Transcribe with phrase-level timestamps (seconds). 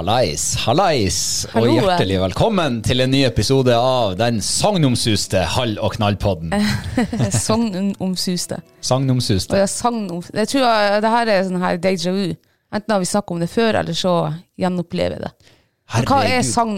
[0.00, 1.16] Hallais, hallais,
[1.52, 6.54] og hjertelig velkommen til en ny episode av den sagnomsuste Hall- og knallpodden.
[7.36, 8.62] Sagnomsuste.
[8.80, 9.58] Sagnomsuste.
[9.60, 12.32] jeg, sagnom, jeg tror jeg, det her er sånn her déjà vu.
[12.72, 14.14] Enten har vi snakket om det før, eller så
[14.56, 15.52] gjenopplever jeg det.
[15.92, 16.50] Men hva er Herregud.
[16.54, 16.74] sagn...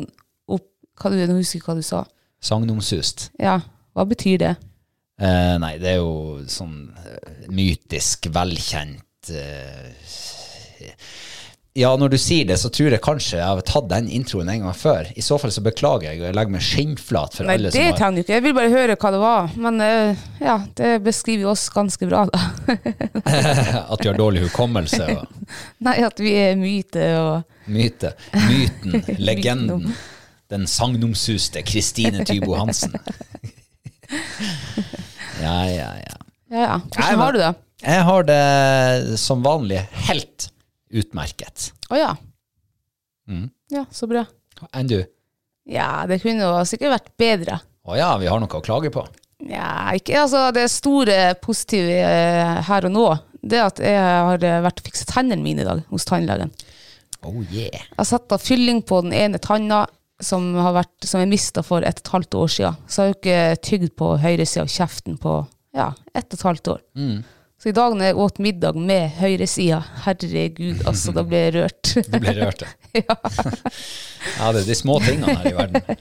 [0.58, 0.66] Opp,
[0.98, 2.04] hva du, jeg husker ikke hva du sa.
[2.42, 3.28] Sagnomsust.
[3.38, 3.60] Ja,
[3.94, 4.54] hva betyr det?
[5.22, 9.92] Eh, nei, det er jo sånn eh, mytisk, velkjent eh,
[11.74, 14.66] Ja, når du sier det, så tror jeg kanskje jeg har tatt den introen en
[14.66, 15.06] gang før.
[15.16, 17.80] I så fall så beklager jeg, og jeg legger meg skinnflat for Nei, alle som
[17.80, 18.34] har Nei, det trenger du ikke.
[18.36, 19.54] Jeg vil bare høre hva det var.
[19.64, 22.42] Men eh, ja, det beskriver jo oss ganske bra, da.
[23.94, 25.24] At vi har dårlig hukommelse og
[25.88, 28.12] Nei, at vi er myte og myte.
[28.36, 29.00] Myten,
[29.30, 29.88] legenden.
[30.52, 32.92] Den sagnomsuste Kristine Tybo Hansen.
[35.40, 36.16] Ja, ja, ja.
[36.52, 36.76] Ja, ja.
[36.76, 37.52] Nei, Hvordan men- har du det?
[37.82, 40.51] Jeg har det som vanlig helt
[40.92, 41.70] utmerket.
[41.90, 42.12] Å ja.
[43.28, 43.48] Mm.
[43.72, 44.26] Ja, så bra.
[44.76, 45.00] Enn du?
[45.68, 47.58] Ja, det kunne jo sikkert vært bedre.
[47.86, 49.04] Å ja, vi har noe å klage på.
[49.42, 53.06] Ja, ikke, altså Det store positive eh, her og nå,
[53.42, 56.52] det er at jeg har eh, vært og fikset tennene mine i dag hos tannlegen.
[57.26, 57.74] Oh yeah.
[57.74, 59.84] Jeg har satt av fylling på den ene tanna
[60.22, 62.80] som, har vært, som jeg mista for et og et halvt år siden.
[62.86, 65.36] Så jeg har jo ikke tygd på høyresida av kjeften på
[65.74, 66.82] ja, ett og et halvt år.
[67.62, 71.90] Så i dag når jeg åt middag med høyresida, herregud, altså, da ble jeg rørt.
[72.10, 72.64] Du ble rørt,
[72.98, 73.14] ja.
[73.14, 76.00] ja, det er de små tingene her i verden.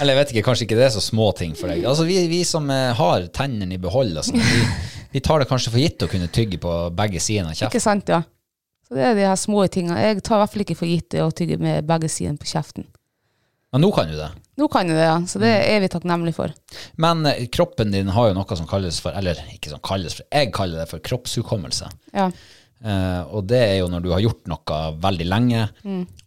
[0.00, 1.84] Eller jeg vet ikke, kanskje ikke det er så små ting for deg.
[1.84, 4.62] Altså, vi, vi som eh, har tennene i behold, altså, vi,
[5.12, 7.74] vi tar det kanskje for gitt å kunne tygge på begge sidene av kjeften.
[7.76, 8.22] Ikke sant, ja.
[8.88, 10.00] Så det er de her små tingene.
[10.00, 12.48] Jeg tar i hvert fall ikke for gitt det å tygge med begge sidene på
[12.48, 12.88] kjeften.
[13.76, 14.32] Men nå kan du det.
[14.56, 15.16] Nå kan jeg det, ja.
[15.28, 16.52] Så det er vi takknemlige for.
[17.02, 20.28] Men eh, kroppen din har jo noe som kalles for, eller ikke som kalles for,
[20.32, 21.90] jeg kaller det for kroppshukommelse.
[22.16, 22.30] Ja.
[22.76, 25.62] Uh, og det er jo når du har gjort noe veldig lenge,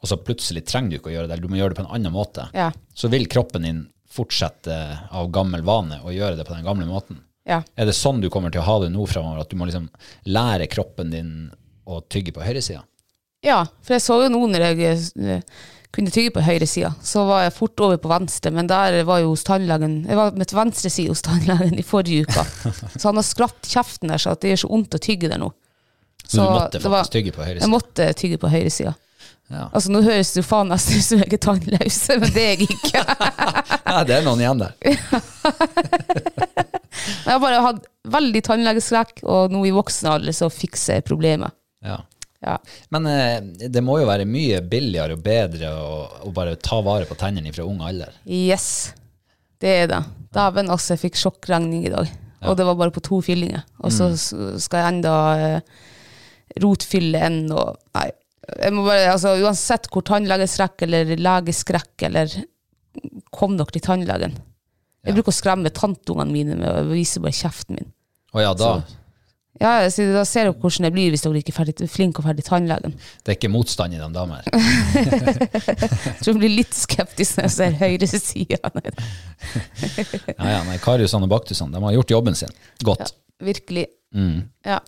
[0.01, 1.85] og så plutselig trenger du ikke å gjøre det, eller du må gjøre det på
[1.85, 2.47] en annen måte.
[2.57, 2.71] Ja.
[2.97, 4.75] Så vil kroppen din fortsette
[5.13, 7.21] av gammel vane å gjøre det på den gamle måten.
[7.49, 7.61] Ja.
[7.77, 9.87] Er det sånn du kommer til å ha det nå fremover, at du må liksom
[10.29, 11.33] lære kroppen din
[11.89, 12.83] å tygge på høyresida?
[13.45, 15.61] Ja, for jeg så jo nå når jeg eh,
[15.95, 19.23] kunne tygge på høyre sida, så var jeg fort over på venstre, men der var
[19.23, 22.43] jo hos tannlegen Jeg var med venstre side hos tannlegen i forrige uke.
[22.99, 25.49] Så han har skrapt kjeften der så det gjør så vondt å tygge der nå.
[26.29, 27.69] Så, du måtte faktisk var- tygge på Jeg høyresida?
[27.73, 28.93] måtte tygge på høyre sida.
[29.49, 29.63] Ja.
[29.73, 32.51] Altså, nå høres det jo faen nesten ut som jeg er tannløs, men det er
[32.53, 33.01] jeg ikke.
[33.01, 34.73] ja, det er noen igjen der.
[37.25, 41.53] Jeg har bare hatt veldig tannlegeskrekk, og nå i voksen alder så fikser jeg problemet.
[42.45, 42.53] Ja.
[42.95, 45.89] Men eh, det må jo være mye billigere og bedre å,
[46.23, 48.13] å bare ta vare på tennene fra ung alder.
[48.23, 48.93] Yes,
[49.59, 49.99] det er det.
[50.35, 52.11] Dæven, altså, jeg fikk sjokkregning i dag.
[52.47, 53.65] Og det var bare på to fyllinger.
[53.83, 54.31] Og så s-
[54.63, 55.79] skal jeg enda eh,
[56.63, 58.09] rotfylle en og Nei.
[58.49, 62.31] Jeg må bare, altså, uansett hvor tannlegeskrekk eller legeskrekk eller
[63.35, 64.33] Kom dere til tannlegen.
[65.05, 67.91] Jeg bruker å skremme tanteungene mine med å vise bare kjeften min.
[68.33, 68.71] Å ja, da.
[69.59, 72.29] Ja, så Da ser dere hvordan det blir hvis dere ikke er ferdig, flinke og
[72.29, 72.95] ferdig tannlegen.
[73.23, 74.47] Det er ikke motstand i de damer.
[74.49, 78.71] Jeg tror jeg blir litt skeptisk når jeg ser høyresida.
[80.37, 82.53] Ja, ja, nei, Kariusene og Baktusene de har gjort jobben sin.
[82.87, 83.13] Godt.
[83.43, 83.87] Virkelig.
[84.65, 84.79] Ja.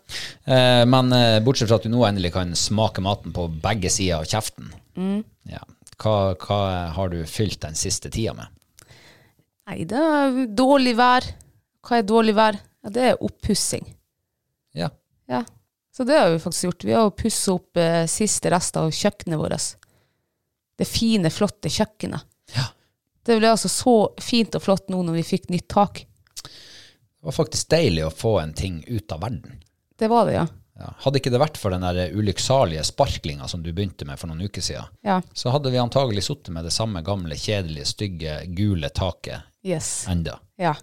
[0.45, 4.21] Eh, men eh, bortsett fra at du nå endelig kan smake maten på begge sider
[4.21, 4.71] av kjeften,
[5.51, 5.61] ja.
[6.01, 6.59] hva, hva
[6.95, 8.49] har du fylt den siste tida med?
[9.69, 11.27] Nei, det er dårlig vær.
[11.85, 12.57] Hva er dårlig vær?
[12.81, 13.85] Ja, det er oppussing.
[14.77, 14.89] Ja.
[15.31, 15.43] Ja.
[15.95, 16.83] Så det har vi faktisk gjort.
[16.87, 19.65] Vi har jo pussa opp eh, siste rester av kjøkkenet vårt.
[20.79, 22.23] Det fine, flotte kjøkkenet.
[22.55, 22.69] Ja.
[23.25, 26.05] Det ble altså så fint og flott nå når vi fikk nytt tak.
[26.41, 29.59] Det var faktisk deilig å få en ting ut av verden.
[29.99, 30.47] Det var det, ja.
[30.81, 30.87] Ja.
[31.03, 34.41] Hadde ikke det vært for den der ulykksalige sparklinga som du begynte med for noen
[34.47, 35.19] uker siden, Ja.
[35.37, 40.07] så hadde vi antagelig sittet med det samme gamle, kjedelige, stygge, gule taket Yes.
[40.09, 40.39] enda.
[40.57, 40.73] Ja.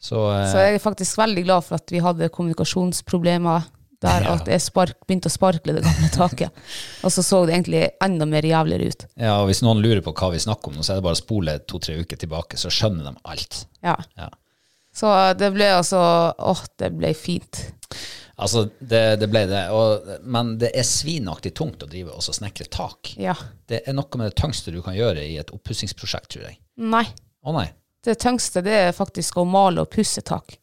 [0.00, 3.64] Så, eh, Så jeg er faktisk veldig glad for at vi hadde kommunikasjonsproblemer
[4.00, 4.34] der, Ja.
[4.36, 6.50] at jeg spark, begynte å sparkle det gamle taket.
[7.02, 9.06] Og så så det egentlig enda mer jævligere ut.
[9.18, 11.18] ja, og hvis noen lurer på hva vi snakker om nå, så er det bare
[11.18, 13.64] å spole to-tre uker tilbake, så skjønner de alt.
[13.82, 13.96] Ja.
[14.16, 14.28] Ja.
[14.94, 15.98] Så det ble altså
[16.38, 17.72] Åh, det ble fint.
[18.38, 19.64] Altså, det, det ble det.
[19.74, 23.16] Og, men det er svinaktig tungt å drive og så snekre tak.
[23.18, 23.34] Ja.
[23.66, 26.58] Det er noe med det tyngste du kan gjøre i et oppussingsprosjekt, tror jeg.
[26.78, 27.04] Nei.
[27.42, 27.66] Å nei.
[28.08, 30.54] Det tyngste det er faktisk å male og pusse tak.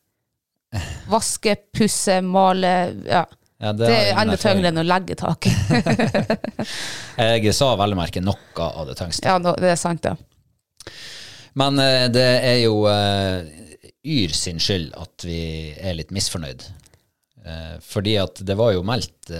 [1.12, 2.72] Vaske, pusse, male.
[3.06, 3.26] Ja.
[3.62, 5.46] Ja, Det det er enda tyngre enn å legge tak.
[7.18, 9.24] Jeg sa vel å merke noe av det tyngste.
[9.30, 10.16] ja, det er sant, det.
[11.56, 13.46] Men eh, det er jo eh,
[14.06, 15.38] Yr sin skyld at vi
[15.80, 16.66] er litt misfornøyd.
[17.46, 19.32] Eh, fordi at det var jo meldt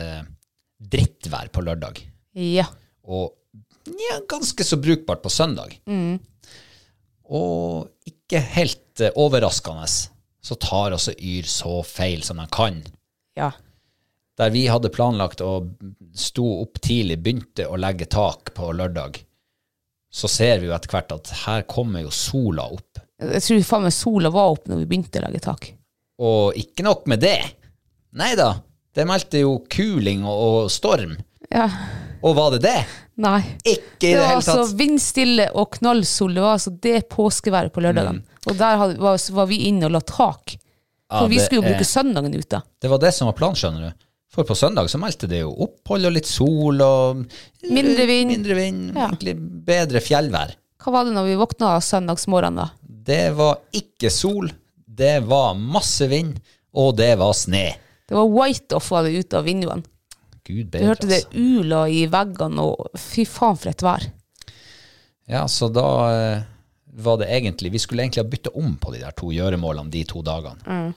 [0.80, 2.00] drittvær på lørdag,
[2.40, 2.66] Ja.
[3.04, 3.34] og
[3.86, 5.76] ja, ganske så brukbart på søndag.
[7.34, 9.88] Og ikke helt eh, overraskende
[10.46, 12.84] så tar også Yr så feil som de kan.
[13.38, 13.52] Ja.
[14.38, 15.64] Der vi hadde planlagt å
[16.16, 19.18] stå opp tidlig, begynte å legge tak på lørdag,
[20.12, 23.02] så ser vi jo etter hvert at her kommer jo sola opp.
[23.20, 25.70] Jeg tror faen meg sola var opp når vi begynte å legge tak.
[26.22, 27.40] Og ikke nok med det.
[28.16, 28.54] Nei da,
[28.96, 31.18] det meldte jo kuling og, og storm.
[31.50, 31.68] Ja.
[32.26, 32.78] Og var det det?
[33.22, 33.40] Nei.
[33.64, 36.34] Ikke i Det det var hele altså vindstille og knallsol.
[36.34, 38.24] Det var altså det påskeværet på lørdagen.
[38.50, 40.56] Og der hadde, var, var vi inne og la tak.
[40.56, 42.62] Ja, For vi skulle jo er- bruke søndagen ute.
[42.82, 44.06] Det var det som var planen, skjønner du.
[44.36, 47.22] For på søndag så meldte det jo opphold og litt sol og
[47.70, 48.32] Mindre vind.
[48.34, 49.06] Mindre vind, Ja.
[49.08, 49.36] egentlig
[49.66, 50.56] bedre fjellvær.
[50.84, 52.70] Hva var det når vi våkna søndagsmorgenen, da?
[53.06, 54.50] Det var ikke sol,
[54.86, 56.36] det var masse vind,
[56.74, 57.76] og det var sne.
[58.10, 59.84] Det var white-off var det ute av vinduene.
[60.46, 61.46] Gud Du bedre, hørte det altså.
[61.60, 64.06] ula i veggene, og fy faen for et vær.
[65.32, 66.44] Ja, så da eh,
[67.02, 70.04] var det egentlig Vi skulle egentlig ha bytta om på de der to gjøremålene de
[70.06, 70.62] to dagene.
[70.70, 70.92] Mm.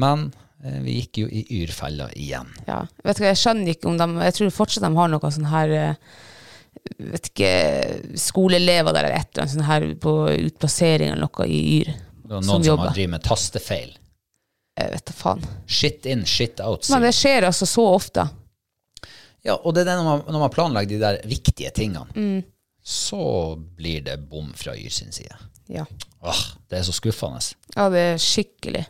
[0.00, 0.22] Men
[0.64, 2.48] eh, vi gikk jo i yrfella igjen.
[2.66, 2.80] Ja.
[3.04, 5.50] Vet du hva, Jeg skjønner ikke om de Jeg tror fortsatt de har noe sånn
[5.52, 6.14] her eh,
[6.98, 7.52] Vet ikke
[8.18, 11.92] Skoleelever der eller et eller annet sånn her på utplassering eller noe i Yr.
[12.24, 12.88] Det var Som noen som, jobber.
[12.88, 13.92] har driver med tastefeil.
[14.80, 15.44] Jeg vet da faen.
[15.70, 16.88] Shit in, shit out.
[16.90, 18.24] Men det skjer altså så ofte.
[19.44, 22.42] Ja, og det er det når man, når man planlegger de der viktige tingene, Mm.
[22.84, 25.36] så blir det bom fra Yr sin side.
[25.68, 25.84] Ja.
[26.24, 27.40] Åh, det er så skuffende.
[27.76, 28.86] ja, det er skikkelig.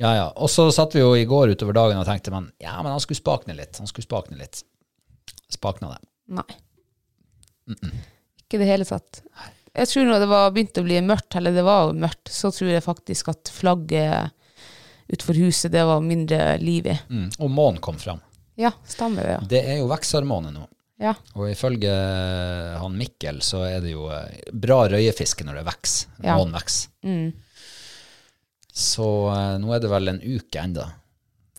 [0.00, 0.26] Ja, ja.
[0.36, 3.00] Og så satt vi jo i går utover dagen og tenkte, men ja, men han
[3.00, 3.76] skulle spakne litt.
[3.78, 4.62] Han skulle spakne litt.
[5.52, 6.00] Spakna det.
[6.28, 6.56] Nei.
[8.40, 9.20] Ikke i det hele tatt.
[9.76, 12.72] Jeg tror når det var begynt å bli mørkt, eller det var mørkt, så tror
[12.72, 14.32] jeg faktisk at flagget
[15.10, 16.96] utenfor huset, det var mindre liv i.
[17.10, 17.28] Mm.
[17.38, 18.20] Og månen kom fram.
[18.60, 19.40] Ja, stemmer det, ja.
[19.54, 20.66] Det er jo veksthormonet nå.
[21.00, 21.88] Ja, Og ifølge
[22.76, 26.10] han Mikkel så er det jo eh, bra røyefiske når det vokser.
[26.20, 26.34] Ja.
[26.36, 26.90] Månen vokser.
[28.72, 30.90] Så eh, nå er det vel en uke enda.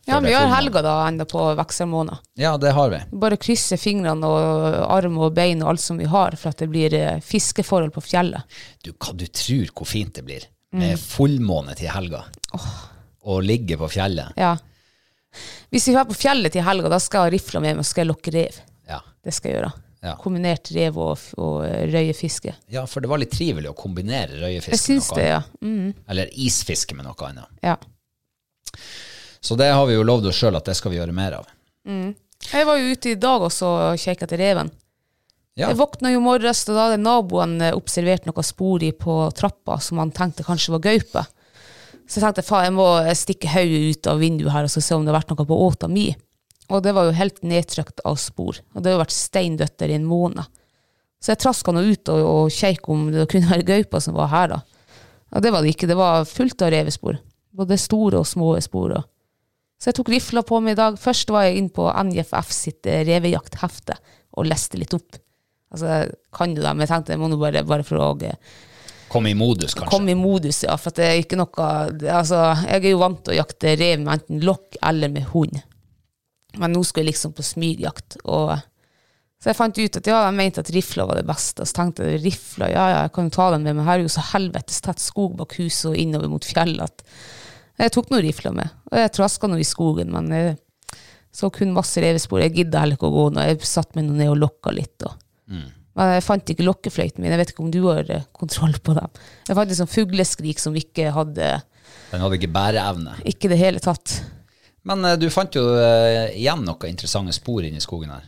[0.06, 2.22] ja vi har helga da enda på vekselmåned.
[2.40, 3.02] Ja, det har vi.
[3.12, 6.70] Bare krysse fingrene og arm og bein og alt som vi har, for at det
[6.72, 8.46] blir eh, fiskeforhold på fjellet.
[8.86, 10.80] Du, hva du tror hvor fint det blir Mm.
[10.86, 12.22] med fullmåne til helga.
[13.28, 14.30] Og ligge på fjellet.
[14.40, 14.54] Ja.
[15.72, 17.88] Hvis vi er på fjellet til helga, da skal jeg ha rifla med meg og
[17.88, 18.60] skal jeg lokke rev.
[18.90, 19.00] Ja.
[19.24, 19.72] Det skal jeg gjøre.
[20.02, 20.16] Ja.
[20.18, 22.56] Kombinert rev og, og eh, røyefiske.
[22.74, 25.42] ja, for det var litt trivelig å kombinere røyefiske Jeg synes med noe det, ja.
[25.62, 27.52] Mm, Eller isfiske med noe annet.
[27.62, 27.78] ja.
[29.42, 31.48] Så det har vi jo lovd oss sjøl at det skal vi gjøre mer av.
[31.86, 34.70] Jeg var jo ute i dag også og kjekka etter reven.
[35.58, 35.68] Ja.
[35.72, 39.80] Jeg våkna jo morges, og da hadde naboen eh, observert noe spor i på trappa
[39.84, 41.26] som han tenkte kanskje var gaupe.
[42.12, 45.06] Så jeg tenkte faen, jeg må stikke hodet ut av vinduet her og se om
[45.06, 46.10] det har vært noe på åta mi.
[46.72, 48.60] Og det var jo helt nedtrykt av spor.
[48.76, 50.44] Og det har vært steindødt der i en måned.
[51.24, 54.32] Så jeg traska nå ut og, og kjekk om det kunne være gaupa som var
[54.32, 54.60] her, da.
[55.32, 55.88] Og det var det ikke.
[55.88, 57.20] Det var fullt av revespor.
[57.56, 58.98] Både store og små spor.
[58.98, 59.08] Og.
[59.80, 60.98] Så jeg tok rifla på meg i dag.
[61.00, 63.96] Først var jeg inn på NJFF sitt revejakthefte
[64.36, 65.16] og leste litt opp.
[65.72, 66.04] Altså,
[66.36, 68.12] kan jo det, men jeg tenkte jeg må nå bare, bare for å
[69.12, 69.92] Kom i modus, kanskje.
[69.92, 70.78] komme i modus, ja.
[70.80, 71.68] For det er ikke noe
[72.16, 75.60] Altså, jeg er jo vant til å jakte rev med enten lokk eller med hund.
[76.60, 78.22] Men nå skulle jeg liksom på smygjakt.
[78.24, 78.54] Og,
[79.42, 81.64] så jeg fant ut at ja, jeg mente at rifla var det beste.
[81.64, 84.00] Og Så tenkte jeg rifla, ja ja, jeg kan jo ta den med, men her
[84.00, 87.06] er jo så helvetes tett skog bak huset og innover mot fjellet at
[87.82, 88.70] jeg tok nå rifla med.
[88.92, 90.56] Og jeg traska nå i skogen, men jeg
[91.34, 92.44] så kun masse revespor.
[92.44, 93.44] Jeg gidda heller ikke å gå nå.
[93.48, 95.08] Jeg satte meg nå ned og lokka litt.
[95.08, 95.16] Og.
[95.98, 97.34] Men jeg fant ikke lokkefløyten min.
[97.34, 99.20] Jeg vet ikke om du har eh, kontroll på dem.
[99.48, 101.50] Jeg fant en sånn fugleskrik som ikke hadde
[102.12, 103.18] Den hadde ikke bæreevne.
[103.28, 104.22] Ikke det hele tatt.
[104.88, 108.24] Men eh, du fant jo eh, igjen noen interessante spor inni skogen her.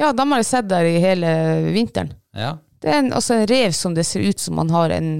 [0.00, 1.32] Ja, dem har jeg sett der i hele
[1.72, 2.12] vinteren.
[2.36, 2.56] Ja.
[2.82, 5.14] Det er en, altså en rev som det ser ut som man har en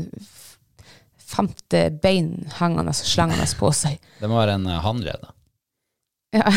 [1.32, 4.00] femte bein hengende og slengende på seg.
[4.20, 5.32] Det må være en hannrev, da.
[6.32, 6.48] Ja.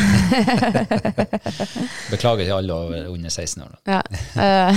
[2.11, 3.73] Beklager til alle over under 16 år.
[3.83, 3.97] Da.
[3.97, 4.01] Ja,
[4.41, 4.75] eh,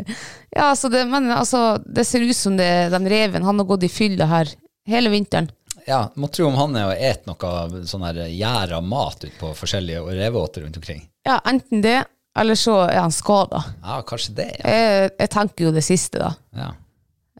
[0.56, 3.86] ja altså det, men altså, det ser ut som det, den reven han har gått
[3.86, 4.50] i fylle her
[4.90, 5.50] hele vinteren.
[5.86, 9.52] Ja, må tro om han er og et noe sånn her gjæra mat ut på
[9.56, 11.06] forskjellige reveåter rundt omkring.
[11.26, 12.00] Ja, enten det,
[12.38, 13.62] eller så er han skada.
[13.82, 14.74] Ja, kanskje det, ja.
[14.74, 16.34] Jeg, jeg tenker jo det siste, da.
[16.58, 16.70] ja.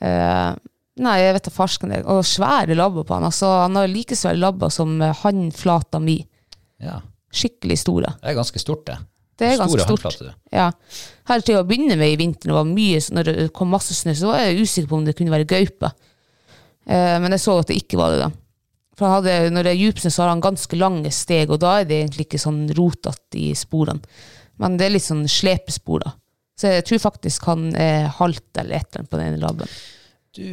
[0.00, 0.54] Uh,
[1.04, 1.92] nei, jeg vet da farsken.
[2.08, 3.26] Og svære labber på han.
[3.28, 6.16] Altså, han har like svære labber som han hannflata mi.
[6.82, 6.98] Ja.
[7.30, 8.14] Skikkelig store.
[8.20, 8.98] Det er ganske stort, det.
[9.40, 10.04] Det er ganske Store stort.
[10.04, 10.34] håndflater.
[10.52, 10.66] Ja.
[11.30, 12.28] Her til å begynne med i
[12.68, 15.48] mye, når det kom masse snø, så var jeg usikker på om det kunne være
[15.48, 15.92] gaupe.
[16.84, 18.18] Eh, men jeg så at det ikke var det.
[18.26, 18.30] da.
[18.98, 21.78] For han hadde, Når det er djupsnø, så har han ganske lange steg, og da
[21.80, 24.02] er det egentlig ikke sånn rotete i sporene.
[24.60, 26.12] Men det er litt sånn slepespor, da.
[26.60, 29.70] Så jeg tror faktisk han er halt eller et eller annet på den ene labben.
[30.36, 30.44] Du,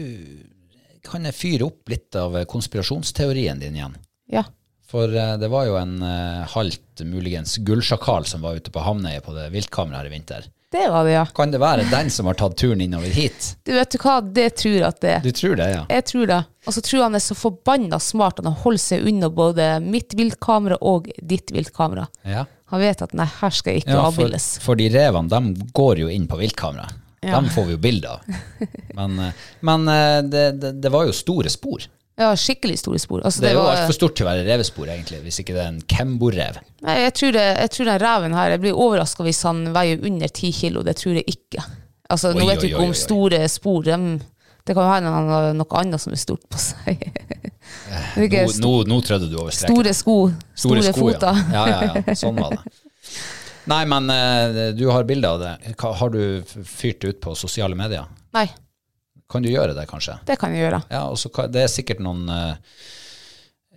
[1.04, 3.98] kan jeg fyre opp litt av konspirasjonsteorien din igjen?
[4.32, 4.46] Ja.
[4.92, 9.22] For eh, det var jo en eh, halvt, muligens gullsjakal som var ute på Hamnøya
[9.26, 10.48] på det viltkameraet her i vinter.
[10.72, 11.26] Det var det, ja.
[11.36, 13.54] Kan det være den som har tatt turen innover hit?
[13.64, 15.22] Du vet du hva, det tror jeg at det er.
[15.24, 15.84] Du tror det, ja?
[15.96, 16.40] Jeg tror det.
[16.68, 19.68] Og så tror jeg han er så forbanna smart at han holder seg unna både
[19.84, 22.08] mitt viltkamera og ditt viltkamera.
[22.28, 22.44] Ja.
[22.74, 24.48] Han vet at nei, her skal jeg ikke Ja, for, avbildes.
[24.64, 26.90] for de revene, de går jo inn på viltkamera.
[27.24, 27.38] Ja.
[27.38, 28.28] Dem får vi jo bilde av.
[28.98, 29.88] Men, eh, men
[30.30, 31.84] det, det, det var jo store spor.
[32.18, 33.22] Ja, skikkelig store spor.
[33.26, 35.68] Altså, Det er jo altfor stort til å være revespor, egentlig, hvis ikke det er
[35.70, 36.58] en Kembo-rev.
[36.88, 40.02] Nei, jeg tror, det, jeg tror den reven her Jeg blir overraska hvis han veier
[40.10, 40.82] under ti kilo.
[40.86, 41.62] Det tror jeg ikke.
[42.10, 44.10] Altså, Oi, nå vet vi ikke om store spor dem,
[44.66, 47.06] Det kan jo hende han har noe annet som er stort på seg.
[48.18, 48.28] Nå,
[48.64, 49.76] nå, nå trødde du over streken.
[49.76, 50.14] store sko,
[50.56, 51.40] store, sko, foter.
[51.52, 51.64] Ja.
[51.68, 52.16] ja, ja, ja.
[52.16, 52.76] Sånn var det.
[53.72, 55.54] Nei, men eh, du har bilde av det.
[55.80, 56.22] Har du
[56.68, 58.08] fyrt ut på sosiale medier?
[58.36, 58.46] Nei,
[59.30, 60.20] Kan du gjøre det, kanskje?
[60.26, 60.82] det kan jeg gjøre.
[60.90, 62.56] Ja, og så kan- Det er sikkert noen eh,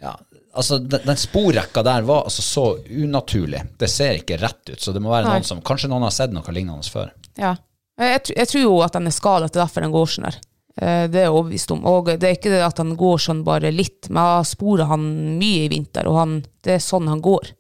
[0.02, 0.14] Ja,
[0.54, 3.61] altså den, den sporrekka der var altså så unaturlig.
[3.78, 4.80] Det ser ikke rett ut.
[4.80, 5.35] Så det må være Nei.
[5.40, 7.11] noen som Kanskje noen har sett noe lignende før.
[7.37, 7.57] Ja.
[8.00, 10.38] Jeg, jeg tror jo at den er skada, det er derfor den går sånn her.
[10.80, 11.83] Eh, Det er overbevist om.
[11.85, 14.87] Og det er ikke det at han går sånn bare litt, men jeg har sporet
[14.88, 15.04] han
[15.42, 17.50] mye i vinter, og han, det er sånn han går.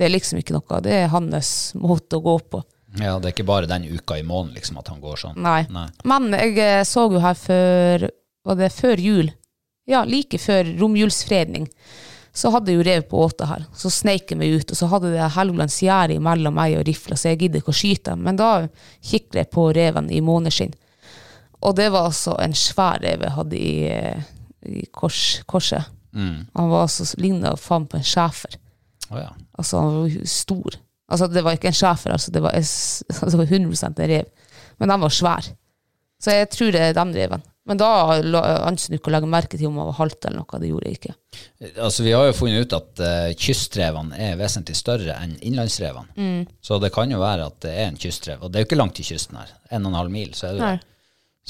[0.00, 2.64] Det er liksom ikke noe, det er hans måte å gå på.
[2.98, 5.36] Ja, Det er ikke bare den uka i måneden liksom, at han går sånn.
[5.38, 5.62] Nei.
[5.70, 5.86] Nei.
[6.08, 8.08] Men jeg eh, så jo her før
[8.48, 9.28] Var det før jul?
[9.90, 11.66] Ja, like før romjulsfredning.
[12.32, 13.66] Så hadde jo rev på åta her.
[13.76, 17.18] Så sneik jeg meg ut, og så hadde det Helgelands gjerde mellom meg og rifla,
[17.18, 18.14] så jeg gidder ikke å skyte.
[18.16, 18.50] Men da
[19.02, 20.72] kikket jeg på reven i måneskinn.
[21.60, 24.30] Og det var altså en svær rev jeg hadde i, eh,
[24.64, 25.90] i kors, korset.
[26.14, 28.56] Han var altså ligna faen på en schæfer.
[29.10, 29.30] Oh, ja.
[29.58, 30.78] Altså, han var stor.
[31.10, 34.50] Altså, det var ikke en schæfer, altså, det var, altså, 100 en rev.
[34.78, 35.56] Men de var svære.
[36.20, 37.42] Så jeg tror det er den reven.
[37.68, 37.88] Men da
[38.66, 40.60] anser du ikke å legge merke til om han var halt eller noe.
[40.60, 41.12] Det gjorde jeg ikke.
[41.70, 46.16] Altså, vi har jo funnet ut at uh, kystrevene er vesentlig større enn innlandsrevene.
[46.16, 46.40] Mm.
[46.66, 48.42] Så det kan jo være at det er en kystrev.
[48.42, 49.52] Og det er jo ikke langt til kysten her.
[49.70, 50.88] En og en halv mil, så er det jo det.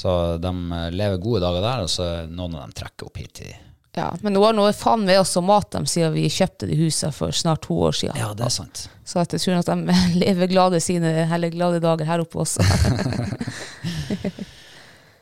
[0.01, 3.33] Så de eh, lever gode dager der, og så noen av dem trekker opp hit
[3.41, 3.51] til
[3.95, 7.11] Ja, Men nå har nå faen oss å mate dem siden vi kjøpte de husene
[7.11, 8.19] for snart to år siden.
[8.21, 8.85] Ja, det er sant.
[9.03, 12.63] Så at jeg tror at de lever glade sine eller glade dager her oppe også.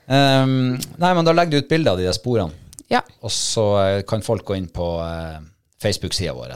[0.05, 2.53] Um, nei, men da legger du ut bilder av de der sporene,
[2.89, 3.01] ja.
[3.21, 5.41] og så eh, kan folk gå inn på uh,
[5.81, 6.53] Facebook-sida vår.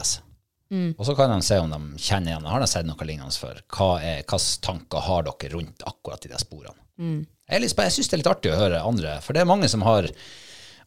[0.98, 2.46] Og så kan de se om de kjenner igjen.
[2.50, 3.60] Har de sett noe lignende før?
[3.70, 6.74] Hva er, Hvilke tanker har dere rundt akkurat de der sporene?
[7.50, 9.68] Jeg, er jeg syns det er litt artig å høre andre, for det er mange
[9.70, 10.08] som har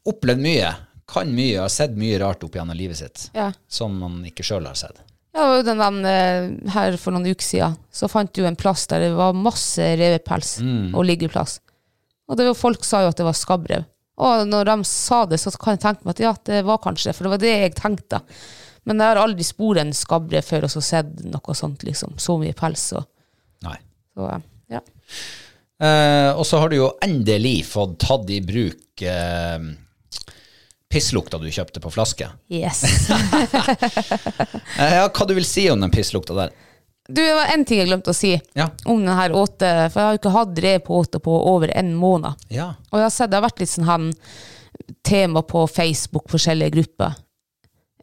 [0.07, 0.71] opplevd mye,
[1.07, 3.51] kan mye, har sett mye rart opp gjennom livet sitt, Ja.
[3.67, 4.97] som man ikke sjøl har sett.
[5.37, 8.87] Ja, og den, den eh, her for noen uker siden, så fant du en plass
[8.89, 10.57] der det var masse revepels
[10.93, 11.59] og liggeplass.
[12.27, 13.85] Og var, folk sa jo at det var skabbrev.
[14.17, 17.11] Og når de sa det, så kan jeg tenke meg at ja, det var kanskje
[17.11, 18.19] det, for det var det jeg tenkte.
[18.89, 22.15] Men jeg har aldri sporet en skabbrev før og så sett noe sånt, liksom.
[22.19, 23.05] Så mye pels og
[23.67, 23.77] Nei.
[24.17, 24.81] så, eh, ja.
[25.77, 29.59] Eh, og så har du jo endelig fått tatt i bruk eh,
[30.91, 32.29] pisslukta du kjøpte på flaske.
[32.51, 32.83] Yes.
[34.77, 36.51] Eh, ja, hva du vil si om den pisslukta der?
[37.09, 38.67] Du, det var en ting jeg glemte å si Ja.
[38.85, 42.35] om den her åte, for jeg har ikke hatt rev på over en måned.
[42.53, 42.73] Ja.
[42.91, 44.11] Og jeg har sett det har vært litt sånn
[45.07, 47.15] tema på Facebook, forskjellige grupper.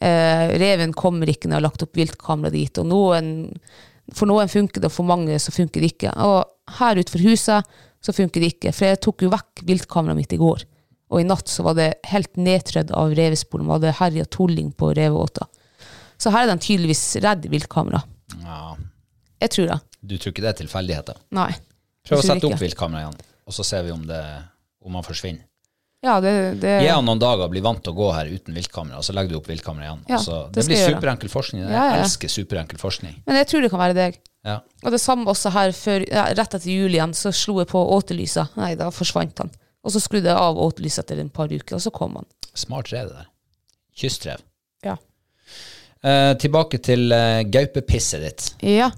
[0.01, 3.31] Eh, reven kommer ikke når jeg har lagt opp viltkamera dit, og noen,
[4.13, 6.15] for noen funker det, og for mange så funker det ikke.
[6.25, 10.35] Og her utenfor huset så funker det ikke, for jeg tok jo vekk viltkameraet mitt
[10.35, 10.65] i går.
[11.15, 13.63] Og i natt så var det helt nedtrødd av revespor.
[13.63, 15.47] De hadde herja tulling på reveåta.
[16.19, 18.03] Så her er de tydeligvis redd viltkamera.
[18.43, 18.75] ja.
[19.45, 19.77] Jeg tror det.
[20.01, 21.17] Du tror ikke det er tilfeldigheter?
[21.37, 21.51] Nei.
[22.07, 24.21] Prøv å sette opp viltkamera igjen, og så ser vi om, det,
[24.85, 25.43] om han forsvinner.
[26.05, 28.57] Ja, det, det Gi han noen dager og bli vant til å gå her uten
[28.57, 30.03] viltkamera, og så legger du opp viltkamera igjen.
[30.13, 31.63] Ja, så, det det, blir superenkel forskning.
[31.65, 31.99] Jeg Ja, ja.
[32.05, 33.19] elsker superenkel forskning.
[33.27, 34.19] Men jeg tror det kan være deg.
[34.45, 34.57] Ja.
[34.85, 36.05] Og det samme også her før,
[36.39, 38.47] rett etter jul igjen, så slo jeg på åtelysa.
[38.61, 39.53] Nei, da forsvant han.
[39.85, 42.29] Og så skrudde jeg av åtelyset etter et par uker, og så kom han.
[42.57, 43.31] Smart rev, det der.
[43.95, 44.43] Kystrev.
[44.85, 44.97] Ja.
[46.05, 48.49] Eh, tilbake til eh, gaupepisset ditt.
[48.65, 48.91] Ja.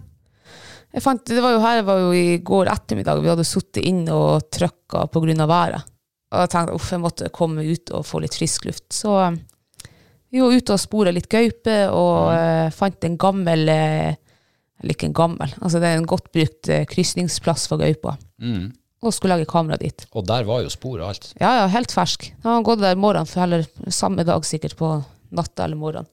[0.97, 4.14] Jeg fant, det var jo her var jo i går ettermiddag, vi hadde sittet inne
[4.16, 5.90] og trykka av været.
[6.33, 8.88] Og jeg tenkte uff, jeg måtte komme ut og få litt frisk luft.
[8.95, 9.37] Så eh,
[10.33, 14.16] vi var ute og spora litt gaupe, og eh, fant en gammel eh,
[14.83, 18.16] Eller ikke en gammel, altså det er en godt brukt eh, krysningsplass for gaupa.
[19.06, 20.06] Og skulle legge kamera dit.
[20.16, 21.30] Og der var jo spor og alt.
[21.38, 22.32] Ja, ja, helt fersk.
[22.44, 24.90] Han gått der morgenen, for heller samme dag sikkert på
[25.36, 26.10] natta eller morgenen.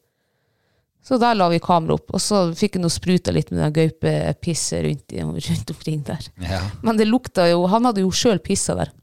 [1.03, 4.85] Så der la vi kamera opp, og så fikk han jo spruta litt med gaupepisset
[4.85, 5.15] rundt,
[5.49, 6.29] rundt omkring der.
[6.39, 6.61] Ja.
[6.81, 8.93] Men det lukta jo, han hadde jo sjøl pissa der.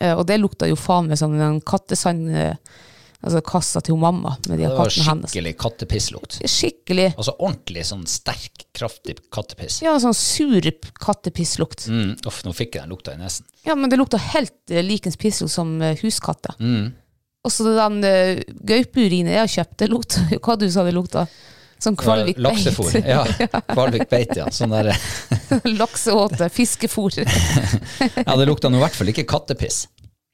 [0.00, 2.56] Eh, og det lukta jo faen meg som en kattesand, eh,
[3.24, 5.32] altså kassa til mamma med de kattene hennes.
[5.32, 6.38] skikkelig kattepislukt.
[6.50, 7.06] Skikkelig.
[7.14, 9.80] Altså ordentlig sånn sterk, kraftig kattepiss.
[9.84, 10.68] Ja, sånn sur
[11.00, 11.86] kattepisslukt.
[11.88, 13.48] Mm, uff, nå fikk jeg den lukta i nesen.
[13.64, 16.56] Ja, men det lukta helt uh, likens pisslukt som uh, huskatter.
[16.60, 16.92] Mm.
[17.44, 21.26] Og så den uh, gaupeurinet jeg har kjøpt, det lukta hva du sa det lukta?
[21.84, 22.44] Sånn Kvalvik beit.
[22.46, 22.94] Laksefôr.
[23.14, 23.24] Ja,
[23.72, 24.46] Kvalvik beit, ja.
[24.54, 24.94] Sånn der,
[25.80, 27.18] Lakseåte, fiskefôr.
[27.20, 29.84] ja, det lukta nå i hvert fall ikke kattepiss.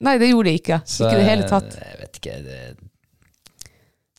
[0.00, 0.78] Nei, det gjorde det ikke.
[0.88, 1.74] Så, ikke i det hele tatt.
[1.76, 2.60] Jeg vet ikke, det,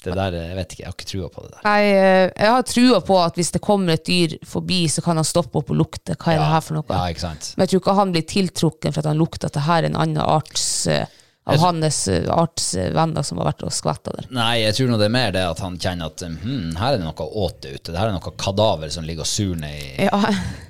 [0.04, 1.64] det der, jeg vet ikke, jeg har ikke trua på det der.
[1.68, 5.20] Nei, eh, jeg har trua på at hvis det kommer et dyr forbi, så kan
[5.22, 6.16] han stoppe opp og lukte.
[6.18, 6.88] Hva er det her for noe?
[6.90, 7.54] Ja, ikke sant.
[7.56, 9.92] Men jeg tror ikke han blir tiltrukken for at han lukter at det her er
[9.92, 11.10] en annen arts av
[11.52, 14.28] av hans eh, arts eh, venner som har vært og skvetta der.
[14.36, 17.00] Nei, jeg tror nå det er mer det at han kjenner at hm, her er
[17.02, 17.90] det noe åte ute.
[17.90, 20.20] Det her er noe kadaver som ligger og surner i, Ja.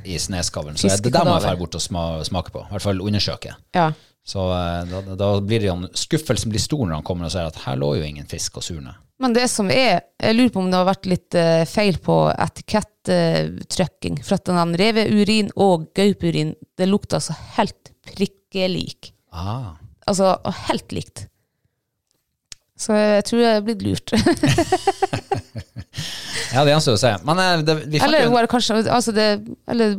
[0.07, 0.79] i sneskavlen.
[0.79, 2.63] Så det der må jeg dra bort og smake på.
[2.63, 3.57] I hvert fall undersøke.
[3.75, 3.91] ja.
[4.27, 7.49] Så eh, da, da blir det jo skuffelsen blir stor når han kommer og ser
[7.49, 8.93] at her lå jo ingen fisk og surne.
[9.21, 12.15] Men det som er, jeg lurer på om det har vært litt eh, feil på
[12.33, 14.21] etikettrykking.
[14.25, 19.13] for at den reveurin og gaupeurin, det lukter altså helt prikkelik.
[19.29, 19.77] Ah.
[20.09, 20.33] Altså
[20.65, 21.27] helt likt.
[22.81, 24.13] Så jeg tror jeg er blitt lurt.
[26.51, 27.11] Ja, det gjenstår å se.
[27.27, 29.27] Men eh, det, vi eller, jo kanskje, altså det,
[29.71, 29.95] eller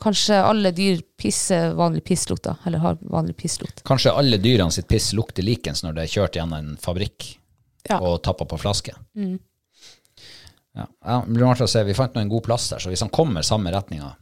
[0.00, 2.54] kanskje alle dyr pisser vanlig pisslukt, da.
[2.68, 3.82] Eller har vanlig pisslukt.
[3.88, 7.34] kanskje alle dyrene sitt piss lukter likens når det er kjørt gjennom en fabrikk
[7.88, 7.96] Ja.
[7.96, 8.06] Mm.
[8.06, 8.92] og tappa på flaske.
[10.76, 11.84] Ja, ja, det blir artig å se.
[11.84, 14.14] Vi fant nå en god plass der, så hvis han kommer samme retninga,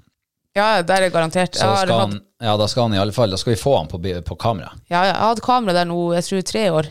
[0.57, 1.55] Ja, der er garantert.
[1.55, 3.91] så skal han, ja, da skal han i alle fall, da skal vi få han
[3.91, 4.73] på, på kamera.
[4.89, 6.89] Ja, jeg har hatt kamera der nå, jeg tror tre år.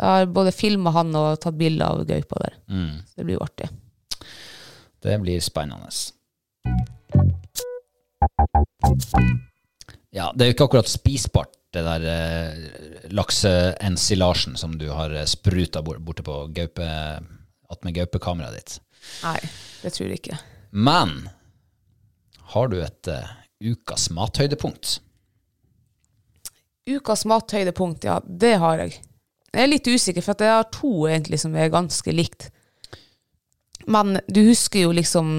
[0.00, 2.54] Jeg har både filma han og tatt bilder av gaupa der.
[2.72, 2.92] Mm.
[3.04, 3.68] Så det blir jo artig.
[5.04, 5.90] Det blir spennende.
[10.10, 15.28] Ja, det er jo ikke akkurat spisbart, det der eh, lakseensilasjen som du har eh,
[15.28, 16.88] spruta borte på gaupe,
[17.70, 18.78] attmed gaupekameraet ditt.
[19.22, 19.38] Nei,
[19.84, 20.40] det tror jeg ikke.
[20.72, 21.28] Men
[22.54, 23.30] har du et uh,
[23.62, 24.98] ukas mathøydepunkt?
[26.90, 28.98] Ukas mathøydepunkt, ja, det har jeg.
[29.52, 32.50] Jeg er litt usikker, for jeg har to egentlig som er ganske likt.
[33.90, 35.30] Men du husker jo liksom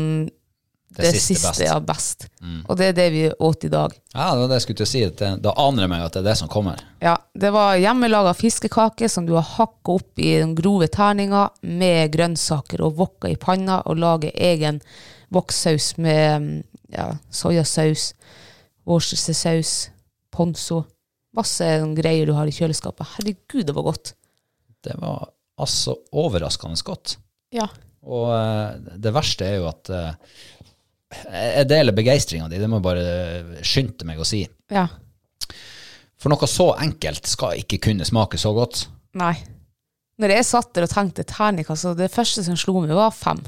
[0.91, 1.59] Det det, siste siste, best.
[1.61, 1.67] Mm.
[1.69, 2.25] ja, best.
[2.69, 3.93] Og det er det vi åt i dag.
[4.13, 5.05] Ja, det var det jeg skulle til å si.
[5.21, 6.81] det- Da aner jeg meg at det er det som kommer.
[7.01, 12.11] Ja, det var hjemmelaga fiskekake som du har hakka opp i den grove terninga med
[12.11, 14.81] grønnsaker og wokka i panna og lager egen
[15.31, 18.13] woksaus med mm, ja, soyasaus,
[18.85, 19.89] worcestersaus,
[20.31, 20.83] ponzo.
[21.37, 23.15] Masse greier du har i kjøleskapet.
[23.15, 24.13] Herregud, det var godt.
[24.83, 25.29] Det var
[25.61, 27.15] altså overraskende godt.
[27.55, 27.67] Ja.
[28.07, 30.35] Og eh, det verste er jo at eh,
[31.27, 34.41] Jeg deler begeistringa di, det må jeg bare skynde meg å si.
[34.71, 34.87] Ja.
[36.21, 38.85] For noe så enkelt skal ikke kunne smake så godt.
[39.19, 39.33] Nei.
[40.21, 43.41] Når jeg satt der og tenkte terningkast, så det første som slo meg, var fem.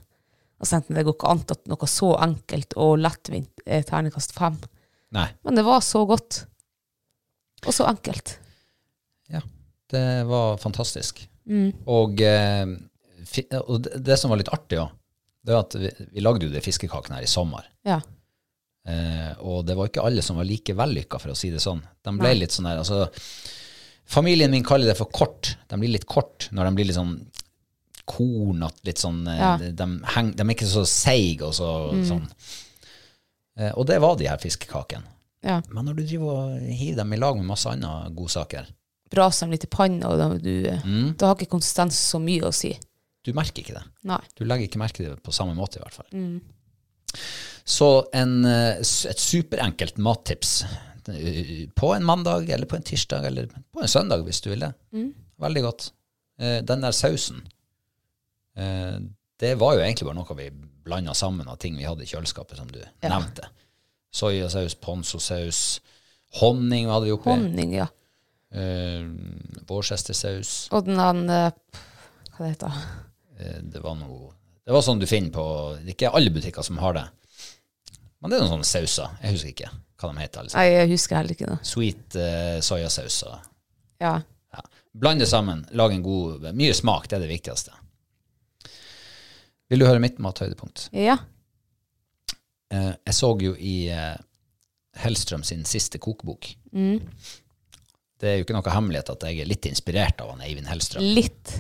[0.60, 3.86] Og så tenkte jeg det går ikke an at noe så enkelt og lettvint er
[3.88, 4.58] terningkast fem.
[5.14, 5.28] Nei.
[5.46, 6.46] Men det var så godt.
[7.68, 8.38] Og så enkelt.
[9.32, 9.42] Ja,
[9.94, 11.22] det var fantastisk.
[11.86, 12.66] Og, eh,
[13.62, 14.92] og det, som var litt artig òg,
[15.44, 17.66] det var at vi, vi lagde jo de fiskekakene her i sommer.
[17.88, 17.98] Ja.
[18.88, 21.82] Eh, og det var ikke alle som var like vellykka, for å si det sånn.
[22.04, 23.08] De ble litt sånn her, altså
[24.14, 25.54] Familien min kaller det for kort.
[25.72, 27.14] De blir litt kort når de blir litt sånn
[28.04, 29.52] kornete, litt sånn eh, Ja.
[29.62, 31.70] de, de, heng, de er ikke så seige og så
[32.10, 32.26] sånn.
[33.60, 35.08] Eh, og det var de her fiskekakene.
[35.44, 35.62] Ja.
[35.70, 38.72] Men når du driver og hiver dem i lag med masse andre godsaker,
[39.14, 41.12] Braser dem litt i panna, og du, Mm.
[41.18, 42.72] da har ikke konsistens så mye å si.
[43.24, 43.84] du merker ikke det.
[44.10, 44.18] Nei.
[44.36, 46.42] Du legger ikke merke til det på samme måte, i hvert fall.
[47.64, 50.64] Så en, eh, et superenkelt mattips
[51.08, 54.60] eh, på en mandag eller på en tirsdag eller på en søndag, hvis du vil
[54.66, 54.74] det.
[55.40, 55.92] Veldig godt.
[56.40, 57.44] Eh, Den der sausen,
[59.40, 60.50] det var jo egentlig bare noe vi
[60.84, 63.48] blanda sammen av ting vi hadde i kjøleskapet, som du nevnte.
[64.14, 65.60] Soyasaus, ponzosaus,
[66.40, 67.32] honning hadde vi oppi.
[67.32, 67.88] Honning, ja.
[68.54, 69.02] Eh,
[69.70, 70.68] Worcestersaus.
[70.78, 71.80] Og den han eh,
[72.36, 72.76] Hva det heter
[73.42, 74.30] Eh, Det var noe
[74.62, 75.44] Det var sånn du finner på
[75.80, 77.08] Det er ikke alle butikker som har det.
[78.22, 79.16] Men det er noen sånne sauser.
[79.24, 79.72] Jeg husker ikke
[80.04, 80.46] hva de heter.
[80.46, 80.60] Liksom.
[80.60, 81.58] Nei, jeg husker heller ikke det.
[81.68, 83.42] Sweet uh, soyasauser.
[84.04, 84.14] Ja.
[84.54, 84.62] Ja.
[84.94, 85.66] Bland det sammen.
[85.76, 87.74] Lag en god Mye smak, det er det viktigste.
[89.72, 90.90] Vil du høre mitt mathøydepunkt?
[90.94, 91.18] ja.
[92.74, 94.16] Eh, jeg så jo i eh,
[95.04, 96.50] Hellstrøm sin siste kokebok.
[98.24, 101.04] Det er jo ikke noe hemmelighet at jeg er litt inspirert av han Eivind Hellstrøm.
[101.18, 101.56] Litt.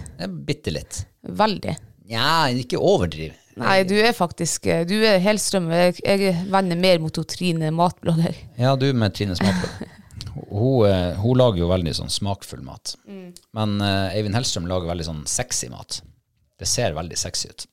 [0.47, 1.03] Bitte litt.
[1.27, 1.75] Veldig.
[2.09, 3.33] Nja, ikke overdriv.
[3.59, 5.69] Nei, du er faktisk eh, Du er Hellstrøm.
[5.73, 8.37] Jeg, jeg vender mer mot Trine matblogger.
[8.59, 9.91] Ja, du med Trine Smakfull.
[10.33, 12.95] Hun, eh, hun lager jo veldig sånn smakfull mat.
[13.57, 15.99] Men uh, Eivind Hellstrøm lager veldig sånn sexy mat.
[16.57, 17.65] Det ser veldig sexy ut.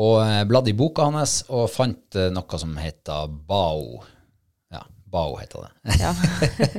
[0.00, 4.00] Og uh, bladde i boka hans og fant eh, noe som heter bao.
[4.72, 4.80] Ja,
[5.12, 5.98] bao heter det.
[6.00, 6.14] Ja.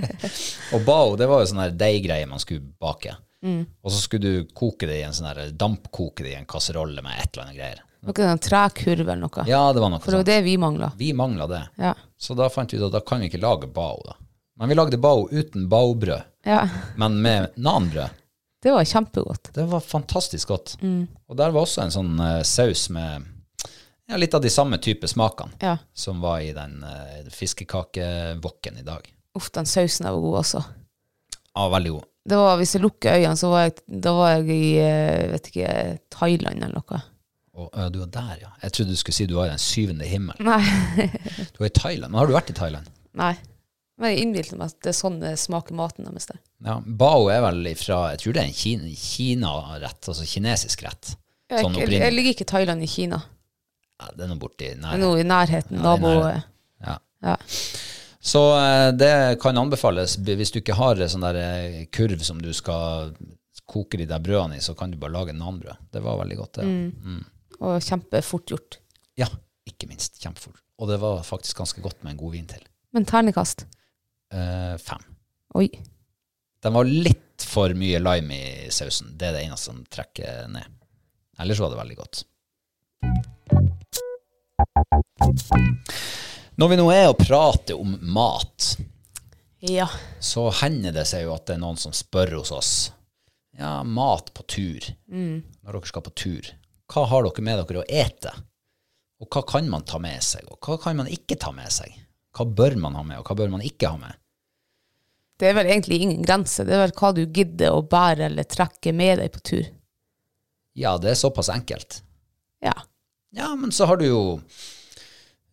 [0.74, 3.14] og bao, det var jo sånn deiggreie man skulle bake.
[3.42, 7.02] Og så skulle du koke det i en sånn der, dampkoke det i en kasserolle
[7.02, 7.84] med et eller annet greier.
[8.02, 9.46] Noe sånn trekurv eller noe.
[9.50, 10.92] Ja, det var noe For det var det vi mangla.
[10.98, 11.62] Vi mangla det.
[11.82, 11.94] Ja.
[12.18, 14.18] Så da fant vi ut at da kan vi ikke lage bao, da.
[14.62, 16.66] Men vi lagde bao uten baobrød, ja.
[17.02, 18.21] men med nanbrød.
[18.62, 19.50] Det var kjempegodt.
[19.56, 20.76] Det var fantastisk godt.
[21.28, 23.26] Og der var også en sånn uh, saus med
[24.12, 25.78] ja, litt av de samme type smakene Ja.
[25.98, 29.08] som var i den uh, fiskekakewokken i dag.
[29.38, 30.62] Uff, den sausen der var god, også.
[31.56, 32.08] Ja, veldig god.
[32.30, 35.50] Det var, hvis jeg lukker øynene, så var jeg, da var jeg i uh, vet
[35.54, 35.72] ikke,
[36.14, 37.02] Thailand eller noe.
[37.62, 38.50] Og du var der, ja.
[38.64, 40.38] Jeg trodde du skulle si du var i den syvende himmel.
[40.40, 40.62] Nei.
[41.52, 42.12] Du var i Thailand.
[42.14, 42.88] Men har du vært i Thailand?
[43.20, 43.34] Nei.
[44.02, 46.40] Men jeg innbilte meg at det er sånn det smaker maten deres der.
[46.66, 51.12] Ja, Bao er vel ifra Jeg tror det er en Kina- Kina-rett, altså kinesisk rett.
[51.52, 53.20] Jeg, Sånn jeg, jeg ligger ikke i Thailand i Kina.
[54.02, 55.04] Ja, det er noe borti nærheten.
[55.04, 55.78] noe i nærheten.
[55.78, 56.14] Ja, Nabo...
[56.82, 56.96] Ja.
[57.22, 57.36] Ja.
[58.22, 59.12] Så eh, det
[59.42, 60.16] kan anbefales.
[60.18, 63.12] Hvis du ikke har en sånn der eh, kurv som du skal
[63.70, 65.78] koke de der brødene i, så kan du bare lage nanbrød.
[65.94, 66.66] Det var veldig godt, det.
[66.66, 67.22] Mm.
[67.62, 68.80] Og kjempefort gjort.
[69.22, 69.28] Ja,
[69.70, 70.18] ikke minst.
[70.24, 70.58] Kjempefort.
[70.82, 72.64] Og det var faktisk ganske godt med en god vin til.
[72.96, 73.68] Men ternekast?
[74.32, 75.02] Eh, fem.
[75.60, 75.68] Oi.
[76.64, 79.16] Den var litt for mye lime i sausen.
[79.18, 80.78] Det er det eneste som trekker ned.
[81.42, 82.24] Ellers var det veldig godt.
[86.62, 88.76] Når vi nå er og prater om mat,
[89.62, 89.88] Ja.
[90.20, 92.92] så hender det seg jo at det er noen som spør hos oss
[93.58, 94.80] Ja, mat på tur.
[95.12, 96.46] Når dere skal på tur.
[96.90, 98.32] Hva har dere med dere å ete?
[99.22, 101.92] Og hva kan man ta med seg, og hva kan man ikke ta med seg?
[102.34, 104.16] Hva bør man ha med, og hva bør man ikke ha med?
[105.42, 106.62] Det er vel egentlig ingen grense.
[106.68, 109.70] Det er vel hva du gidder å bære eller trekke med deg på tur.
[110.78, 112.04] Ja, det er såpass enkelt.
[112.62, 112.76] Ja.
[113.34, 114.22] Ja, men så har du jo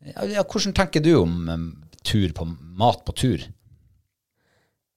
[0.05, 1.68] ja, ja, Hvordan tenker du om um,
[2.07, 2.44] tur på
[2.79, 3.46] mat på tur?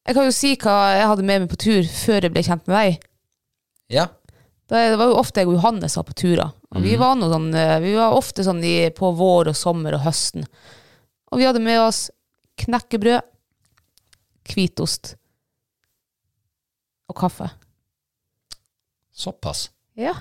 [0.01, 2.67] Jeg kan jo si hva jeg hadde med meg på tur før jeg ble kjent
[2.67, 3.07] med deg.
[3.93, 4.07] Ja,
[4.71, 6.53] Det var jo ofte jeg og Johannes var på turer.
[6.71, 10.05] Og vi, var sånn, eh, vi var ofte sånn i, på vår og sommer og
[10.05, 10.45] høsten.
[11.31, 12.05] Og vi hadde med oss
[12.63, 13.27] knekkebrød,
[14.49, 15.15] hvitost
[17.11, 17.49] og kaffe.
[19.13, 19.67] såpass.
[19.99, 20.13] Ja.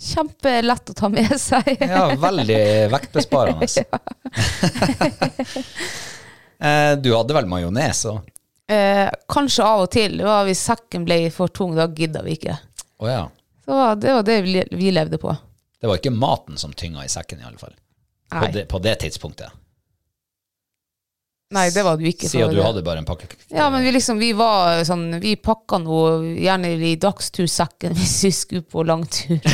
[0.00, 1.76] Kjempelett å ta med seg.
[1.80, 2.60] Ja, veldig
[2.92, 3.66] vektbesparende.
[6.58, 8.30] eh, du hadde vel majones òg?
[8.70, 10.18] Eh, kanskje av og til.
[10.18, 12.56] Det var hvis sekken ble for tung, da gidda vi ikke.
[13.02, 13.26] Oh, ja.
[13.64, 15.34] Så det var det vi, vi levde på.
[15.80, 17.74] Det var ikke maten som tynga i sekken, i alle fall.
[18.32, 19.52] På det, på det tidspunktet.
[21.52, 22.28] Nei det var det jo ikke.
[22.30, 25.78] Siden du hadde bare en pakke Ja, men vi liksom, vi var sånn, vi pakka
[25.82, 29.38] noe gjerne i dagstursekken hvis vi skulle på langtur.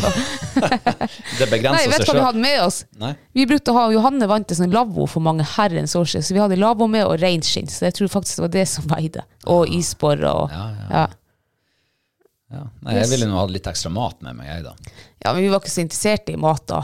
[0.50, 2.80] Det Nei, begrenser vet seg du hva vi hadde med oss?
[3.00, 3.12] Nei.
[3.36, 6.36] Vi brukte å ha, Johanne vant en sånn lavvo for mange herrens år siden, så
[6.36, 9.24] vi hadde lavvo med og reinskinn, så jeg tror faktisk det var det som veide.
[9.50, 10.86] Og isborer og Ja, ja.
[10.90, 11.08] ja.
[12.50, 12.64] Ja.
[12.82, 14.72] Nei, jeg ville nå hatt litt ekstra mat med meg, jeg, da.
[15.22, 16.80] ja, men vi var ikke så interessert i mat da.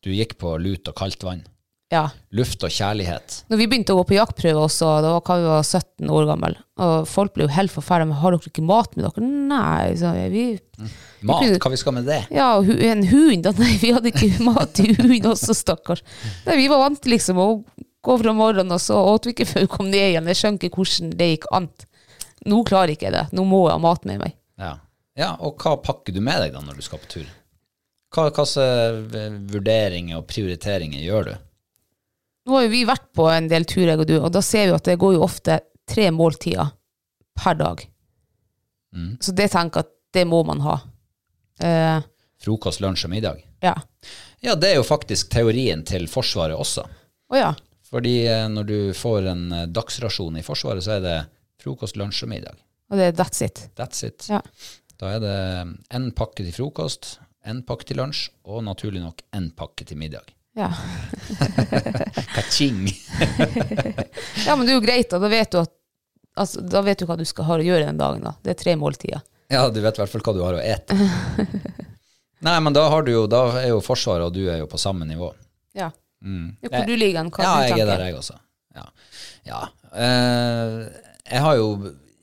[0.00, 1.42] Du gikk på lut og kaldt vann.
[1.92, 2.08] Ja.
[2.34, 3.44] Luft og kjærlighet.
[3.46, 6.56] Når vi begynte å gå på jaktprøve også, da var vi var 17 år gammel,
[6.82, 9.22] og folk ble jo helt forferdet, men har dere ikke mat med dere?
[9.52, 10.44] Nei, jeg, vi...
[11.22, 12.18] Mat, kunne- hva vi skal med det?
[12.34, 16.02] Ja, en hund, nei, vi hadde ikke mat til hund også, stakkars.
[16.48, 17.48] Nei, vi var vant til liksom å
[18.06, 20.26] gå fra morgenen, og så åt vi ikke før vi kom ned igjen.
[20.34, 21.70] Jeg skjønner ikke hvordan det gikk an.
[22.50, 24.34] Nå klarer jeg ikke det, nå må jeg ha mat med meg.
[24.58, 24.74] Ja.
[25.18, 27.30] ja, og hva pakker du med deg da når du skal på tur?
[28.14, 29.14] Hva hva slags
[29.54, 31.34] vurderinger og prioriteringer gjør du?
[32.46, 34.68] Nå har jo vi vært på en del tur, jeg og du, og da ser
[34.68, 35.58] vi at det går jo ofte
[35.90, 36.68] tre måltider
[37.36, 37.82] per dag.
[39.20, 40.76] Så det tenker jeg at det må man ha.
[41.60, 41.98] Eh,
[42.40, 43.42] Frokost, lunsj og middag?
[43.64, 43.74] ja.
[44.44, 46.84] Ja, det er jo faktisk teorien til Forsvaret også.
[47.32, 47.48] Å ja.
[47.88, 51.14] Fordi eh, når du får en eh, dagsrasjon i Forsvaret, så er det
[51.62, 52.60] frokost, lunsj og middag.
[52.92, 53.64] Og det er that's it.
[53.80, 54.28] That's it.
[54.30, 54.42] Ja.
[55.00, 55.36] Da er det
[55.96, 57.16] én pakke til frokost,
[57.48, 60.30] én pakke til lunsj, og naturlig nok én pakke til middag.
[60.56, 60.70] Ja.
[62.34, 62.86] Kaching!
[64.46, 65.20] ja, men det er jo greit, da.
[65.20, 65.72] Da vet du at
[66.40, 68.24] altså, da vet du hva du skal ha å gjøre den dagen.
[68.24, 68.32] da.
[68.42, 69.24] Det er tre måltider.
[69.52, 70.96] Ja, du vet i hvert fall hva du har å ete.
[72.46, 74.80] Nei, men da, har du jo, da er jo Forsvaret og du er jo på
[74.80, 75.30] samme nivå.
[75.76, 75.90] Ja.
[76.24, 76.56] Mm.
[76.64, 78.36] Hvor du ligger hen, ja, jeg er der, jeg også.
[78.76, 78.86] Ja.
[79.48, 79.60] ja.
[79.92, 80.84] Uh,
[81.26, 81.68] jeg har jo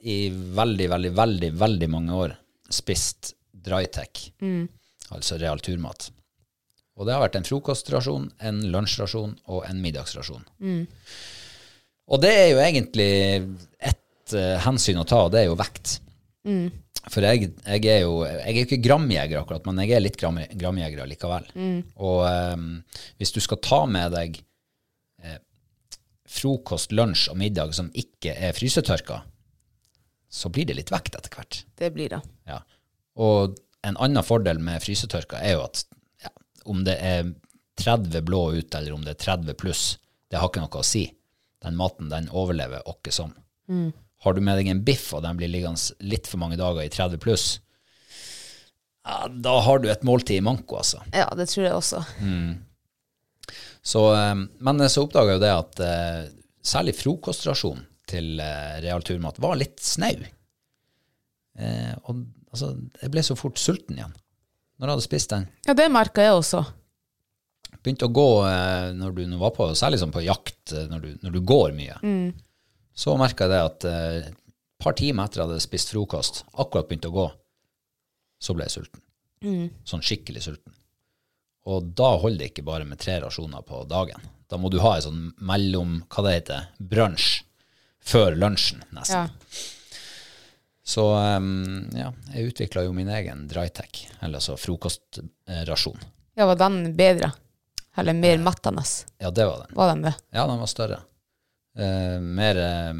[0.04, 2.36] i veldig, veldig, veldig, veldig mange år
[2.74, 4.67] spist drytech, Mm.
[5.15, 6.10] altså real turmat.
[7.00, 10.46] Og det har vært en frokostrasjon, en lunsjrasjon og en middagsrasjon.
[10.62, 10.84] Mm.
[12.14, 13.12] Og det er jo egentlig
[13.82, 15.98] ett uh, hensyn å ta, og det er jo vekt.
[16.46, 16.68] Mm.
[17.12, 20.38] For jeg, jeg er jo jeg er ikke gramjeger akkurat, men jeg er litt gram,
[20.60, 21.50] gramjeger likevel.
[21.58, 21.80] Mm.
[22.00, 22.22] Og
[22.54, 22.70] um,
[23.20, 24.38] hvis du skal ta med deg
[25.24, 25.42] eh,
[26.30, 29.20] frokost, lunsj og middag som ikke er frysetørka,
[30.34, 31.60] så blir det litt vekt etter hvert.
[31.78, 32.22] Det blir det.
[32.50, 32.62] Ja.
[33.22, 35.84] Og en annen fordel med frysetørka er jo at
[36.69, 37.34] om det er
[37.80, 39.84] 30 blå ut, eller om det er 30 pluss,
[40.30, 41.08] det har ikke noe å si.
[41.63, 43.34] Den maten den overlever åkke som.
[44.23, 46.91] Har du med deg en biff, og den blir liggende litt for mange dager i
[46.91, 47.47] 30 pluss,
[49.04, 51.02] ja, da har du et måltid i manko, altså.
[51.12, 51.99] Ja, det tror jeg også.
[53.84, 56.21] Så, eh, men så oppdaga jeg jo det at eh,
[56.63, 60.23] særlig frokostrasjonen til eh, real turmat var litt snau.
[61.60, 62.23] Eh, og
[62.54, 62.71] altså,
[63.02, 64.15] jeg ble så fort sulten igjen
[64.84, 65.46] når jeg hadde spist den.
[65.63, 66.60] Ja, det merka jeg også.
[67.84, 71.10] Begynte å gå eh, når du var på, særlig sånn på jakt, eh, når du,
[71.24, 71.96] når du går mye.
[72.96, 76.89] Så merka jeg det at eh, et par timer etter jeg hadde spist frokost, akkurat
[76.89, 77.26] begynte å gå,
[78.43, 79.04] så ble jeg sulten.
[79.88, 80.76] Sånn skikkelig sulten.
[81.72, 84.19] Og da holder det ikke bare med tre rasjoner på dagen.
[84.52, 87.46] Da må du ha en sånn mellom, hva det heter, brunsj
[88.04, 89.32] før lunsjen, nesten.
[89.32, 89.63] Ja.
[90.84, 96.02] Så um, ja, jeg utvikla jo min egen drytech, eller altså frokostrasjon.
[96.36, 97.32] ja, var den bedre?
[97.96, 98.84] Eller mer mettende?
[99.22, 99.76] Ja, det var den.
[99.78, 100.13] Var den det?
[100.34, 101.00] Ja, den var større.
[101.80, 102.93] Uh, mer, eh,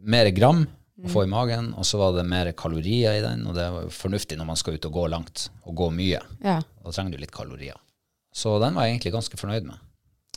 [0.00, 0.64] mer gram
[1.02, 3.84] å få i magen, og så var det mer kalorier i den, og det var
[3.84, 6.22] jo fornuftig når man skal ut og gå langt, og gå mye.
[6.40, 6.58] Ja.
[6.62, 7.78] Da trenger du litt kalorier.
[8.32, 9.88] Så den var jeg egentlig ganske fornøyd med.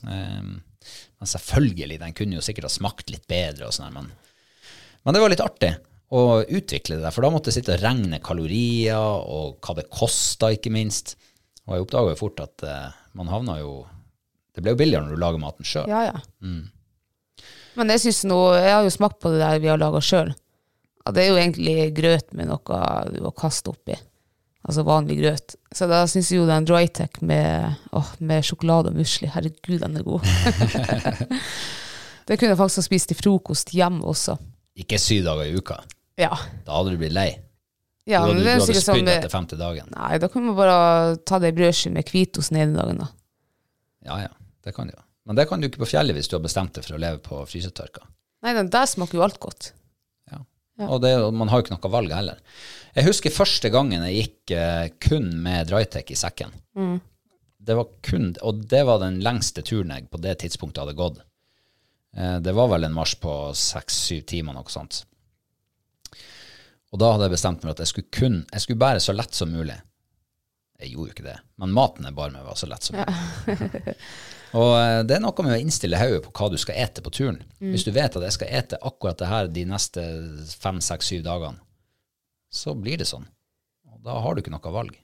[0.04, 0.56] Um,
[1.22, 4.10] men selvfølgelig, den kunne jo sikkert ha smakt litt bedre og sånn, men,
[5.06, 5.76] men det var litt artig
[6.14, 10.52] å utvikle det for da måtte jeg sitte og regne kalorier, og hva det kosta,
[10.54, 11.16] ikke minst.
[11.66, 13.86] Og jeg oppdaga jo fort at eh, man havna jo
[14.56, 15.90] Det ble jo billigere når du lager maten sjøl.
[15.92, 16.20] Ja, ja.
[17.76, 20.32] Men jeg synes nå, jeg har jo smakt på det der vi har laga sjøl.
[21.12, 23.98] Det er jo egentlig grøt med noe du har kastet oppi.
[24.66, 25.58] Altså vanlig grøt.
[25.76, 30.00] Så da syns jeg jo den Drytech med, åh, med sjokolade og musli, herregud, den
[30.00, 30.26] er god.
[32.26, 34.40] det kunne jeg faktisk ha spist til frokost hjemme også.
[34.82, 35.78] Ikke syv dager i uka.
[36.20, 36.32] Ja.
[36.66, 37.30] Da hadde du blitt lei.
[38.08, 39.90] ja du men hadde, det er du hadde sikkert sånn spydd etter femte dagen.
[39.96, 43.10] Nei, da kunne man bare ta det i brødskive med hvitost den ene dagen, da.
[44.06, 45.02] Ja, ja, det kan du jo.
[45.26, 47.20] Men det kan du ikke på fjellet hvis du har bestemt deg for å leve
[47.26, 48.06] på frysetørka.
[48.46, 49.72] Nei, den der smaker jo alt godt.
[50.30, 50.44] Ja.
[50.78, 50.90] Ja.
[50.92, 52.42] Og det, man har jo ikke noe valg heller.
[52.96, 56.54] Jeg husker første gangen jeg gikk uh, kun med Drytech i sekken.
[56.78, 57.00] Mm.
[57.66, 61.18] Det var kun, og det var den lengste turen jeg på det tidspunktet hadde gått.
[62.16, 65.02] Uh, det var vel en marsj på seks-syv timer, noe sånt.
[66.96, 69.12] Og da hadde jeg bestemt meg for at jeg skulle kun Jeg skulle bære så
[69.12, 69.76] lett som mulig.
[70.80, 73.96] Jeg gjorde jo ikke det, men maten jeg bar med, var så lett som mulig.
[74.62, 77.14] og eh, det er noe med å innstille hodet på hva du skal ete på
[77.16, 77.38] turen.
[77.64, 80.04] Hvis du vet at jeg skal ete akkurat det her de neste
[80.52, 81.64] fem, seks, syv dagene,
[82.52, 83.28] så blir det sånn.
[83.92, 84.96] Og da har du ikke noe valg.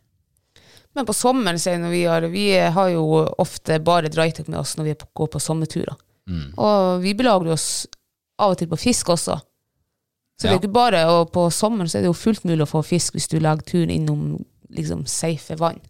[0.96, 3.06] Men på sommeren sier når vi har Vi har jo
[3.40, 5.96] ofte bare drytech med oss når vi går på sommerturer.
[6.60, 7.70] Og vi belager oss
[8.42, 9.40] av og til på fisk også.
[10.42, 12.70] Så det er ikke bare Og på sommeren så er det jo fullt mulig å
[12.72, 14.22] få fisk hvis du lager turen innom
[14.74, 15.82] liksom safe vann.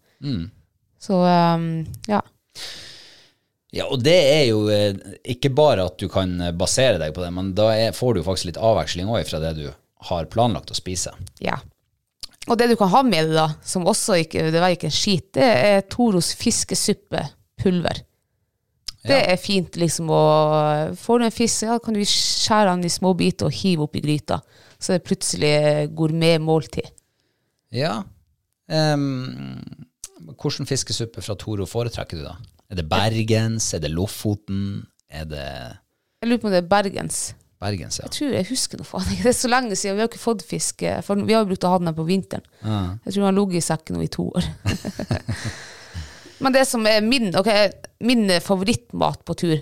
[1.02, 1.68] Så um,
[2.10, 2.20] ja.
[3.72, 4.98] Ja, og det er jo eh,
[5.32, 8.26] ikke bare at du kan eh, basere deg på det, men da er, får du
[8.26, 9.70] faktisk litt avveksling òg fra det du
[10.12, 11.14] har planlagt å spise.
[11.40, 11.62] ja.
[12.50, 14.96] Og det du kan ha med deg, da, som også ikke det var ikke en
[14.96, 18.02] skit, det er Toros fiskesuppepulver.
[19.04, 19.32] Det Ja.
[19.34, 20.22] er fint liksom å
[20.96, 24.02] Får du en fisk, ja, kan du skjære den i små biter og hive oppi
[24.02, 24.42] gryta.
[24.80, 26.92] Så det er plutselig gourmetmåltid.
[27.72, 28.04] Ja.
[28.70, 29.60] Um,
[30.38, 32.36] Hvilken fiskesuppe fra Toro foretrekker du, da?
[32.70, 33.74] Er det Bergens?
[33.74, 34.86] Er det Lofoten?
[35.10, 35.78] Er det
[36.22, 37.34] Jeg lurer på om det er Bergens.
[37.62, 38.06] Bergens, ja.
[38.08, 39.24] Jeg tror jeg husker noe faen ikke.
[39.26, 39.98] Det er så lenge siden.
[39.98, 40.82] Vi har ikke fått fisk.
[40.84, 42.46] eh, For vi har jo brukt å ha den her på vinteren.
[42.64, 44.44] Jeg tror den har ligget i sekken nå i to år.
[46.41, 47.69] Men det som er min, okay,
[48.01, 49.60] min favorittmat på tur,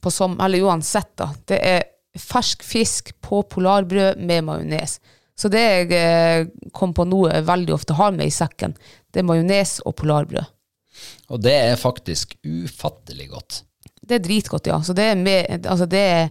[0.00, 1.84] på som, eller uansett, da, det er
[2.20, 4.98] fersk fisk på polarbrød med majones.
[5.36, 8.76] Så det jeg eh, kom på nå jeg veldig ofte har med i sekken,
[9.10, 10.50] det er majones og polarbrød.
[11.34, 13.62] Og det er faktisk ufattelig godt.
[14.04, 14.78] Det er dritgodt, ja.
[14.84, 16.28] Så det er med, altså det er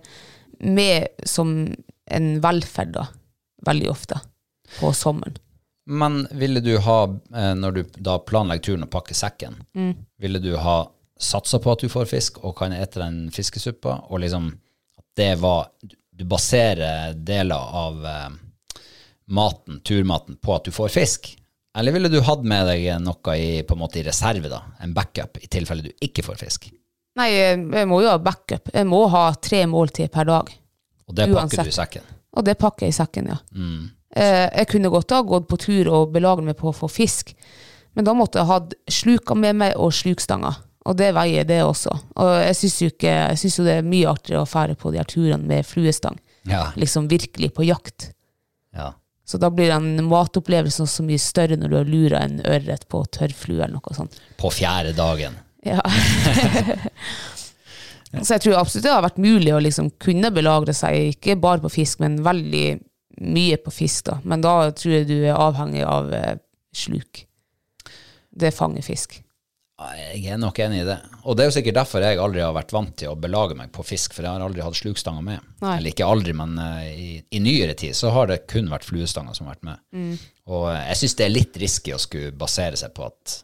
[0.64, 1.56] med som
[2.14, 3.08] en velferd, da.
[3.68, 4.20] Veldig ofte.
[4.80, 5.36] På sommeren.
[5.86, 7.04] Men ville du ha,
[7.36, 9.58] eh, når du da planlegger turen og pakker sekken,
[10.18, 10.78] ville du ha
[11.20, 14.52] satsa på at du får fisk og kan ete den fiskesuppa, og liksom
[14.98, 15.70] at det var
[16.14, 18.30] Du baserer deler av eh,
[19.34, 21.32] maten, turmaten, på at du får fisk?
[21.78, 24.60] Eller ville du hatt med deg noe i, på en måte i reserve, da?
[24.86, 26.68] En backup, i tilfelle du ikke får fisk?
[27.18, 28.70] Nei, jeg må jo ha backup.
[28.74, 30.54] Jeg må ha tre måltider per dag.
[31.10, 31.66] Og det pakker Uansett.
[31.66, 32.14] du i sekken?
[32.38, 33.40] Og det pakker jeg i sekken, ja.
[33.58, 33.82] Eh,
[34.14, 37.32] jeg kunne godt ha gått på tur og belagret meg på å få fisk,
[37.98, 38.60] men da måtte jeg ha
[38.92, 40.60] sluka med meg og slukstanger.
[40.84, 41.94] Og det veier det også.
[42.20, 45.48] Og jeg syns jo, jo det er mye artigere å fære på de her turene
[45.48, 46.18] med fluestang.
[46.50, 46.66] Ja.
[46.76, 48.12] Liksom virkelig på jakt.
[48.76, 48.94] ja.
[49.26, 53.00] Så da blir den matopplevelsen så mye større når du har lura en ørret på
[53.16, 54.18] tørrflue eller noe sånt.
[54.36, 55.38] På fjerde dagen.
[55.64, 55.80] Ja.
[58.20, 61.64] så jeg tror absolutt det har vært mulig å liksom kunne belagre seg, ikke bare
[61.64, 62.66] på fisk, men veldig
[63.22, 64.06] mye på fisk.
[64.06, 64.20] da.
[64.24, 66.36] Men da tror jeg du er avhengig av eh,
[66.76, 67.26] sluk.
[68.34, 69.20] Det fanger fisk.
[69.84, 70.96] Jeg er nok enig i det.
[71.28, 73.72] Og det er jo sikkert derfor jeg aldri har vært vant til å belage meg
[73.74, 75.48] på fisk, for jeg har aldri hatt slukstanger med.
[75.64, 75.78] Nei.
[75.80, 79.36] Eller ikke aldri, men eh, i, i nyere tid så har det kun vært fluestanger
[79.36, 79.82] som har vært med.
[79.98, 80.14] Mm.
[80.54, 83.40] Og eh, jeg syns det er litt risky å skulle basere seg på at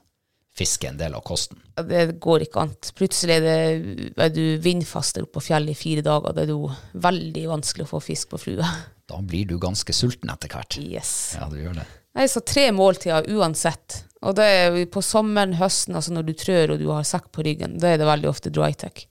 [0.60, 1.60] fisk er en del av kosten.
[1.90, 2.74] Det går ikke an.
[2.98, 6.36] Plutselig er, det, er du vindfast oppe på fjellet i fire dager.
[6.36, 6.70] Det er jo
[7.00, 8.74] veldig vanskelig å få fisk på flue.
[9.10, 10.78] Da blir du ganske sulten etter hvert.
[10.84, 11.14] Yes.
[11.40, 11.88] Ja, du gjør det.
[12.18, 14.04] Nei, så tre måltider uansett.
[14.26, 17.46] Og det er på sommeren, høsten, altså når du trør og du har sekk på
[17.46, 19.06] ryggen, da er det veldig ofte dry tech.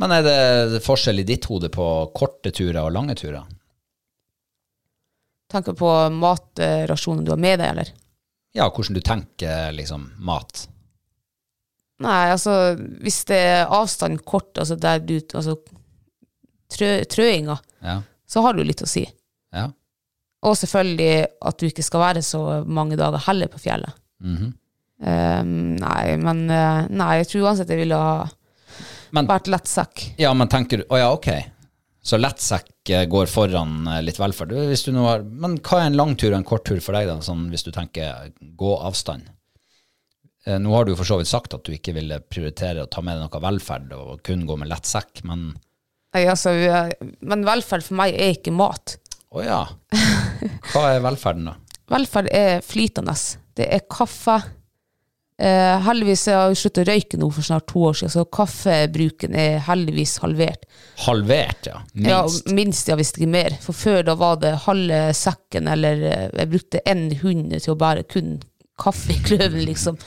[0.00, 3.44] Men er det forskjell i ditt hode på korte turer og lange turer?
[5.52, 7.92] Tenker på matrasjonen du har med deg, eller?
[8.54, 10.68] Ja, hvordan du tenker liksom mat.
[12.04, 15.56] Nei, altså hvis det er avstand kort, altså der du Altså
[16.74, 18.00] trø, trøinga, Ja.
[18.26, 19.06] så har du litt å si.
[19.52, 19.70] ja.
[20.44, 23.94] Og selvfølgelig at du ikke skal være så mange dager heller på fjellet.
[24.20, 24.50] Mm -hmm.
[25.40, 28.28] um, nei, men eh, Nei, jeg tror uansett jeg ville ha
[29.12, 30.14] Men- vært lettsekk.
[30.18, 31.28] Ja, men tenker du Å ja, ok.
[32.04, 34.52] Så lettsekk eh, går foran eh, litt velferd.
[34.98, 37.46] Har, men hva er en lang tur og en kort tur for deg, da, sånn,
[37.52, 38.28] hvis du tenker
[38.60, 39.30] gå avstand?
[40.44, 43.00] Eh, Nå har du for så vidt sagt at du ikke ville prioritere å ta
[43.04, 45.54] med deg noe velferd og kun gå med lett sekk, men
[46.14, 46.92] Nei, altså, eh,
[47.26, 48.98] men velferd for meg er ikke mat.
[49.34, 49.62] å ja.
[50.70, 51.56] Hva er velferden, da?
[51.90, 53.16] Velferd er flytende.
[53.56, 54.36] Det er kaffe.
[55.34, 58.22] Eh, heldigvis jeg har jeg sluttet å røyke nå for snart to år siden, så
[58.36, 60.62] kaffebruken er heldigvis halvert.
[61.08, 61.80] Halvert, ja.
[61.98, 62.52] Ja, Minst.
[62.54, 63.56] minst, ja, hvis ikke mer.
[63.64, 67.78] For før da var det halve sekken, eller eh, jeg brukte en hund til å
[67.80, 68.36] bære kun
[68.78, 69.98] kaffe i kløven, liksom.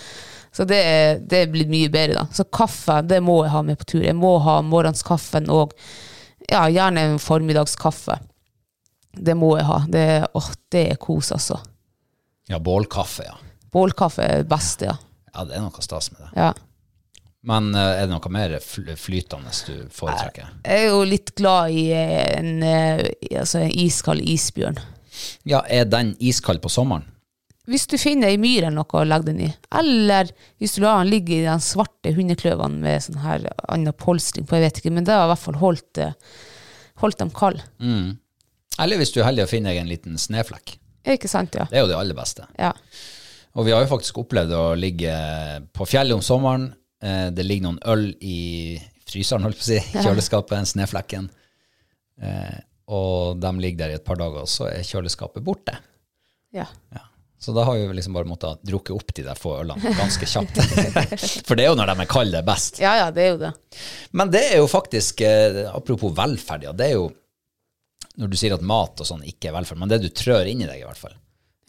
[0.55, 0.79] Så det,
[1.27, 2.23] det er blitt mye bedre, da.
[2.33, 4.05] Så kaffe, det må jeg ha med på tur.
[4.07, 5.75] Jeg må ha morgenskaffen og
[6.47, 8.15] ja, gjerne en formiddagskaffe.
[9.17, 9.81] Det må jeg ha.
[9.91, 10.05] Det,
[10.39, 11.59] åh, det er kos, altså.
[12.47, 13.35] Ja, bålkaffe, ja.
[13.75, 14.95] Bålkaffe er det beste, ja.
[15.37, 16.31] Ja, det er noe stas med det.
[16.39, 16.53] ja.
[17.47, 20.49] Men eh, er det noe mer fl flytende du foretrekker?
[20.65, 23.03] Jeg er jo litt glad i en, eh,
[23.39, 24.79] altså en iskald isbjørn.
[25.47, 27.05] Ja, er den iskald på sommeren?
[27.67, 30.29] Hvis du finner ei myr eller noe å legge den i, eller
[30.59, 34.55] hvis du lar den ligge i den svarte hundekløvene med sånn her annen polstring på,
[34.55, 36.15] jeg vet ikke, men det har i hvert fall holdt, eh,
[37.03, 37.63] holdt dem kalde.
[38.79, 40.77] Eller hvis du er heldig å finne deg en liten snøflekk.
[41.15, 41.67] Ikke sant, ja?
[41.69, 42.47] Det er jo det aller beste.
[42.59, 42.73] Ja.
[43.55, 45.13] Og vi har jo faktisk opplevd å ligge
[45.73, 46.73] på fjellet om sommeren.
[47.01, 51.29] Eh, Det ligger noen øl i fryseren, holdt på å si, kjøleskapet, en snøflekken.
[52.21, 55.77] Eh, Og de ligger der i et par dager, og så er kjøleskapet borte.
[56.53, 56.65] ja.
[56.93, 57.01] Ja.
[57.39, 60.55] Så da har vi liksom bare måttet drukke opp de der få ølene ganske kjapt.
[61.45, 62.79] For det er jo når de er kalde best.
[62.81, 63.51] Ja, ja, det er jo det.
[64.17, 67.11] Men det er jo faktisk, eh, apropos velferd, ja, det er jo
[68.17, 70.63] når du sier at mat og sånn ikke er velferd, men det du trør inn
[70.65, 71.13] i deg i hvert fall,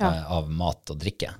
[0.01, 0.25] Ja.
[0.39, 1.35] av mat og drikke,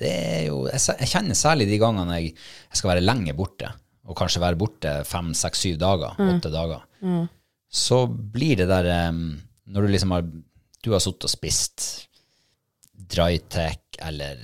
[0.00, 2.32] det er jo, jeg, jeg kjenner særlig de gangene jeg,
[2.70, 3.68] jeg skal være lenge borte,
[4.08, 6.82] og kanskje være borte fem, seks, syv dager, åtte dager,
[7.70, 9.36] så blir det der, um,
[9.70, 10.24] når du liksom har,
[10.82, 11.86] du har sittet og spist
[13.10, 14.40] dry-tech, eller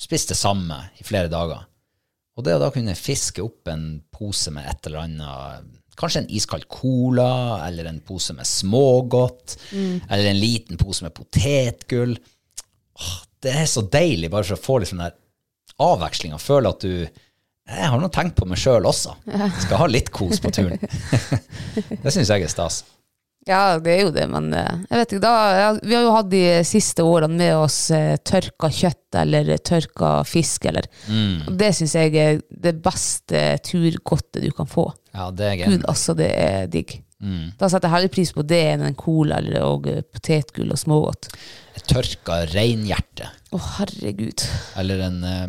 [0.00, 1.66] spist det samme i flere dager,
[2.34, 6.32] og det å da kunne fiske opp en pose med et eller annet, kanskje en
[6.34, 9.58] iskald cola, eller en pose med smågodt,
[10.08, 12.16] eller en liten pose med potetgull,
[12.98, 15.20] åh, det er så deilig bare for å få liksom den der
[15.84, 17.06] avvekslinga, føle at du
[17.64, 19.14] jeg har nå tenkt på meg sjøl også.
[19.64, 20.76] Skal ha litt kos på turen.
[22.04, 22.82] det syns jeg er stas.
[23.48, 26.12] Ja, det er jo det, men eh, jeg vet ikke, da, ja, vi har jo
[26.14, 31.42] hatt de siste årene med oss eh, tørka kjøtt eller tørka fisk, eller, Mm.
[31.50, 34.86] og det synes jeg er det beste turgodtet du kan få.
[35.12, 36.96] Ja, det er Gud, altså, det er digg.
[37.24, 37.54] Mm.
[37.56, 40.80] Da setter jeg heller pris på det enn en cola eller, og eh, potetgull og
[40.80, 41.30] smågodt.
[41.88, 43.30] Tørka reinhjerte.
[43.54, 44.44] Å, herregud.
[44.80, 45.46] Eller en eh,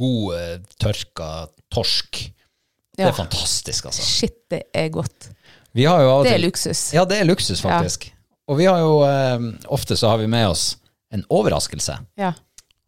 [0.00, 1.28] god eh, tørka
[1.74, 2.22] torsk.
[2.94, 3.10] Det Ja.
[3.10, 4.02] er fantastisk, altså.
[4.06, 5.30] Shit, det er godt.
[5.74, 6.92] Det er luksus.
[6.94, 8.08] Ja, det er luksus, faktisk.
[8.46, 10.76] Og vi har jo eh, ofte så har vi med oss
[11.14, 11.96] en overraskelse.
[12.20, 12.32] Ja.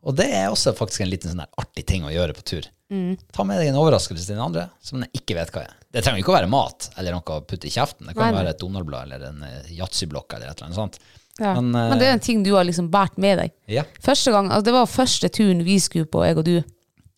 [0.06, 2.66] Og det er også faktisk en liten sånn der artig ting å gjøre på tur.
[2.92, 3.16] Mm.
[3.34, 5.72] Ta med deg en overraskelse til den andre som den ikke vet hva er.
[5.90, 8.06] Det trenger ikke å være mat eller noe å putte i kjeften.
[8.06, 11.00] Det kan Nei, være et Donald-blad eller en eh, yatzyblokk eller et eller annet sånt.
[11.40, 11.56] Ja.
[11.58, 13.54] Men, Men, eh, det er en ting du har liksom båret med deg.
[13.74, 13.82] Ja.
[14.04, 16.56] Første gang, altså Det var første turen vi skulle på, jeg og du.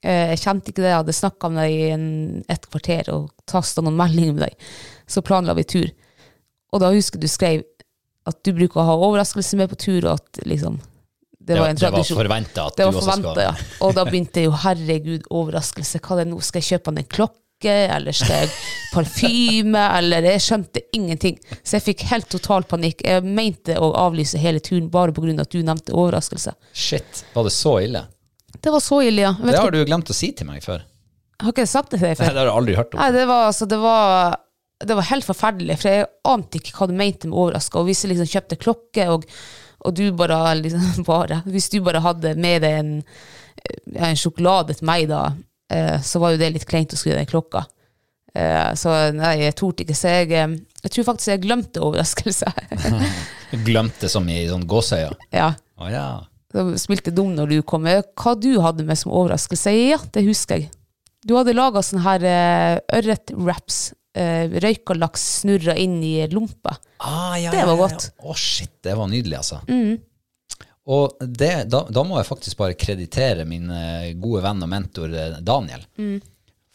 [0.01, 2.07] Eh, Jeg kjente ikke det, jeg hadde snakka med deg i en,
[2.49, 4.69] et kvarter og tasta noen meldinger med deg.
[5.11, 5.91] Så planla vi tur.
[6.73, 7.67] Og da husker du skrev
[8.29, 10.81] at du bruker å ha overraskelse med på tur, og at liksom
[11.49, 13.53] Det, var det var forventa at Det du også skal ja.
[13.87, 16.01] Og da begynte jeg jo, herregud, overraskelse.
[16.05, 16.41] Hva er det nå?
[16.45, 18.51] Skal jeg kjøpe han en klokke, eller skal jeg
[18.93, 21.39] parfyme, eller Jeg skjønte ingenting.
[21.63, 23.01] Så jeg fikk helt total panikk.
[23.07, 25.41] Jeg mente å avlyse hele turen bare pga.
[25.41, 26.55] at du nevnte overraskelse.
[26.73, 28.05] Shit, var det så ille?
[28.61, 29.33] Det var så ille, ja.
[29.39, 30.85] Det har du glemt å si til meg før.
[31.41, 32.35] har ikke jeg sagt det til deg før?
[32.35, 33.01] Det har du aldri hørt om.
[33.01, 34.37] Nei, det var, altså, det var,
[34.85, 37.81] det var helt forferdelig, for jeg ante ikke hva du mente med overraska.
[37.81, 39.27] Og hvis jeg liksom kjøpte klokke, og,
[39.87, 42.95] og du bare, liksom, bare Hvis du bare hadde med deg en,
[43.95, 45.21] en sjokolade til meg, da,
[45.73, 47.65] eh, så var jo det litt kleint å skrive den klokka.
[48.35, 49.97] Eh, så nei, jeg torde ikke.
[49.99, 52.51] Så jeg, eh, jeg tror faktisk jeg glemte overraskelse.
[53.69, 55.17] Glemte som i sånn gåseøyne.
[55.35, 55.53] ja.
[55.79, 56.25] Oh, ja.
[56.51, 57.85] Så spilte dum når du kom.
[57.87, 59.71] Eh, Hva du hadde med som overraskelse?
[59.77, 60.71] Ja, det husker jeg.
[61.27, 63.93] Du hadde laga sånne her ørretwraps.
[64.17, 64.49] Uh,
[64.89, 66.77] og laks snurra inn i lompa.
[66.99, 67.93] Ah, ja, Det var godt.
[67.93, 68.07] godt.
[68.17, 68.25] ja.
[68.25, 69.61] oh, shit, det var nydelig, altså.
[70.89, 75.13] Og det, da, da må jeg faktisk bare kreditere min eh, gode venn og mentor
[75.13, 75.43] Daniel.
[75.45, 75.85] Daniel.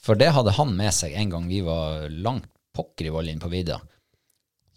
[0.03, 2.45] For det hadde han med seg en gang vi var langt
[2.77, 3.79] pokker i vold inn på vidda.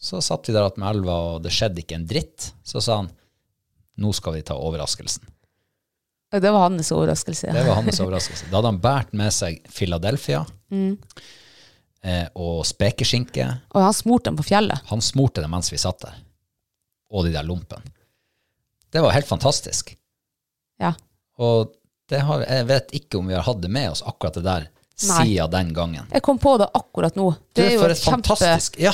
[0.00, 2.50] Så satt vi der at med elva, og det skjedde ikke en dritt.
[2.64, 3.12] Så sa han
[4.00, 5.24] nå skal vi ta overraskelsen.
[6.34, 7.52] Og Det var hans overraskelse.
[7.54, 8.48] Det var hans overraskelse.
[8.50, 10.42] Da hadde han båret med seg Philadelphia
[12.03, 13.47] eh, og spekeskinke.
[13.74, 14.82] Og han smurte dem på fjellet.
[14.90, 16.16] Han smurte dem mens vi satt der.
[17.12, 17.82] Og de der lompene.
[18.92, 19.92] Det var helt fantastisk.
[20.80, 20.94] Ja.
[21.38, 21.72] Og
[22.09, 24.66] det har, jeg vet ikke om vi har hatt det med oss, akkurat det der,
[24.70, 25.24] Nei.
[25.26, 26.07] siden den gangen.
[26.12, 27.32] Jeg kom på det akkurat nå.
[27.53, 28.92] Det er jo, for et et kjempe, fantastisk Ja,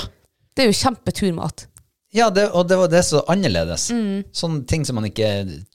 [0.57, 1.67] det er jo kjempeturmat.
[2.13, 3.87] ja det, og det var det så annerledes.
[4.33, 5.29] Sånne ting som man ikke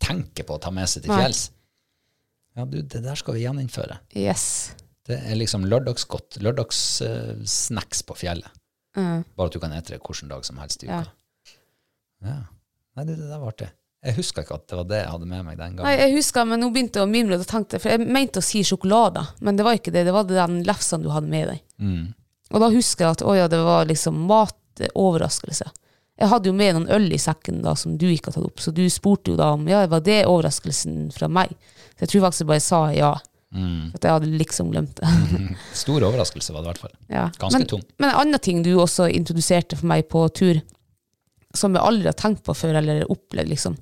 [0.03, 1.21] tenker på å ta med seg til Mm.
[1.21, 1.45] Fjells.
[2.57, 3.99] Ja, du, det der skal vi gjeninnføre.
[4.17, 4.73] Yes.
[5.07, 6.39] Det er liksom lørdagsgodt.
[6.43, 8.49] Lørdagssnacks på fjellet.
[8.97, 9.21] Mm.
[9.37, 11.01] Bare at du kan ete det hvilken dag som helst i Ja.
[11.01, 11.11] uka.
[12.27, 12.37] Ja.
[12.97, 13.69] Nei, det, det der var artig.
[14.03, 15.85] Jeg huska ikke at det var det jeg hadde med meg den gangen.
[15.87, 18.45] Nei, jeg husker, men nå begynte jeg å mimre, og tenkte for jeg mente å
[18.45, 20.03] si sjokolade, men det var ikke det.
[20.07, 21.63] Det var den lefsen du hadde med deg.
[21.81, 22.13] Mm.
[22.53, 25.69] Og da husker jeg at å ja, det var liksom matoverraskelse.
[26.17, 28.61] Jeg hadde jo med noen øl i sekken da som du ikke hadde tatt opp,
[28.63, 31.53] så du spurte jo da om ja, var det overraskelsen fra meg.
[31.97, 33.11] Så jeg tror faktisk jeg bare sa ja.
[33.55, 33.93] Mm.
[33.95, 35.07] At jeg hadde liksom glemt det.
[35.77, 36.95] Stor overraskelse var det i hvert fall.
[37.11, 37.27] Ja.
[37.39, 37.85] Ganske men, tung.
[37.97, 40.59] Men en annen ting du også introduserte for meg på tur,
[41.55, 43.77] som jeg aldri har tenkt på før eller opplevd, liksom.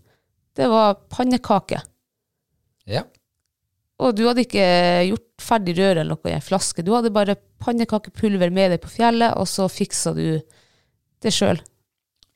[0.55, 1.81] Det var pannekake.
[2.87, 3.03] Ja.
[4.03, 4.65] Og du hadde ikke
[5.09, 6.83] gjort ferdig røret eller noe i en flaske.
[6.85, 10.37] Du hadde bare pannekakepulver med deg på fjellet, og så fiksa du
[11.23, 11.59] det sjøl.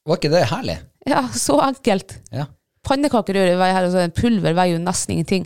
[0.07, 0.80] Var ikke det herlig?
[1.07, 2.17] Ja, så enkelt.
[2.34, 2.47] Ja.
[2.88, 5.45] Pannekakerøre pulver veier jo nesten ingenting.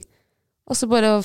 [0.70, 1.18] Og så bare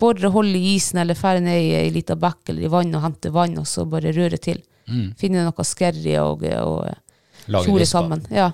[0.00, 3.02] bore hull i isen, eller fære ned i ei lita bekk eller i vann og
[3.04, 4.62] hente vann, og så bare røre til.
[5.20, 8.22] Finne noe skerry og, og Lage fjore sammen.
[8.32, 8.48] Ja.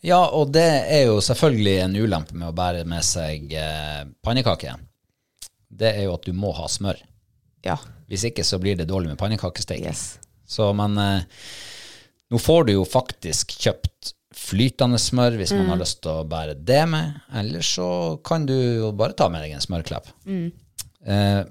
[0.00, 4.72] Ja, og det er jo selvfølgelig en ulempe med å bære med seg eh, pannekake.
[5.68, 6.96] Det er jo at du må ha smør.
[7.68, 7.76] ja.
[8.10, 9.84] Hvis ikke så blir det dårlig med pannekakesteik.
[9.86, 10.16] Yes.
[10.42, 11.20] Så, men eh,
[12.32, 16.54] nå får du jo faktisk kjøpt flytende smør hvis man har lyst til å bære
[16.66, 17.88] det med, eller så
[18.24, 20.12] kan du jo bare ta med deg en smørklepp.
[21.04, 21.42] Eh,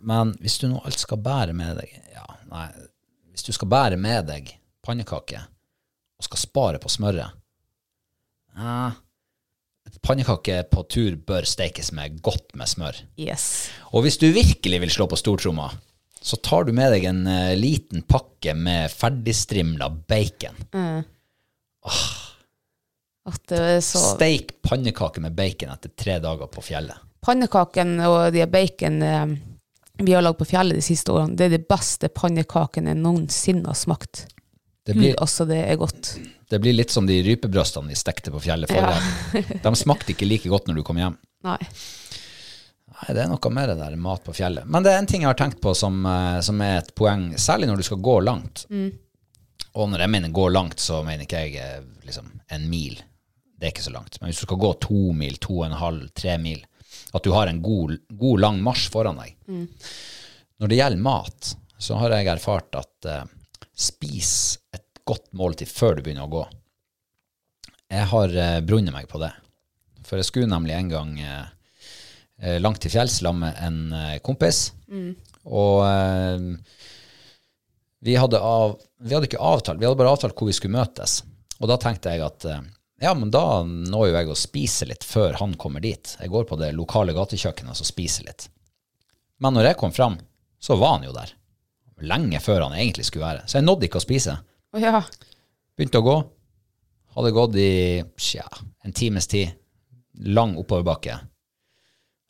[0.00, 2.66] men hvis du nå alt skal bære med deg ja, nei,
[3.32, 4.50] Hvis du skal bære med deg
[4.84, 5.40] pannekake
[6.20, 7.32] og skal spare på smøret
[8.56, 8.90] ja,
[10.04, 12.96] Pannekake på tur bør stekes med godt med smør.
[13.20, 13.68] Yes.
[13.92, 15.66] Og hvis du virkelig vil slå på stortromma,
[16.22, 20.62] så tar du med deg en uh, liten pakke med ferdigstrimla bacon.
[23.30, 26.96] At det er så Steik pannekake med bacon etter tre dager på fjellet.
[27.20, 29.32] Pannekaken og de bacon eh,
[30.00, 33.68] vi har lagd på fjellet de siste årene, det er de beste pannekakene jeg noensinne
[33.68, 34.24] har smakt.
[34.86, 36.14] Det Gud, blir, altså, det er godt.
[36.50, 39.58] det blir litt som de rypebrøstene vi stekte på fjellet forrige.
[39.66, 41.18] De smakte ikke like godt når du kom hjem.
[41.46, 41.58] Nei.
[42.90, 44.64] Nei, det er noe med det der mat på fjellet.
[44.68, 47.30] Men det er en ting jeg har tenkt på som, eh, som er et poeng,
[47.38, 48.64] særlig når du skal gå langt.
[49.78, 52.98] Og når jeg mener gå langt, så mener ikke jeg eh, liksom en mil.
[53.54, 54.18] Det er ikke så langt.
[54.20, 56.62] Men hvis du skal gå to mil, to og en halv, tre mil,
[57.14, 59.36] at du har en god, god lang marsj foran deg.
[60.60, 63.22] Når det gjelder mat, så har jeg erfart at uh,
[63.72, 64.32] spis
[64.74, 66.42] et godt måltid før du begynner å gå.
[67.90, 69.30] Jeg har uh, brunnet meg på det.
[70.06, 74.72] For jeg skulle nemlig en gang eh, langt til fjells sammen med en kompis.
[75.46, 76.40] Og eh,
[78.00, 81.20] vi, hadde av, vi hadde ikke avtalt, vi hadde bare avtalt hvor vi skulle møtes.
[81.60, 82.62] Og da tenkte jeg at eh,
[83.00, 86.16] ja, men da når jo jeg å spise litt før han kommer dit.
[86.20, 88.48] Jeg går på det lokale gatekjøkkenet og spiser litt.
[89.40, 90.18] Men når jeg kom fram,
[90.60, 91.32] så var han jo der.
[92.04, 93.46] Lenge før han egentlig skulle være.
[93.48, 94.36] Så jeg nådde ikke å spise.
[94.80, 95.00] Ja.
[95.76, 96.16] Begynte å gå.
[97.16, 97.70] Hadde gått i
[98.20, 98.44] tja,
[98.84, 99.56] en times tid.
[100.28, 101.16] Lang oppoverbakke.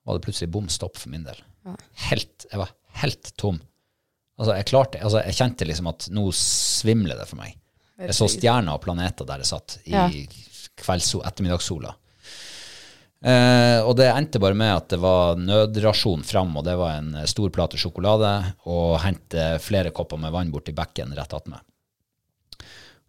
[0.06, 1.38] Var det plutselig bom stopp for min del.
[2.08, 2.70] Helt, jeg var
[3.02, 3.58] helt tom.
[4.40, 7.56] Altså, jeg klarte, altså, jeg kjente liksom at nå svimler det for meg.
[8.00, 10.06] Jeg så stjerner og planeter der jeg satt i Ja.
[10.08, 11.92] ettermiddagssola.
[13.20, 17.10] Eh, og det endte bare med at det var nødrasjon fram, og det var en
[17.20, 18.30] eh, stor plate sjokolade,
[18.64, 21.60] og hente flere kopper med vann bort i bekken rett attmed.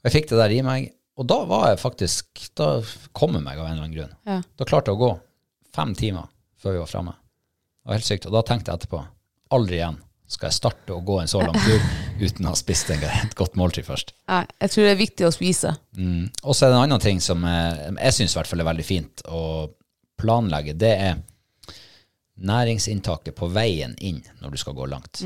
[0.03, 2.81] Jeg fikk det der i meg, og da var jeg faktisk Da
[3.13, 4.13] kom jeg meg av en eller annen grunn.
[4.25, 4.39] Ja.
[4.57, 5.11] Da klarte jeg å gå
[5.75, 6.27] fem timer
[6.59, 7.13] før vi var framme.
[7.15, 8.25] Det var helt sykt.
[8.27, 9.01] Og da tenkte jeg etterpå
[9.55, 9.99] aldri igjen
[10.31, 11.81] skal jeg starte å gå en så lang tur
[12.21, 14.13] uten å ha spist en- et godt måltid først.
[14.31, 15.73] Nei, jeg tror det er viktig å spise.
[15.97, 16.29] Mm.
[16.43, 19.41] Og så er det en annen ting som jeg, jeg syns er veldig fint å
[20.21, 20.77] planlegge.
[20.77, 21.19] Det er
[22.41, 25.21] næringsinntaket på veien inn når du skal gå langt.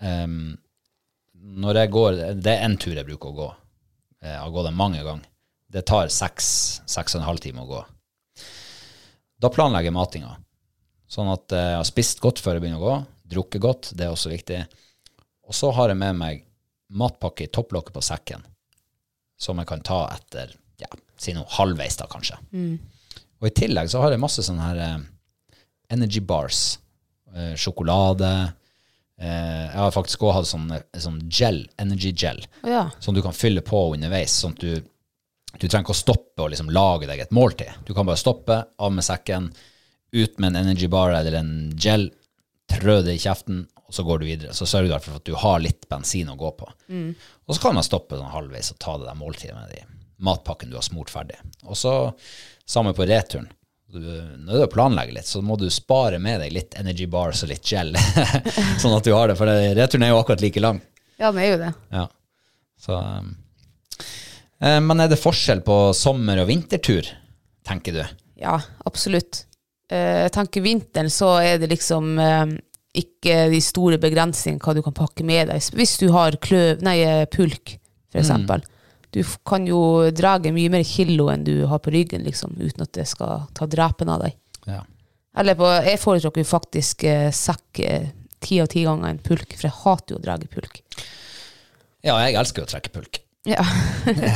[0.00, 0.56] Um,
[1.38, 3.48] når jeg går, Det er en tur jeg bruker å gå.
[4.22, 5.24] Jeg har gått den mange ganger.
[5.70, 7.84] Det tar seks, seks og en halv time å gå.
[9.38, 10.36] Da planlegger jeg matinga.
[11.08, 12.96] Sånn at jeg har spist godt før jeg begynner å gå.
[13.28, 14.62] Drukket godt, det er også viktig.
[15.48, 16.44] Og så har jeg med meg
[16.88, 18.44] matpakke i topplokket på sekken,
[19.38, 20.88] som jeg kan ta etter ja,
[21.20, 22.38] si noe halvveis, da kanskje.
[23.38, 25.00] Og i tillegg så har jeg masse sånne her eh,
[25.94, 26.78] energy bars.
[27.36, 28.30] Eh, sjokolade.
[29.20, 32.84] Eh, jeg har faktisk òg hatt sånn, sånn gel, energy gel, oh, ja.
[33.02, 34.36] som du kan fylle på underveis.
[34.42, 34.86] sånn at du,
[35.58, 37.82] du trenger ikke å stoppe og liksom lage deg et måltid.
[37.86, 39.50] Du kan bare stoppe, av med sekken,
[40.14, 42.08] ut med en energy bar eller en gel,
[42.70, 44.54] trø det i kjeften, og så går du videre.
[44.56, 46.68] Så sørger du derfor for at du har litt bensin å gå på.
[47.48, 49.84] Og så kan man stoppe sånn halvveis og ta det der måltidet med de
[50.18, 51.38] matpakken du har smurt ferdig.
[51.64, 51.94] Og så
[52.68, 53.48] samme på returen.
[53.88, 54.02] Du,
[54.44, 57.64] når du planlegger litt, så må du spare med deg litt energy bars og litt
[57.64, 57.94] gel,
[58.82, 60.82] sånn at du har det, for returen er jo akkurat like lang.
[61.16, 61.70] Ja, den er jo det.
[61.96, 62.02] Ja.
[62.84, 63.30] Så, um,
[64.60, 67.08] eh, men er det forskjell på sommer- og vintertur,
[67.64, 68.02] tenker du?
[68.38, 69.46] Ja, absolutt.
[69.90, 72.56] Eh, Jeg tenker vinteren så er det liksom eh,
[72.98, 75.62] ikke de store begrensningene hva du kan pakke med deg.
[75.76, 77.76] Hvis du har kløv, nei, eh, pulk,
[78.12, 78.64] for eksempel.
[79.14, 82.92] Du kan jo drage mye mer kilo enn du har på ryggen, liksom, uten at
[82.92, 84.34] det skal ta drepen av deg.
[84.68, 84.82] Ja.
[85.38, 88.10] Eller på, jeg foretrekker jo faktisk eh, sekk eh,
[88.44, 90.82] ti av ti ganger en pulk, for jeg hater jo å drage pulk.
[92.04, 93.22] Ja, jeg elsker å trekke pulk.
[93.46, 93.62] Ja.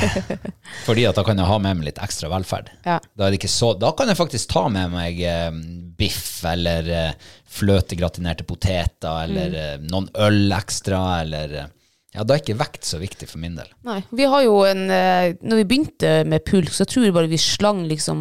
[0.87, 2.71] Fordi at da kan jeg ha med meg litt ekstra velferd.
[2.87, 2.99] Ja.
[3.13, 5.51] Da, er det ikke så, da kan jeg faktisk ta med meg eh,
[5.99, 11.71] biff eller eh, fløtegratinerte poteter eller eh, noen øl ekstra, eller eh,
[12.13, 13.69] Ja, da er ikke vekt så viktig for min del.
[13.89, 14.03] Nei.
[14.13, 17.39] Vi har jo en eh, Når vi begynte med pulk, så tror jeg bare vi
[17.41, 18.19] slang liksom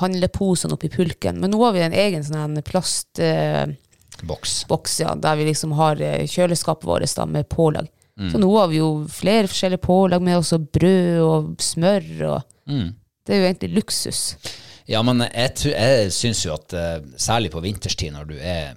[0.00, 1.40] handleposene oppi pulken.
[1.42, 4.94] Men nå har vi en egen sånn plastboks, Boks.
[5.04, 7.90] ja, der vi liksom har eh, kjøleskapet vårt da, med pålegg.
[8.18, 8.30] Mm.
[8.32, 12.06] Så nå har vi jo flere forskjellige pålegg med, også brød og smør.
[12.30, 12.94] og Mm.
[13.26, 14.20] Det er jo egentlig luksus.
[14.88, 18.74] Ja, men jeg, jeg syns jo at eh, særlig på vinterstid når du er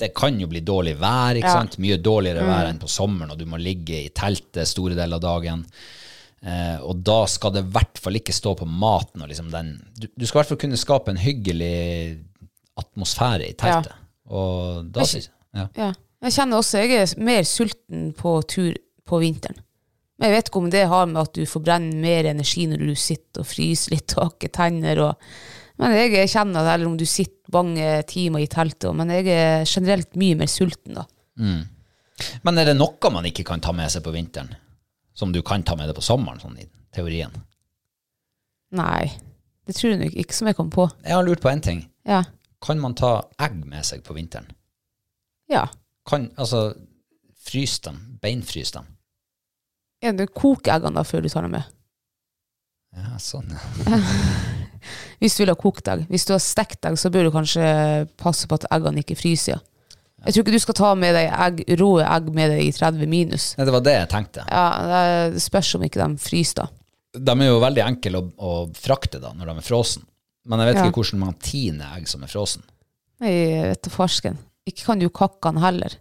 [0.00, 1.52] Det kan jo bli dårlig vær, ikke Ja.
[1.60, 1.74] sant?
[1.78, 5.20] Mye dårligere vær enn på sommeren, og du må ligge i teltet store deler av
[5.20, 5.66] dagen.
[6.42, 9.74] Eh, og da skal det i hvert fall ikke stå på maten og liksom den
[10.00, 12.16] Du, du skal i hvert fall kunne skape en hyggelig
[12.80, 13.92] atmosfære i teltet.
[14.30, 15.66] Og da syns jeg ja.
[15.76, 15.92] Ja.
[16.20, 18.74] Jeg kjenner også jeg er mer sulten på tur
[19.08, 19.56] på vinteren.
[20.20, 22.94] Men jeg vet ikke om det har med at du forbrenner mer energi når du
[23.00, 25.00] sitter og fryser litt og hakker tenner.
[25.00, 25.14] Og,
[25.80, 29.26] men jeg kjenner det, eller om du sitter mange timer i teltet, og- men jeg
[29.32, 31.06] er generelt mye mer sulten da.
[32.44, 34.52] Men er det noe man ikke kan ta med seg på vinteren?
[35.16, 37.32] Som du kan ta med deg på sommeren, sånn i teorien?
[38.76, 39.10] Nei,
[39.66, 40.84] det tror jeg nok ikke som jeg kom på.
[41.02, 41.86] Jeg har lurt på én ting.
[42.06, 42.22] Ja.
[42.62, 44.46] Kan man ta egg med seg på vinteren?
[45.50, 45.64] Ja.
[46.08, 46.74] Kan, altså,
[47.44, 48.86] frys dem, beinfrys dem.
[50.02, 51.64] ja du koker eggene da før du tar dem med.
[52.96, 53.98] Ja, sånn, ja.
[55.20, 56.06] Hvis du vil ha kokt egg.
[56.08, 57.64] Hvis du har stekt egg, så bør du kanskje
[58.20, 59.58] passe på at eggene ikke fryser.
[59.60, 60.24] Ja.
[60.26, 63.08] Jeg tror ikke du skal ta med deg egg, rå egg med deg i 30
[63.08, 63.50] minus.
[63.58, 64.44] Nei, det var det jeg tenkte.
[64.48, 64.64] Ja,
[65.32, 66.66] Det spørs om ikke de fryser da.
[67.20, 70.04] De er jo veldig enkle å, å frakte da, når de er frossen.
[70.48, 70.84] Men jeg vet Ja.
[70.88, 72.64] ikke hvordan man tiner egg som er frossen.
[73.20, 74.38] Nei, jeg vet da farsken.
[74.68, 75.96] Ikke kan du kakke han heller.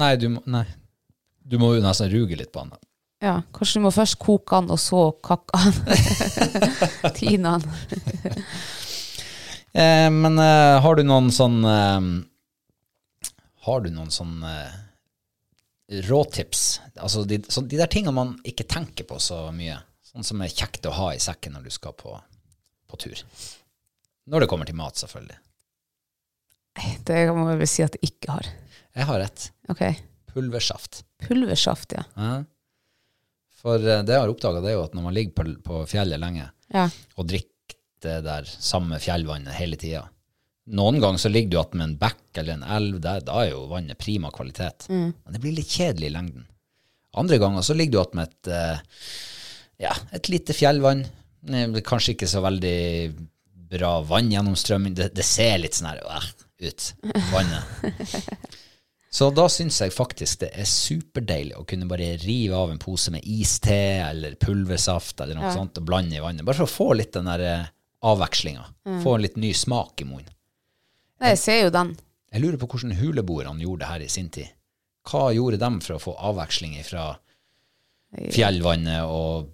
[0.00, 0.64] Nei, du må, nei.
[1.42, 2.72] Du må jo nesten ruge litt på han.
[2.72, 2.80] da.
[3.22, 7.12] Ja, kanskje du må først koke han, og så kakke han.
[7.18, 7.66] Tine han.
[9.72, 12.02] Eh, men eh, har du noen sånn eh,
[13.64, 14.74] Har du noen sånn eh,
[16.10, 16.64] råtips?
[17.00, 19.78] Altså de, så de der tingene man ikke tenker på så mye.
[20.04, 22.12] Sånn som er kjekt å ha i sekken når du skal på,
[22.84, 23.24] på tur.
[24.28, 25.40] Når det kommer til mat, selvfølgelig.
[27.04, 28.46] Det må jeg vel si at jeg ikke har.
[28.96, 29.46] Jeg har et.
[29.72, 29.82] Ok.
[30.32, 31.02] Pulversaft.
[31.26, 32.04] Pulversaft, ja.
[32.16, 32.32] Ja.
[33.62, 36.20] For eh, det jeg har oppdaga, er jo at når man ligger på, på fjellet
[36.22, 36.86] lenge Ja.
[37.20, 40.06] og drikker det der samme fjellvannet hele tida
[40.72, 43.64] Noen ganger så ligger du attmed en bekk eller en elv, der, da er jo
[43.70, 44.84] vannet prima kvalitet.
[44.88, 46.44] Men det blir litt kjedelig i lengden.
[47.18, 49.00] Andre ganger så ligger du attmed et, eh,
[49.82, 51.02] ja, et lite fjellvann.
[51.50, 52.76] Eh, Kanskje ikke så veldig
[53.74, 54.94] bra vanngjennomstrømming.
[54.94, 56.30] Det, det ser litt sånn her øh,
[56.62, 56.88] ut,
[57.32, 57.64] vannet.
[59.12, 63.12] Så da syns jeg faktisk det er superdeilig å kunne bare rive av en pose
[63.12, 66.46] med iste eller pulversaft eller noe sånt og blande i vannet.
[66.48, 67.68] Bare for å få litt den der
[68.08, 68.64] avvekslinga.
[68.88, 69.02] Mm.
[69.04, 70.32] Få en litt ny smak i munnen.
[71.22, 71.92] Jeg ser jo den.
[72.32, 74.48] Jeg lurer på hvordan huleboerne gjorde det her i sin tid.
[75.06, 77.10] Hva gjorde de for å få avveksling fra
[78.32, 79.52] fjellvannet og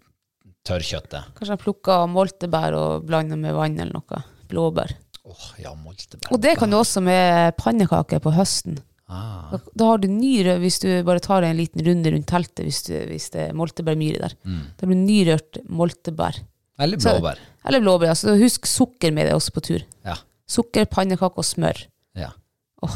[0.68, 1.34] tørrkjøttet?
[1.34, 4.22] Kanskje de plukka moltebær og blanda med vann eller noe.
[4.48, 4.94] Blåbær.
[5.28, 6.30] Åh, ja, moltebær.
[6.32, 8.78] Og det kan du også med pannekaker på høsten.
[9.08, 9.48] Ah.
[9.52, 12.64] Da, da har du ny rød hvis du bare tar en liten runde rundt teltet
[12.66, 14.34] hvis, du, hvis det er moltebærmyre der.
[14.44, 14.64] Mm.
[14.76, 16.40] Da blir det nyrørt moltebær.
[16.78, 17.38] Eller Så- blåbær.
[17.68, 18.06] Eller blåbær.
[18.12, 18.14] ja.
[18.14, 19.82] Så husk sukker med det også på tur.
[20.04, 20.16] Ja.
[20.48, 21.80] Sukker, pannekake og smør.
[22.16, 22.30] Ja.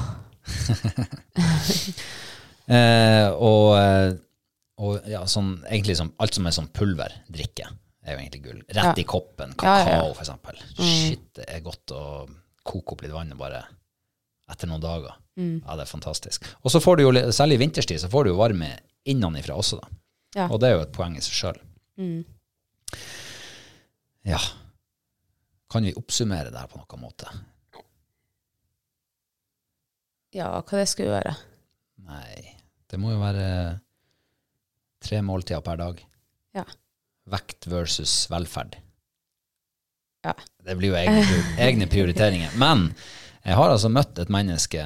[2.68, 4.12] eh, og, eh,
[4.82, 7.68] og ja, sånn, egentlig som, alt som er sånn pulverdrikke,
[8.02, 8.62] er jo egentlig gull.
[8.76, 9.54] Rett i koppen.
[9.58, 10.20] Kakao, ja.
[10.20, 10.58] eksempel.
[10.78, 12.02] Shit, det er godt å
[12.66, 13.64] koke opp litt vann bare
[14.50, 15.18] etter noen dager.
[15.38, 16.46] Ja, det er fantastisk.
[16.60, 18.74] Og så får du jo, særlig vinterstid, så får du jo varme
[19.08, 19.94] innenfra også, da.
[20.36, 20.48] Ja.
[20.48, 21.62] Og det er jo et poeng i seg sjøl.
[24.28, 24.40] Ja.
[25.72, 27.30] Kan vi oppsummere det her på noen måte?
[30.32, 31.34] Ja, hva det skal gjøre?
[32.08, 32.56] Nei,
[32.88, 33.48] det må jo være
[35.02, 36.00] tre måltider per dag.
[36.56, 36.64] Ja.
[37.30, 38.76] Vekt versus velferd.
[40.26, 40.34] Ja.
[40.62, 41.22] Det blir jo egne,
[41.66, 42.54] egne prioriteringer.
[42.58, 42.90] Men
[43.42, 44.84] jeg har altså møtt et menneske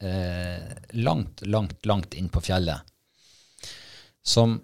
[0.00, 2.84] eh, langt, langt, langt inn på fjellet
[4.26, 4.60] som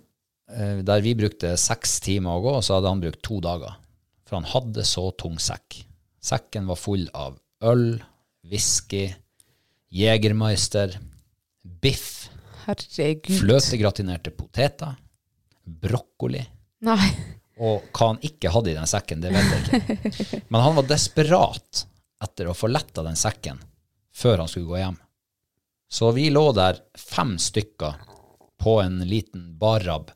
[0.50, 3.76] eh, Der vi brukte seks timer å gå, så hadde han brukt to dager.
[4.26, 5.82] For han hadde så tung sekk.
[6.22, 8.02] Sekken var full av øl,
[8.50, 9.06] whisky,
[9.92, 10.96] Jegermeister,
[11.62, 12.30] biff,
[12.64, 13.34] Herregud.
[13.42, 14.96] fløtegratinerte poteter,
[15.62, 16.42] brokkoli.
[16.86, 17.12] Nei.
[17.62, 20.40] Og hva han ikke hadde i den sekken, det vet jeg ikke.
[20.48, 21.84] Men han var desperat
[22.22, 23.60] etter å få letta den sekken
[24.14, 24.98] før han skulle gå hjem.
[25.92, 28.00] Så vi lå der fem stykker
[28.62, 30.10] på en liten barrab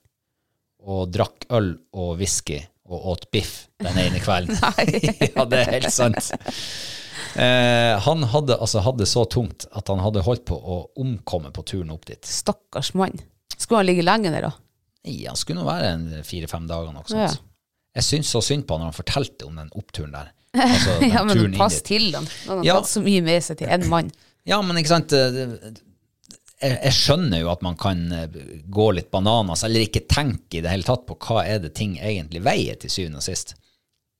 [0.86, 4.56] og drakk øl og whisky og åt biff den ene kvelden.
[5.36, 6.30] ja, det er helt sant.
[7.36, 11.66] Eh, han hadde, altså, hadde så tungt at han hadde holdt på å omkomme på
[11.66, 12.22] turen opp dit.
[12.24, 13.18] Stakkars mann.
[13.56, 14.54] Skulle han ligge lenge der, da?
[15.06, 16.92] Nei, han skulle nå være en fire-fem dager.
[16.94, 17.36] Noe sånt.
[17.38, 17.44] Ja.
[17.96, 20.32] Jeg syns så synd på han når han fortalte om den oppturen der.
[20.56, 22.26] Altså, den Ja, men pass til han.
[22.48, 22.74] Han har Ja.
[22.80, 24.10] tatt så mye med seg til én mann.
[24.48, 25.12] Ja, men ikke sant
[26.56, 28.36] jeg, jeg skjønner jo at man kan eh,
[28.72, 31.96] gå litt bananas, eller ikke tenke i det hele tatt på hva er det ting
[32.00, 33.52] egentlig veier til syvende og sist.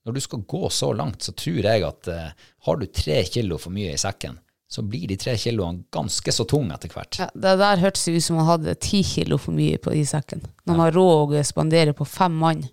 [0.05, 2.29] Når du skal gå så langt, så tror jeg at eh,
[2.67, 6.43] har du tre kilo for mye i sekken, så blir de tre kiloene ganske så
[6.47, 7.19] tunge etter hvert.
[7.21, 10.43] Ja, det der hørtes ut som han hadde ti kilo for mye på i sekken.
[10.65, 12.65] Når han har råd å spandere på fem mann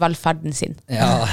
[0.00, 0.78] velferden sin.
[0.86, 1.28] Ja.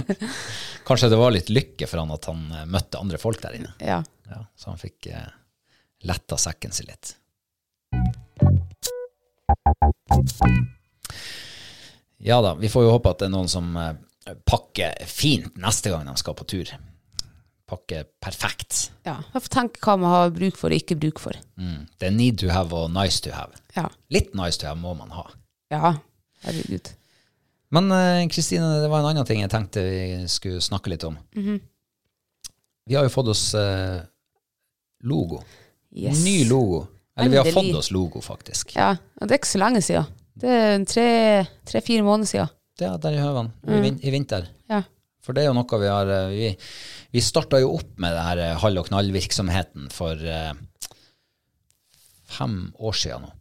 [0.86, 3.74] Kanskje det var litt lykke for han at han eh, møtte andre folk der inne.
[3.82, 4.00] Ja.
[4.30, 5.28] Ja, så han fikk eh,
[6.08, 7.16] letta sekken sin litt.
[12.22, 13.92] Ja da, vi får jo håpe at det er noen som eh,
[14.48, 16.70] pakker fint neste gang de skal på tur.
[17.72, 18.90] Pakker perfekt.
[19.08, 19.16] ja.
[19.48, 21.36] Tenk hva man har bruk for og ikke bruk for.
[21.56, 21.86] Mm.
[21.98, 23.56] Det er need to have og nice to have.
[23.76, 23.86] Ja.
[24.12, 25.24] Litt nice to have må man ha.
[25.72, 25.94] Ja,
[26.44, 26.90] herregud.
[27.72, 31.16] Men eh, Kristine, det var en annen ting jeg tenkte vi skulle snakke litt om.
[31.32, 34.02] Vi har jo fått oss eh,
[35.08, 35.40] logo.
[35.96, 36.20] Yes.
[36.24, 36.82] Ny logo.
[37.16, 38.74] Eller vi har fått oss logo, faktisk.
[38.76, 40.12] Ja, og det er ikke så lenge siden.
[40.42, 42.52] Det er tre- tre-fire måneder siden.
[42.82, 43.50] Er der i høven.
[43.68, 44.46] Vin I vinter.
[45.22, 46.48] For det er jo noe vi har eh, Vi,
[47.14, 50.52] vi starta jo opp med det her eh, hall og knall-virksomheten for eh,
[52.32, 53.32] fem år siden nå.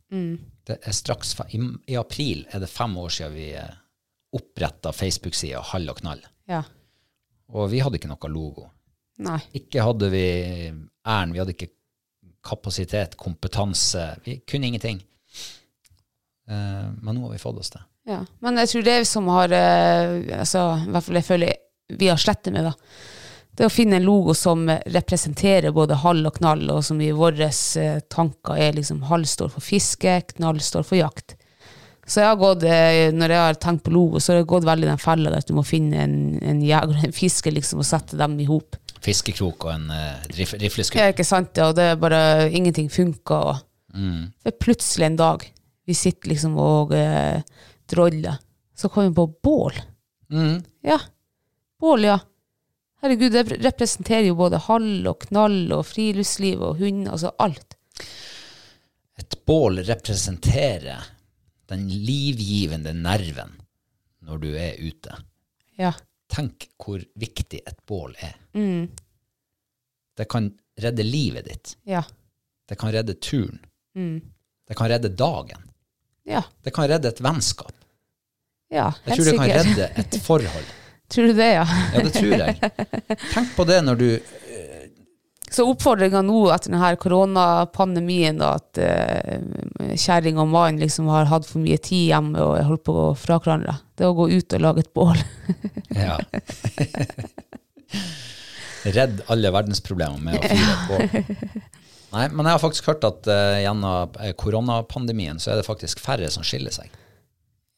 [0.68, 1.60] Det er straks i,
[1.90, 3.48] I april er det fem år siden vi
[4.36, 6.22] oppretta Facebook-sida Hall og knall.
[6.52, 6.62] ja.
[7.52, 8.70] Og vi hadde ikke noe logo.
[9.20, 9.42] Nei.
[9.60, 10.22] Ikke hadde vi
[10.72, 11.68] æren, vi hadde ikke
[12.48, 14.06] kapasitet, kompetanse.
[14.24, 15.02] Vi kunne ingenting.
[16.48, 17.82] Eh, men nå har vi fått oss det.
[18.08, 18.22] Ja.
[18.40, 21.52] Men jeg tror det som har altså, I hvert fall jeg føler
[22.00, 22.74] vi har slettet med, da.
[23.58, 27.50] Det å finne en logo som representerer både hall og knall, og som i våre
[27.52, 31.36] eh, tanker er liksom hall står for fiske, knall står for jakt.
[32.08, 34.68] Så jeg har gått, eh, når jeg har tenkt på logo, så har jeg gått
[34.68, 37.88] veldig den fella at du må finne en, en jeger og en fisker liksom, og
[37.88, 38.80] sette dem i hop.
[39.02, 41.00] Fiskekrok og en uh, rif rifleskudd.
[41.02, 41.58] Ja, ikke sant?
[41.58, 43.48] Ja, og det er bare ingenting funker.
[43.50, 45.48] Og det er plutselig en dag
[45.89, 47.42] vi sitter liksom og eh,
[47.89, 48.38] droller,
[48.78, 49.80] så kommer vi på bål.
[50.32, 50.62] Mm.
[50.88, 51.00] Ja.
[51.82, 52.20] Bål, ja.
[53.02, 57.74] Herregud, det representerer jo både hall og knall og friluftsliv og hund, altså alt.
[59.18, 61.08] Et bål representerer
[61.72, 63.56] den livgivende nerven
[64.28, 65.16] når du er ute.
[65.82, 65.94] Ja.
[66.32, 68.36] Tenk hvor viktig et bål er.
[70.18, 70.52] Det kan
[70.82, 71.74] redde livet ditt.
[71.90, 72.04] Ja.
[72.70, 73.58] Det kan redde turen.
[74.68, 75.66] Det kan redde dagen.
[76.30, 76.44] Ja.
[76.62, 77.74] Det kan redde et vennskap.
[78.72, 80.70] Ja, Jeg tror det kan redde et forhold.
[81.12, 81.66] Tror du det, ja?
[81.93, 82.72] Ja, det tror jeg.
[83.34, 84.07] Tenk på det når du
[85.51, 91.47] Så oppfordringa nå etter denne koronapandemien, da, at uh, kjerring og mann liksom har hatt
[91.49, 94.30] for mye tid hjemme og holdt på å gå fra hverandre, det er å gå
[94.32, 95.20] ut og lage et bål.
[95.91, 96.16] Ja.
[98.82, 101.26] Redd alle verdensproblemer med å fyre et bål.
[102.12, 105.99] Nei, men jeg har faktisk hørt at uh, gjennom eh, koronapandemien så er det faktisk
[106.03, 106.91] færre som skiller seg.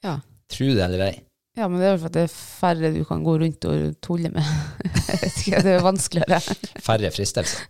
[0.05, 0.19] Ja.
[0.53, 1.15] Tro det eller ei.
[1.53, 3.95] Ja, men det er vel for at det er færre du kan gå rundt og
[4.01, 4.47] tulle med.
[5.29, 6.39] Ikke, det er vanskeligere.
[6.81, 7.61] Færre fristelser.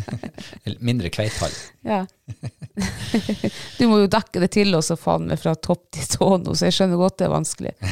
[0.88, 1.52] Mindre kveithall.
[1.84, 2.02] Ja.
[3.76, 6.70] Du må jo dekke det til også, faen meg, fra topp til tå nå, så
[6.70, 7.74] jeg skjønner godt det er vanskelig.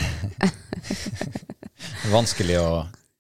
[1.79, 2.71] Det er vanskelig å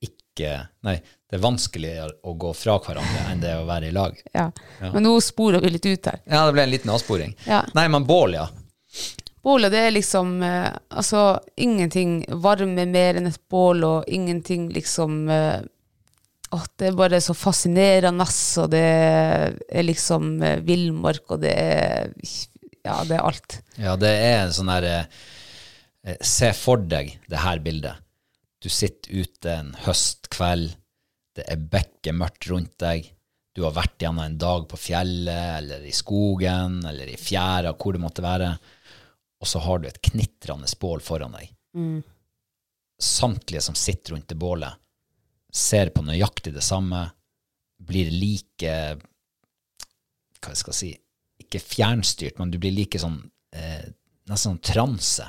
[0.03, 0.49] ikke
[0.87, 0.95] Nei,
[1.29, 4.17] det er vanskeligere å gå fra hverandre enn det å være i lag.
[4.35, 4.47] Ja.
[4.81, 6.21] Men nå sporer vi litt ut her.
[6.25, 7.35] Ja, det ble en liten avsporing.
[7.47, 7.65] Ja.
[7.77, 8.47] Nei, men bål, ja.
[9.43, 15.29] Bålet, det er liksom eh, Altså, ingenting varmer mer enn et bål, og ingenting liksom
[15.33, 15.61] eh,
[16.51, 18.25] Åh, det er bare så fascinerende,
[18.63, 22.13] og det er liksom eh, villmark, og det er
[22.87, 23.59] Ja, det er alt.
[23.77, 28.01] Ja, det er en sånn der eh, Se for deg det her bildet.
[28.65, 30.73] Du sitter ute en høstkveld,
[31.37, 33.13] det er bekkemørkt rundt deg,
[33.59, 37.97] du har vært gjennom en dag på fjellet, eller i skogen, eller i fjæra, hvor
[37.97, 38.53] det måtte være,
[39.41, 41.53] og så har du et knitrende bål foran deg.
[43.01, 44.75] Samtlige som sitter rundt det bålet,
[45.55, 47.05] ser på nøyaktig det samme,
[47.79, 48.73] blir like
[50.39, 50.89] hva jeg skal si,
[51.43, 53.21] ikke fjernstyrt, men du blir like sånn
[53.55, 53.87] eh,
[54.29, 55.25] nesten sånn transe.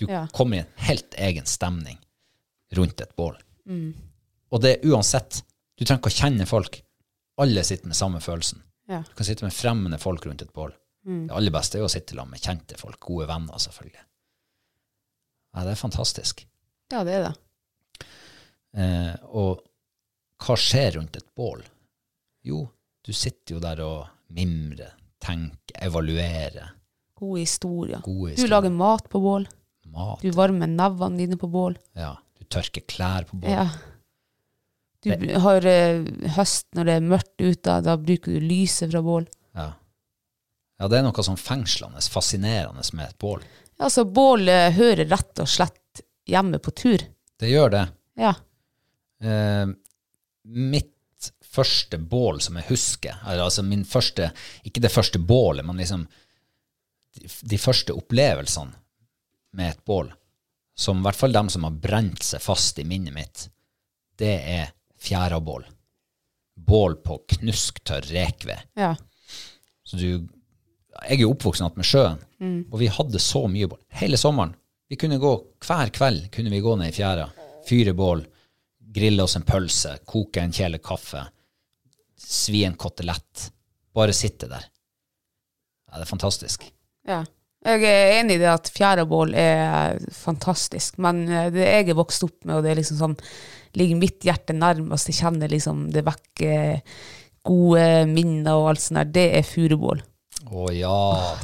[0.00, 0.26] Du Ja.
[0.32, 1.98] kommer i en helt egen stemning
[2.74, 3.36] rundt et bål.
[4.50, 5.42] Og det er uansett.
[5.78, 6.80] Du trenger ikke å kjenne folk.
[7.38, 8.62] Alle sitter med samme følelsen.
[8.88, 9.02] Ja.
[9.02, 10.72] Du kan sitte med fremmede folk rundt et bål.
[11.04, 14.04] Det aller beste er jo å sitte sammen med kjente folk, gode venner selvfølgelig.
[15.54, 16.44] Ja, det er fantastisk.
[16.92, 17.34] Ja, det er det.
[18.74, 19.62] Eh, og
[20.44, 21.62] hva skjer rundt et bål?
[22.44, 22.64] Jo,
[23.04, 26.72] du sitter jo der og mimrer, tenker, evaluerer.
[27.14, 28.02] Gode historier.
[28.04, 29.46] Gode Du lager mat på bål.
[29.94, 30.24] Mat.
[30.24, 31.76] Du varmer nevene dine på bål.
[31.94, 33.52] Ja, du tørker klær på bål.
[33.52, 33.68] Ja.
[35.04, 35.12] Du
[35.44, 36.00] har eh,
[36.34, 39.28] høst når det er mørkt ute, da bruker du lyset fra bål.
[39.54, 39.70] Ja.
[40.80, 43.44] Ja, det er noe sånn fengslende, fascinerende med et bål.
[43.82, 47.04] Altså, bål hører rett og slett hjemme på tur.
[47.40, 47.84] Det gjør det.
[48.18, 48.34] Ja.
[49.22, 49.66] Eh,
[50.44, 50.92] mitt
[51.54, 54.30] første bål som jeg husker, altså min første,
[54.66, 56.06] ikke det første bålet, men liksom
[57.14, 58.74] de, de første opplevelsene
[59.54, 60.10] med et bål,
[60.74, 63.46] som i hvert fall dem som har brent seg fast i minnet mitt,
[64.18, 64.72] det er
[65.04, 65.66] fjærabål.
[66.54, 68.70] Bål på knusktørr rekved.
[68.78, 68.94] ja.
[69.84, 70.24] Så du,
[71.08, 72.20] jeg er igjen med sjøen,
[72.70, 73.80] og vi hadde så mye bål.
[74.00, 74.54] Hele sommeren.
[74.88, 75.32] Vi kunne gå,
[75.64, 77.28] hver kveld kunne vi gå ned i fjæra,
[77.68, 78.24] fyre bål,
[78.94, 81.24] grille oss en pølse, koke en kjele kaffe,
[82.20, 83.48] svi en kotelett.
[83.94, 84.66] Bare sitte der.
[85.88, 86.66] Ja, det er fantastisk.
[87.08, 87.22] Ja.
[87.64, 92.26] Jeg er enig i det at fjærabål er fantastisk, men eh, det jeg er vokst
[92.26, 93.14] opp med, og det er liksom sånn,
[93.78, 96.82] ligger mitt hjerte nærmest, jeg kjenner liksom det vekker
[97.44, 100.02] gode minner og alt sånt der, det er furubål.
[100.44, 100.96] Å ja.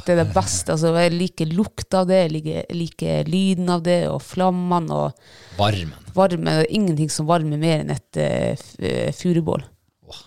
[0.05, 0.75] Det er det beste.
[0.75, 5.57] Altså, jeg liker lukta av det, jeg liker, liker lyden av det, og flammene og
[5.57, 5.95] Varmen.
[6.13, 6.51] varmen.
[6.51, 9.65] Det er ingenting som varmer mer enn et uh, furubål.
[10.05, 10.23] Oh.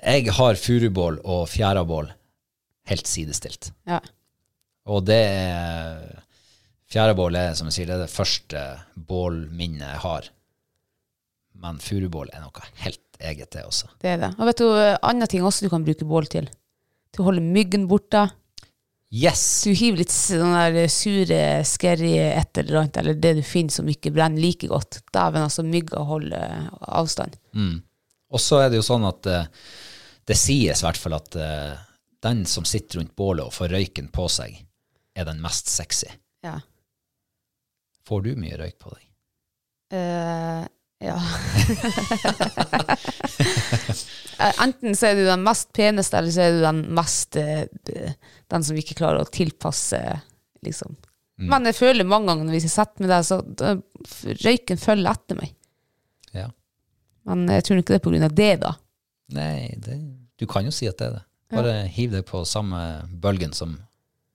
[0.00, 2.12] Jeg har furubål og fjærabål
[2.88, 3.72] helt sidestilt.
[3.88, 4.00] Ja.
[4.86, 6.22] Og det er
[6.86, 8.60] Fjærabål er, som jeg sier, det er det første
[9.08, 10.28] bålminnet jeg har.
[11.58, 13.88] Men furubål er noe helt eget, det også.
[14.02, 14.28] Det er det.
[14.38, 16.46] Og vet du, eh, andre ting også du kan bruke bål til.
[17.16, 18.26] Til å holde myggen borte.
[19.16, 19.40] Yes!
[19.64, 23.88] Du hiver litt sånn der sure, skerry et eller annet, eller det du finner som
[23.88, 25.00] ikke brenner like godt.
[25.14, 27.38] Dæven, altså, mygga holder avstand.
[28.28, 29.48] Og så er det jo sånn at uh,
[30.26, 31.78] det sies i hvert fall at uh,
[32.26, 34.58] den som sitter rundt bålet og får røyken på seg,
[35.16, 36.10] er den mest sexy.
[36.44, 36.58] Ja.
[38.06, 39.04] Får du mye røyk på deg?
[39.96, 40.64] Eh,
[41.04, 41.18] ja.
[44.36, 47.62] Eh, Enten så er du den mest peneste, eller så er du den mest eh,
[48.52, 50.00] Den som ikke klarer å tilpasse,
[50.66, 50.92] liksom.
[51.40, 53.38] Men jeg føler mange ganger når vi setter med deg, så
[54.44, 55.54] røyken følger etter meg.
[56.36, 56.46] Ja.
[57.28, 58.74] Men jeg tror ikke det er på grunn av det, da.
[59.36, 59.96] Nei, det,
[60.36, 61.24] du kan jo si at det er det.
[61.56, 63.76] Bare hiv deg på samme bølgen som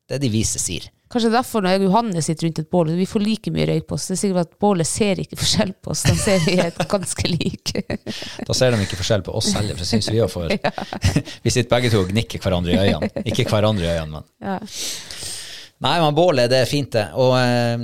[0.09, 0.89] det de vise sier.
[1.11, 3.87] Kanskje derfor når jeg og Johanne sitter rundt et bål, vi får like mye røyk
[3.89, 4.05] på oss.
[4.07, 7.31] Det er sikkert at bålet ser ikke forskjell på oss, de ser vi er ganske
[7.33, 7.83] like.
[8.47, 10.53] Da ser de ikke forskjell på oss heller, for det syns vi òg får.
[11.43, 13.25] Vi sitter begge to og gnikker hverandre i øynene.
[13.27, 14.59] Ikke hverandre i øynene, men Ja.
[15.81, 17.07] Nei, men bålet, det er fint, det.
[17.17, 17.81] Og eh,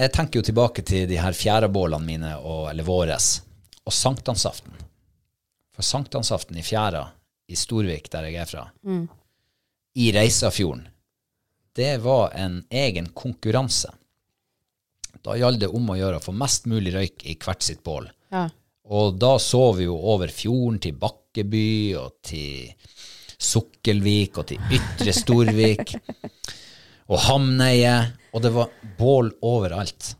[0.00, 3.28] jeg tenker jo tilbake til de her fjærabålene mine, og, eller våres,
[3.86, 4.74] og sankthansaften.
[5.78, 7.04] For sankthansaften i fjæra
[7.48, 8.64] i Storvik, der jeg er fra,
[9.94, 10.88] i Reisafjorden,
[11.78, 13.92] det var en egen konkurranse.
[15.22, 18.08] Da gjaldt det om å gjøre å få mest mulig røyk i hvert sitt bål.
[18.34, 18.48] Ja.
[18.90, 21.70] Og da så vi jo over fjorden til Bakkeby
[22.00, 22.72] og til
[23.38, 25.94] Sukkelvik og til Ytre Storvik
[27.12, 27.96] og Hamneie,
[28.34, 30.14] og det var bål overalt.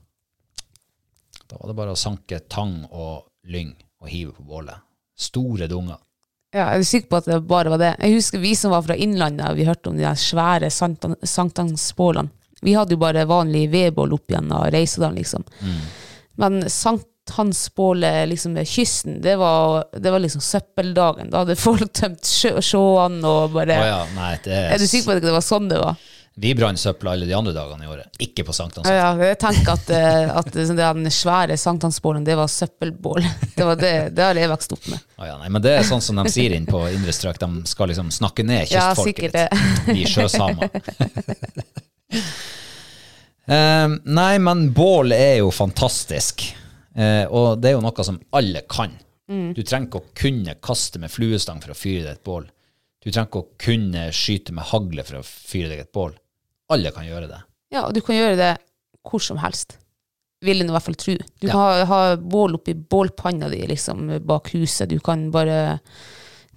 [1.49, 4.79] Da var det bare å sanke tang og lyng og hive på bålet.
[5.19, 5.99] Store dunger.
[6.55, 7.91] Ja, jeg er sikker på at det bare var det.
[8.01, 12.33] Jeg husker vi som var fra Innlandet, vi hørte om de der svære sankthansbålene.
[12.65, 15.45] Vi hadde jo bare vanlig vedbål opp gjennom Reisedalen, liksom.
[16.41, 21.31] Men sankthansbålet liksom ved kysten, det var, det var liksom søppeldagen.
[21.31, 25.19] Da hadde folk tømt sjåene og bare oh ja, nei, det Er du sikker på
[25.19, 26.01] at det var sånn det var?
[26.41, 28.95] Vi brant søpla alle de andre dagene i året, ikke på sankthansaften.
[28.95, 33.25] Ja, ja, jeg tenker at, eh, at den svære sankthansbålen, det var søppelbål.
[33.57, 35.03] Det var det, det har jeg vokst opp med.
[35.17, 37.67] Ah, ja, nei, men det er sånn som de sier inn på indre strøk, de
[37.67, 39.49] skal liksom snakke ned Ja, kystfolket sikkert det.
[39.91, 40.71] De sjøsamer.
[43.49, 46.43] Eh, nei, men bål er jo fantastisk.
[46.99, 48.93] uh, og det er jo noe som alle kan.
[49.33, 49.55] Mm.
[49.57, 52.45] Du trenger ikke å kunne kaste med fluestang for å fyre deg et bål.
[53.01, 56.13] Du trenger ikke å kunne skyte med hagle for å fyre deg et bål.
[56.73, 57.43] Alle kan gjøre det.
[57.75, 58.55] Ja, og du kan gjøre det
[59.09, 59.79] hvor som helst.
[60.45, 61.17] Vil en i hvert fall tro.
[61.41, 64.91] Du kan ha, ha bål oppi bålpanna di liksom, bak huset.
[64.91, 65.79] Du kan bare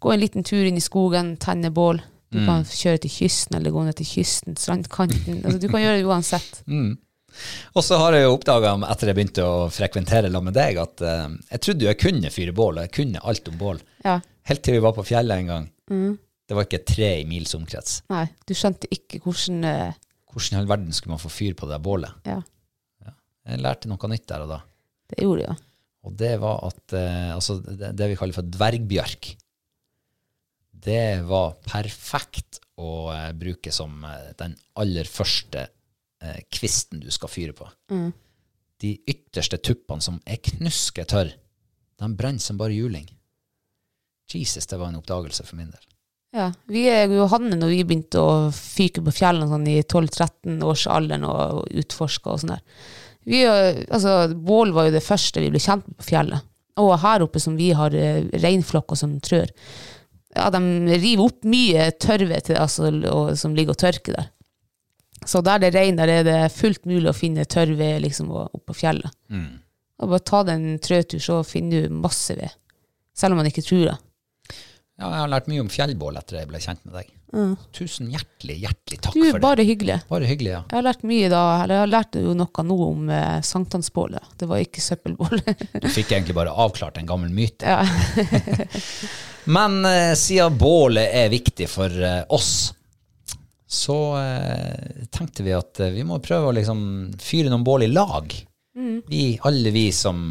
[0.02, 2.02] gå en liten tur inn i skogen, tenne bål.
[2.32, 5.42] Du kan kjøre til kysten, eller gå ned til kysten, strandkanten.
[5.42, 6.62] Altså, du kan gjøre det uansett.
[7.76, 11.04] Og så har jeg jo oppdaga etter jeg begynte å frekventere sammen med deg, at
[11.04, 13.80] uh, jeg trodde jeg kunne fyre bål, og jeg kunne alt om bål.
[14.04, 14.18] Ja.
[14.50, 15.70] Helt til vi var på fjellet en gang.
[16.52, 18.02] Det var ikke tre i mils omkrets.
[18.12, 20.00] Nei, du skjønte ikke hvordan, uh...
[20.34, 22.26] Hvordan i all verden skulle man få fyr på det der bålet?
[22.28, 22.42] Ja,
[23.48, 24.58] Jeg lærte noe nytt der og da.
[25.14, 25.56] det gjorde jeg.
[26.04, 29.30] Og det var at uh, altså det, det vi kaller for dvergbjørk,
[30.84, 34.04] det var perfekt å uh, bruke som
[34.42, 35.70] den aller første
[36.52, 37.70] kvisten du skal fyre på.
[38.84, 41.32] De ytterste tuppene som er knusketørre,
[41.96, 43.08] de brenner som bare juling.
[44.28, 45.91] Jesus, det var en oppdagelse for min del.
[46.32, 50.62] Ja, vi er jo Hanne når vi begynte å fyke på fjellene sånn i 12-13
[50.64, 52.62] års alderen og utforske og sånn der.
[53.28, 56.48] Vi, altså, bål var jo det første vi ble kjent med på fjellet.
[56.82, 59.52] Og her oppe som vi har eh, reinflokker som trør.
[60.32, 60.62] Ja, de
[60.96, 64.32] river opp mye tørve til, altså, og, som ligger og tørker der.
[65.28, 68.32] Så der det er rein, der er det fullt mulig å finne tørrved liksom,
[68.66, 69.12] på fjellet.
[70.02, 72.56] Og bare ta deg en trøtur, så finner du masse ved.
[73.14, 73.98] Selv om man ikke tror det.
[75.02, 77.08] Ja, jeg har lært mye om fjellbål etter jeg ble kjent med deg.
[77.74, 79.42] Tusen hjertelig, hjertelig takk Du, for det.
[79.42, 79.96] bare hyggelig.
[80.12, 80.60] Bare hyggelig, ja.
[80.68, 84.34] Jeg har lært mye da, eller jeg har lært jo noe nå om eh, sankthansbålet.
[84.38, 85.42] Det var ikke søppelbål.
[85.82, 87.66] Du fikk egentlig bare avklart en gammel myte.
[87.66, 87.82] ja.
[89.56, 92.52] Men eh, siden bålet er viktig for eh, oss,
[93.72, 96.84] så eh, tenkte vi at eh, vi må prøve å liksom
[97.18, 98.36] fyre noen bål i lag.
[99.08, 100.22] Vi, alle vi som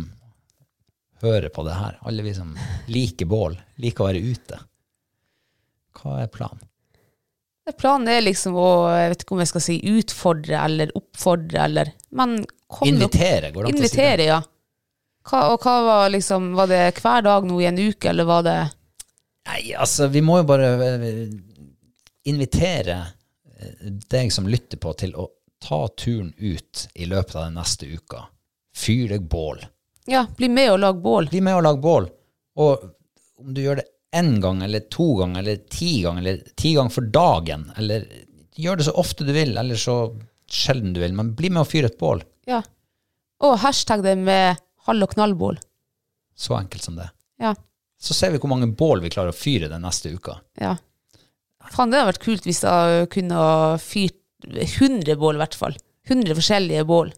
[1.23, 2.53] hører på det her, alle vi som
[2.91, 4.61] liker bål, liker å være ute.
[6.01, 6.67] Hva er planen?
[7.79, 11.93] Planen er liksom å, jeg vet ikke om jeg skal si utfordre eller oppfordre eller,
[12.19, 14.27] men kom Invitere, går det an å si det?
[14.27, 14.41] Ja.
[15.31, 18.47] Hva, og hva var liksom, var det hver dag nå i en uke, eller var
[18.47, 18.59] det
[19.51, 21.31] Nei, altså, vi må jo bare eh,
[22.29, 25.29] invitere eh, deg som lytter på, til å
[25.61, 28.27] ta turen ut i løpet av den neste uka.
[28.77, 29.63] Fyr deg bål.
[30.09, 31.29] Ja, bli med og lag bål.
[31.33, 32.09] Bli med og lag bål.
[32.61, 32.85] Og
[33.41, 36.95] om du gjør det én gang, eller to ganger, eller ti ganger, eller ti ganger
[36.95, 38.07] for dagen, eller
[38.59, 39.97] gjør det så ofte du vil, eller så
[40.51, 42.25] sjelden du vil, men bli med og fyr et bål.
[42.51, 42.63] Ja.
[43.45, 45.61] Og hashtag det med halv- og knallbål.
[46.37, 47.11] Så enkelt som det.
[47.41, 47.55] Ja.
[48.01, 50.39] Så ser vi hvor mange bål vi klarer å fyre den neste uka.
[50.61, 50.75] Ja.
[51.71, 54.17] Faen, det hadde vært kult hvis jeg kunne ha fyrt
[54.49, 55.77] 100 bål, i hvert fall.
[56.09, 57.13] 100 forskjellige bål.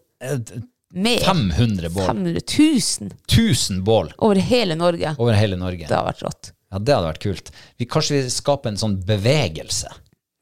[0.93, 1.23] Mer.
[1.25, 2.05] 500 bål.
[2.05, 5.15] 500 000 1000 bål over hele Norge.
[5.17, 5.87] over hele Norge.
[5.87, 6.51] Det hadde vært rått.
[6.73, 7.49] Ja, det hadde vært kult.
[7.81, 9.89] Vi, kanskje vi skaper en sånn bevegelse.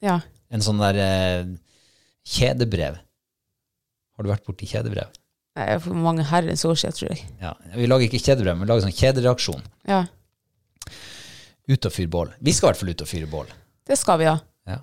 [0.04, 0.18] Ja.
[0.52, 1.46] En sånn der eh,
[2.28, 3.00] kjedebrev.
[4.18, 5.08] Har du vært borti kjedebrev?
[5.60, 7.26] Nei, For mange herrens år siden, tror jeg.
[7.42, 7.54] Ja.
[7.76, 9.64] Vi lager ikke kjedebrev, men vi lager sånn kjedereaksjon.
[9.88, 10.04] Ja,
[11.72, 12.32] Ut og fyre bål.
[12.44, 13.52] Vi skal i hvert fall ut og fyre bål.
[13.88, 14.34] det skal vi ja.
[14.68, 14.80] Ja.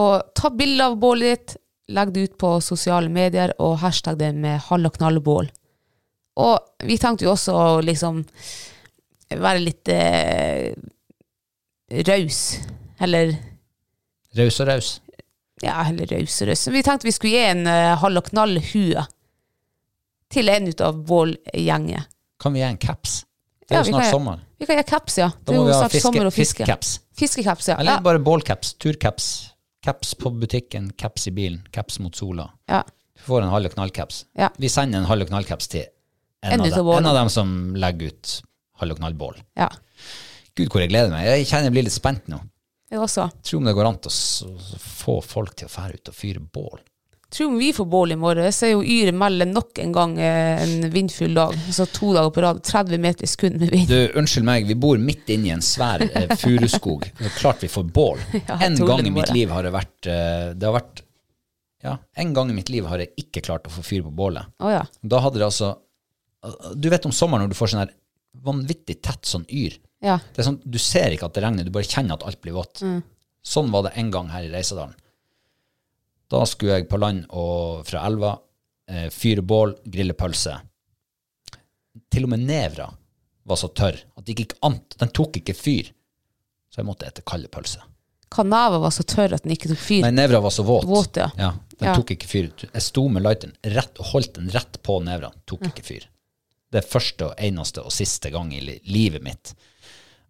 [0.00, 1.56] Og ta bilde av bålet ditt,
[1.88, 5.50] legg det ut på sosiale medier, og hashtag det med hall- og knallbål.
[6.36, 6.58] Og
[6.88, 8.22] vi tenkte jo også å liksom
[9.30, 10.72] være litt eh,
[12.08, 12.40] raus.
[13.00, 13.34] Eller
[14.34, 14.88] Raus og raus.
[15.62, 16.64] ja, eller raus og raus.
[16.74, 19.04] Vi tenkte vi skulle gi en eh, hall- og knall-hue
[20.34, 22.02] til en ut av bålgjengen.
[22.42, 23.20] Kan vi gi en caps?
[23.68, 24.40] Det er Ja, jo snart kan- sommer.
[24.58, 25.30] Vi kan gi caps, ja.
[25.44, 26.64] Da må vi ha snart sommer fiske, og fiske.
[26.64, 27.00] fiskecaps.
[27.16, 27.76] Fiskecaps, ja.
[27.78, 28.74] Eller bare bålcaps.
[28.74, 29.50] Turcaps.
[29.84, 32.50] Caps på butikken, caps i bilen, caps mot sola.
[32.70, 32.82] ja.
[33.14, 34.24] Du får en halv knall-caps.
[34.34, 34.48] Ja.
[34.58, 35.84] Vi sender en halv knall-caps til
[36.42, 38.32] en, En av dem, en av dem som legger ut
[38.80, 39.38] halv knall-bål.
[39.56, 39.68] ja.
[40.54, 41.24] Gud, hvor jeg gleder meg.
[41.26, 42.36] Jeg kjenner jeg blir litt spent nå.
[42.92, 43.24] Jeg også.
[43.42, 44.12] Tror om det går an å
[44.78, 46.82] få folk til å fære ut og fyre bål.
[47.34, 48.44] Tror om vi får bål i morgen.
[48.46, 51.56] Jeg ser jo Yr melde nok en gang eh, en vindfull dag.
[51.74, 52.60] Så to dager på rad.
[52.62, 53.88] 30 meter i sekund med vind.
[53.90, 57.08] Du, unnskyld meg, vi bor midt inne i en svær eh, furuskog.
[57.18, 58.22] Det er klart vi får bål.
[58.38, 61.02] Ja, en gang i mitt liv har det vært eh, Det har vært
[61.82, 64.54] Ja, en gang i mitt liv har jeg ikke klart å få fyr på bålet.
[64.62, 64.84] Oh, ja.
[65.02, 65.74] Da hadde det altså
[66.78, 67.94] Du vet om sommeren når du får sånn her
[68.46, 69.74] vanvittig tett sånn yr.
[70.04, 70.20] Ja.
[70.30, 72.54] Det er sånn, Du ser ikke at det regner, du bare kjenner at alt blir
[72.54, 72.86] vått.
[73.44, 74.94] Sånn var det en gang her i Reisadalen.
[76.32, 78.34] Da skulle jeg på land og fra elva,
[78.88, 80.56] eh, fyre bål, grille pølse.
[82.10, 82.88] Til og med nevra
[83.44, 84.80] var så tørr at det gikk an.
[84.98, 85.90] Den tok ikke fyr.
[86.72, 87.82] Så jeg måtte ete kalde pølse.
[88.34, 90.00] Kanava var så tørr at den ikke tok fyr.
[90.02, 90.88] Nei, nevra var så våt.
[90.90, 91.28] Våt, ja.
[91.78, 91.94] Den Ja.
[91.94, 92.48] tok ikke fyr.
[92.64, 95.30] Jeg sto med lighteren rett og holdt den rett på nevra.
[95.46, 96.06] Tok ikke fyr.
[96.72, 99.54] Det er første og eneste og siste gang i livet mitt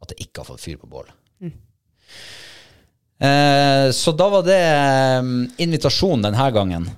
[0.02, 1.08] at jeg ikke har fått fyr på bål.
[3.24, 6.90] Eh, så da var det invitasjonen invitasjon denne gangen.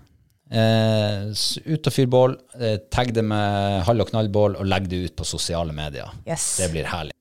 [0.50, 1.32] Eh,
[1.66, 5.16] ut og fyr bål, eh, tagg det med halv- og knallbål, og legg det ut
[5.16, 6.10] på sosiale medier.
[6.26, 6.56] Yes.
[6.56, 7.12] Det blir herlig.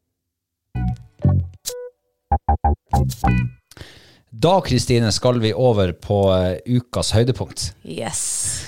[4.29, 7.73] Da, Kristine, skal vi over på eh, ukas høydepunkt.
[7.85, 8.65] Yes.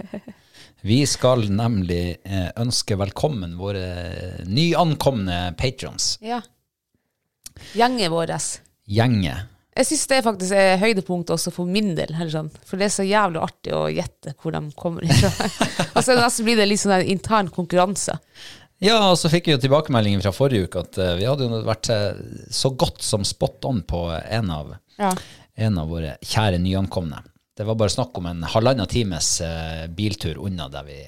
[0.86, 6.12] Vi skal nemlig eh, ønske velkommen våre nyankomne patrons.
[6.22, 6.38] Ja.
[7.74, 8.30] Gjengen vår.
[8.86, 9.34] Gjenge.
[9.76, 12.12] Jeg syns det faktisk er høydepunktet også for min del.
[12.14, 12.46] Eller sånn.
[12.64, 15.30] For det er så jævlig artig å gjette hvor de kommer fra.
[15.92, 18.16] altså, nesten blir det litt sånn en intern konkurranse.
[18.84, 21.60] Ja, og så fikk vi jo tilbakemeldingen fra forrige uke at eh, vi hadde jo
[21.64, 22.18] vært eh,
[22.52, 25.12] så godt som spot on på en av, Ja.
[25.68, 27.22] en av våre kjære nyankomne.
[27.56, 30.98] Det var bare snakk om en halvannen times eh, biltur unna der vi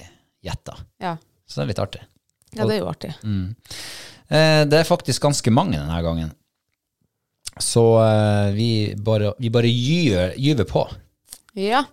[0.45, 0.77] gjetta.
[1.01, 1.15] Ja.
[1.45, 2.01] Så det er litt artig.
[2.57, 3.13] ja, det er jo artig.
[4.29, 6.33] Eh, det er faktisk ganske mange denne gangen.
[7.59, 10.85] Så uh, vi bare, vi bare gyver, gyver på.
[11.59, 11.83] Ja.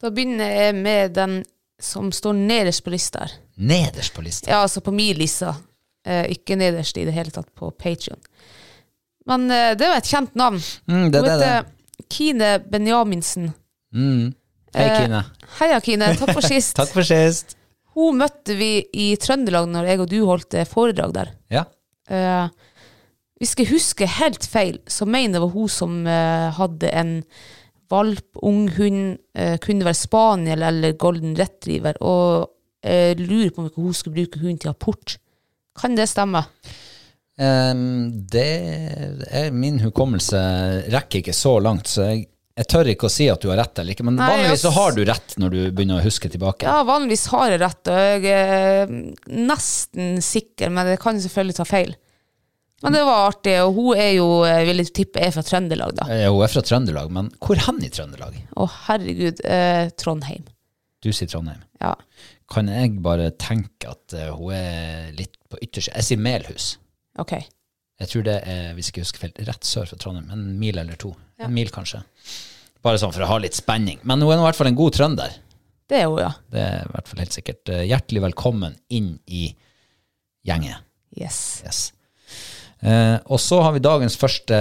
[0.00, 1.38] Da begynner jeg med den
[1.82, 3.34] som står nederst på lista her.
[3.56, 4.48] Nederst på lista.
[4.50, 5.54] Ja, altså på min lista.
[6.06, 8.20] Eh, ikke nederst i det hele tatt på Patreon.
[9.26, 10.60] Men eh, det var et kjent navn.
[10.88, 13.50] Mm, det, Hun heter Kine Benjaminsen.
[13.94, 14.32] Mm.
[14.76, 15.22] Hei, Eh, Kine.
[15.58, 16.10] Heia, Kine.
[16.20, 16.76] Takk for sist.
[16.76, 17.56] Takk for sist.
[17.96, 21.32] Hun møtte vi i Trøndelag når jeg og du holdt eh, foredrag der.
[21.52, 21.64] Ja.
[22.08, 22.48] Eh,
[23.40, 27.14] hvis jeg husker helt feil, så mener jeg det var hun som eh, hadde en
[27.92, 32.52] valp, ung hund, eh, kunne være spaniel eller golden retriever, og
[32.86, 35.16] jeg lurer på om ikke hun skulle bruke hunden til apport.
[35.76, 36.44] Kan det stemme?
[37.36, 38.46] Um, det
[39.28, 40.38] er Min hukommelse
[40.88, 42.22] rekker ikke så langt, så jeg,
[42.56, 44.06] jeg tør ikke å si at du har rett eller ikke.
[44.08, 46.64] Men Nei, vanligvis så har du rett når du begynner å huske tilbake.
[46.64, 48.96] Ja, vanligvis har jeg rett, og jeg er
[49.28, 51.96] nesten sikker, men jeg kan selvfølgelig ta feil.
[52.84, 54.26] Men det var artig, og hun er jo,
[54.68, 56.06] vil jeg tippe, er fra Trøndelag, da.
[56.12, 58.36] Ja, Hun er fra Trøndelag, men hvor hen i Trøndelag?
[58.52, 60.44] Å, herregud, eh, Trondheim.
[61.04, 61.62] Du sier Trondheim.
[61.80, 61.94] Ja.
[62.52, 66.68] Kan jeg bare tenke at uh, hun er litt på ytterste Jeg sier Melhus.
[67.20, 67.32] Ok.
[67.96, 70.28] Jeg tror det er, hvis jeg ikke husker feil, rett sør for Trondheim.
[70.34, 71.14] En mil eller to.
[71.40, 71.48] Ja.
[71.48, 72.02] En mil, kanskje.
[72.84, 73.98] Bare sånn for å ha litt spenning.
[74.04, 75.38] Men hun er nå i hvert fall en god trønder.
[75.88, 76.32] Det er hun, ja.
[76.52, 77.72] Det er i hvert fall helt sikkert.
[77.72, 79.48] Eh, Hjertelig velkommen inn i
[80.46, 80.82] gjengen.
[81.16, 81.38] Yes.
[81.64, 81.80] Yes.
[82.84, 84.56] Eh, og så har vi dagens første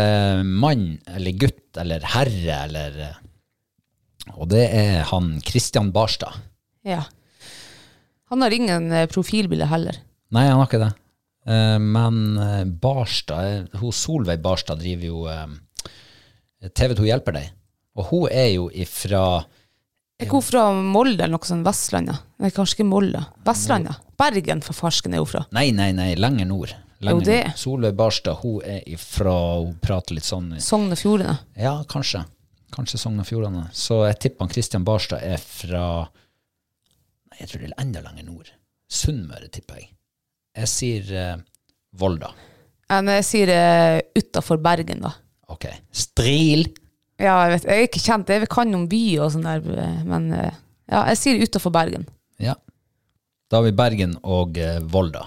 [0.47, 3.17] mann, eller gutt, eller herre, eller eh,
[4.39, 6.37] Og det er han Kristian Barstad.
[6.87, 7.03] Ja.
[8.31, 9.99] Han har ingen eh, profilbilde heller.
[10.33, 10.93] Nei, han har ikke det.
[11.45, 15.91] Eh, men eh, Barstad, hun Solveig Barstad driver jo eh,
[16.71, 17.51] TV2 Hjelper deg.
[17.95, 19.43] Og hun er jo ifra
[20.19, 21.63] Er hun fra Molde eller noe sånt?
[21.67, 22.23] Vestlandet?
[22.41, 23.21] Nei, kanskje ikke Molde.
[23.45, 24.01] Vestlandet?
[24.19, 25.45] Bergen, for farsken, er hun fra.
[25.55, 26.73] Nei, nei, nei, lenger nord.
[26.99, 27.41] Det.
[27.59, 31.35] Solveig Barstad, hun er ifra Hun prater litt sånn Sogn og Fjordane.
[31.59, 32.23] Ja, kanskje.
[32.73, 33.65] Kanskje Sogn og Fjordane.
[33.75, 35.83] Så jeg tipper han Kristian Barstad er fra
[37.39, 38.49] jeg tror det er enda lenger nord.
[38.91, 39.89] Sunnmøre, tipper jeg.
[40.55, 41.43] Jeg sier uh,
[41.99, 42.31] Volda.
[42.87, 45.11] Jeg sier uh, utafor Bergen, da.
[45.51, 45.67] Ok.
[45.91, 46.67] Stril.
[47.19, 49.99] Ja, jeg vet, jeg er ikke kjent, jeg kan noen by og sånn der, eh,
[50.07, 50.49] men uh,
[50.91, 52.03] ja, jeg sier utafor Bergen.
[52.43, 52.57] Ja.
[53.51, 55.23] Da har vi Bergen og uh, Volda.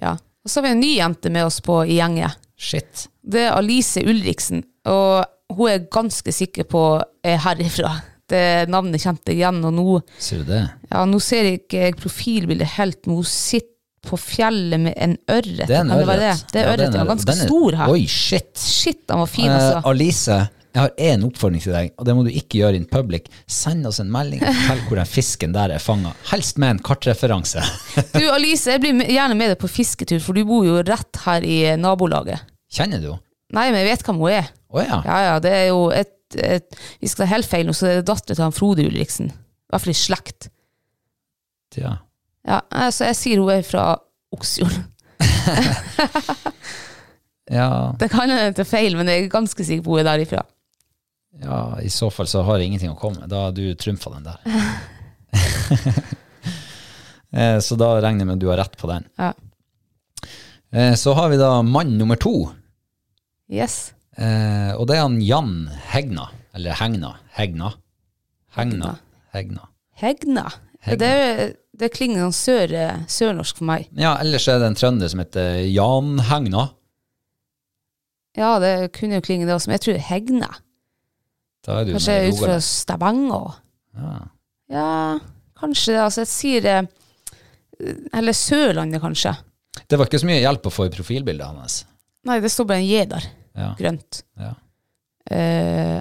[0.00, 0.14] Ja.
[0.48, 2.32] Og så har vi en ny jente med oss på i gjengen.
[2.56, 3.02] Shit.
[3.20, 6.80] Det er Alice Ulriksen, og hun er ganske sikker på
[7.22, 7.90] er herifra.
[8.28, 8.40] Det
[8.72, 10.62] navnet kjente jeg igjen, og nå, Ser du det?
[10.90, 13.74] ja, nå ser jeg ikke profilbildet helt, men hun sitter
[14.08, 15.66] på fjellet med en ørret.
[15.68, 16.20] Det er en Kan det ørret.
[16.24, 16.52] det?
[16.52, 17.08] Det er Ja, ørret, en ja, ørret.
[17.12, 17.92] ganske Den er- stor her.
[17.92, 18.58] Oi, shit.
[18.58, 19.82] Shit, han var fin, Eh, altså.
[19.90, 23.28] Alice, jeg har én oppfordring til deg, og det må du ikke gjøre in public.
[23.50, 26.12] Send oss en melding og fortell hvor den fisken der er fanga.
[26.30, 27.64] Helst med en kartreferanse.
[28.18, 31.46] Du, Alice, jeg blir gjerne med deg på fisketur, for du bor jo rett her
[31.46, 32.44] i nabolaget.
[32.72, 33.24] Kjenner du henne?
[33.56, 34.50] Nei, men jeg vet hvem hun er.
[34.68, 34.98] Oh, ja.
[35.08, 37.94] Ja, ja, det er jo et, et Vi skal ta helt feil nå, så det
[38.02, 39.30] er datter til han Frode Ulriksen.
[39.32, 40.50] I hvert fall i slekt.
[41.80, 41.94] ja.
[42.48, 43.86] Ja, altså, jeg sier hun er fra
[44.36, 44.76] Oksfjord.
[47.48, 50.08] Ja, Det kan hende det er feil, men jeg er ganske sikker på hun er
[50.10, 50.42] derifra.
[51.42, 53.28] Ja, i så fall så har jeg ingenting å komme med.
[53.32, 54.38] Da har du trumfa den der.
[57.30, 59.04] Eh, så da regner jeg med at du har rett på den.
[59.20, 59.34] Ja.
[60.72, 62.48] Eh, Så har vi da mann nummer to.
[63.52, 63.92] Yes.
[64.16, 66.24] Eh, og det er han Jan Hegna.
[66.56, 67.10] Eller Hegna.
[67.36, 67.74] Hegna.
[68.56, 68.94] Hegna.
[69.34, 69.68] Hegna.
[70.00, 70.46] Hegna.
[70.80, 70.96] Hegna.
[71.04, 72.72] Det, det klinger sånn sør,
[73.12, 73.90] sørnorsk for meg.
[73.92, 76.70] Ja, ellers er det en trønder som heter Jan Hegna.
[78.40, 80.48] Ja, det kunne jo klinge det også, men jeg tror Hegna.
[81.66, 83.58] Da er du Kanskje ut fra Stavanger.
[83.98, 84.14] Ja.
[84.68, 84.88] Ja,
[85.58, 86.00] kanskje det.
[86.04, 86.78] Altså, jeg sier det
[88.14, 89.32] Eller Sørlandet, kanskje.
[89.88, 91.80] Det var ikke så mye hjelp å få i profilbildet hans.
[92.28, 93.26] Nei, det står bare en J der.
[93.58, 93.68] Ja.
[93.78, 94.22] Grønt.
[94.38, 94.52] Ja.
[95.28, 95.98] Uh,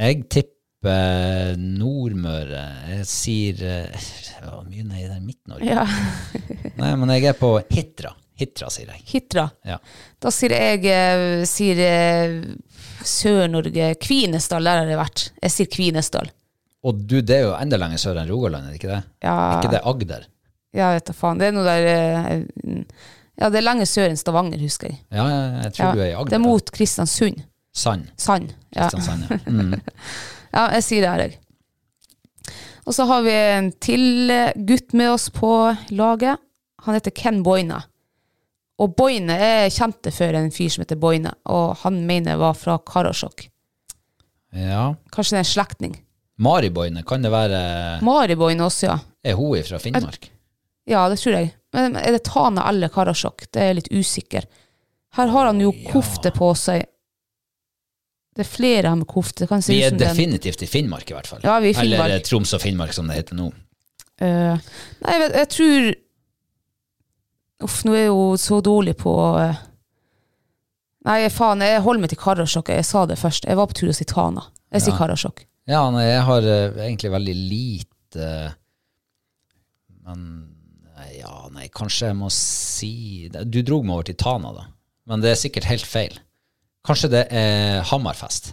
[0.00, 2.64] Jeg tipper Nordmøre.
[2.94, 5.66] Jeg sier uh, Mye nei der Midt-Norge.
[5.68, 5.84] ja.
[6.80, 8.14] Nei, men jeg er på Hitra.
[8.40, 9.02] Hitra, sier jeg.
[9.12, 9.46] Hitra.
[9.68, 9.76] Ja.
[10.22, 12.34] Da sier jeg eh, sier, eh,
[13.06, 13.92] Sør-Norge.
[14.00, 15.24] Kvinesdal, der har jeg vært.
[15.44, 16.30] Jeg sier Kvinesdal.
[16.88, 19.00] Og du, det er jo enda lenger sør enn Rogaland, er det ikke det?
[19.26, 20.22] Ja, ikke det Agder?
[20.76, 21.40] ja vet da faen.
[21.40, 22.84] Det er noe der eh,
[23.40, 25.00] Ja, det er lenger sør enn Stavanger, husker jeg.
[25.12, 25.24] Ja,
[25.64, 25.92] jeg tror Ja.
[25.96, 26.30] du er i Agder.
[26.32, 27.42] Det er mot Kristiansund.
[27.76, 28.08] Sand.
[28.20, 28.54] Sand.
[28.76, 28.88] Ja.
[28.88, 29.38] Kristiansand, ja.
[29.52, 29.76] Mm.
[30.56, 31.38] ja, jeg sier det her, jeg.
[32.88, 34.32] Og så har vi en til
[34.66, 35.50] gutt med oss på
[35.94, 36.40] laget.
[36.86, 37.82] Han heter Ken Boine.
[38.80, 42.78] Og Boine er kjente for en fyr som heter Boine, og han mener var fra
[42.78, 43.48] Karasjok.
[44.56, 44.94] ja.
[45.12, 45.98] Kanskje det er en slektning.
[46.40, 47.58] Mariboine, kan det være
[48.06, 48.98] Mari Boine også, ja.
[49.24, 50.30] Er hun fra Finnmark?
[50.88, 51.50] Ja, det tror jeg.
[51.76, 53.44] Men er det Tana eller Karasjok?
[53.52, 54.48] Det er jeg litt usikker.
[55.18, 56.86] Her har han jo kofte på seg.
[58.34, 59.46] Det er flere her med kofte.
[59.50, 61.42] Kan Vi er definitivt i Finnmark, i hvert fall.
[61.44, 62.06] Ja, vi er Finnmark.
[62.06, 63.50] Eller eh, Troms og Finnmark, som det heter nå.
[64.20, 64.56] Uh,
[65.04, 65.90] nei, jeg, jeg tror
[67.64, 69.58] Uff, nå er jeg jo så dårlig på eh,
[71.08, 72.68] Nei, faen, jeg holder meg til Karasjok.
[72.76, 73.46] Jeg sa det først.
[73.48, 74.42] Jeg var på tur si Tana.
[74.68, 74.98] Jeg sier Ja.
[74.98, 75.46] Karasjok.
[75.70, 78.28] Ja, nei, jeg har uh, egentlig veldig lite
[80.02, 80.22] Men
[80.96, 84.66] nei, ja, nei, kanskje jeg må si Du drog meg over til Tana, da.
[85.08, 86.16] Men det er sikkert helt feil.
[86.86, 88.52] Kanskje det er Hammerfest.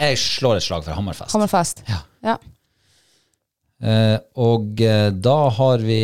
[0.00, 1.34] Jeg slår et slag for Hammerfest.
[1.36, 1.82] Hammerfest.
[1.90, 2.00] Ja.
[2.24, 2.36] Ja.
[3.80, 6.02] Uh, og uh, da har vi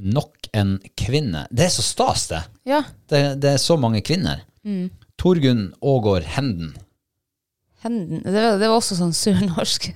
[0.00, 1.46] nok en kvinne.
[1.50, 2.42] Det er så stas, det.
[2.68, 2.82] ja.
[3.10, 4.42] Det, det er så mange kvinner.
[4.64, 4.88] Mm.
[5.20, 6.74] Torgunn Aagaard Henden.
[7.84, 8.22] Henden.
[8.24, 9.90] Det var, det var også sånn surnorsk.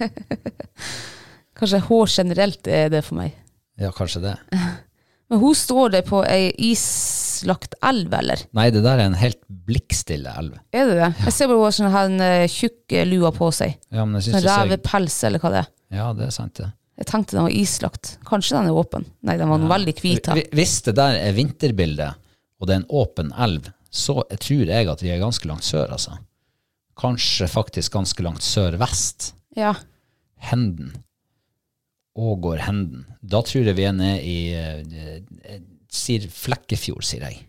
[1.59, 3.35] Kanskje hår generelt er det for meg.
[3.79, 4.35] Ja, kanskje det.
[5.29, 8.41] Men hun står det på ei islagt elv, eller?
[8.57, 10.55] Nei, det der er en helt blikkstille elv.
[10.73, 11.11] Er det det?
[11.27, 13.75] Jeg ser bare hun har sånn eh, tjukk lua på seg.
[13.93, 15.69] Ja, men jeg synes sånn revepels, eller hva det er.
[15.99, 16.71] Ja, det er sant, det.
[16.99, 18.17] Jeg tenkte den var islagt.
[18.27, 19.05] Kanskje den er åpen?
[19.27, 20.41] Nei, den var veldig hvit her.
[20.57, 22.19] Hvis det der er vinterbildet,
[22.59, 25.67] og det er en åpen elv, så jeg tror jeg at vi er ganske langt
[25.67, 26.19] sør, altså.
[26.99, 29.33] Kanskje faktisk ganske langt sør-vest.
[29.57, 29.77] Ja.
[30.51, 30.91] Henden.
[32.19, 33.07] Ågård Henden.
[33.23, 34.83] Da tror jeg vi er nede i eh,
[35.47, 37.45] eh, Sier Flekkefjord, sier jeg.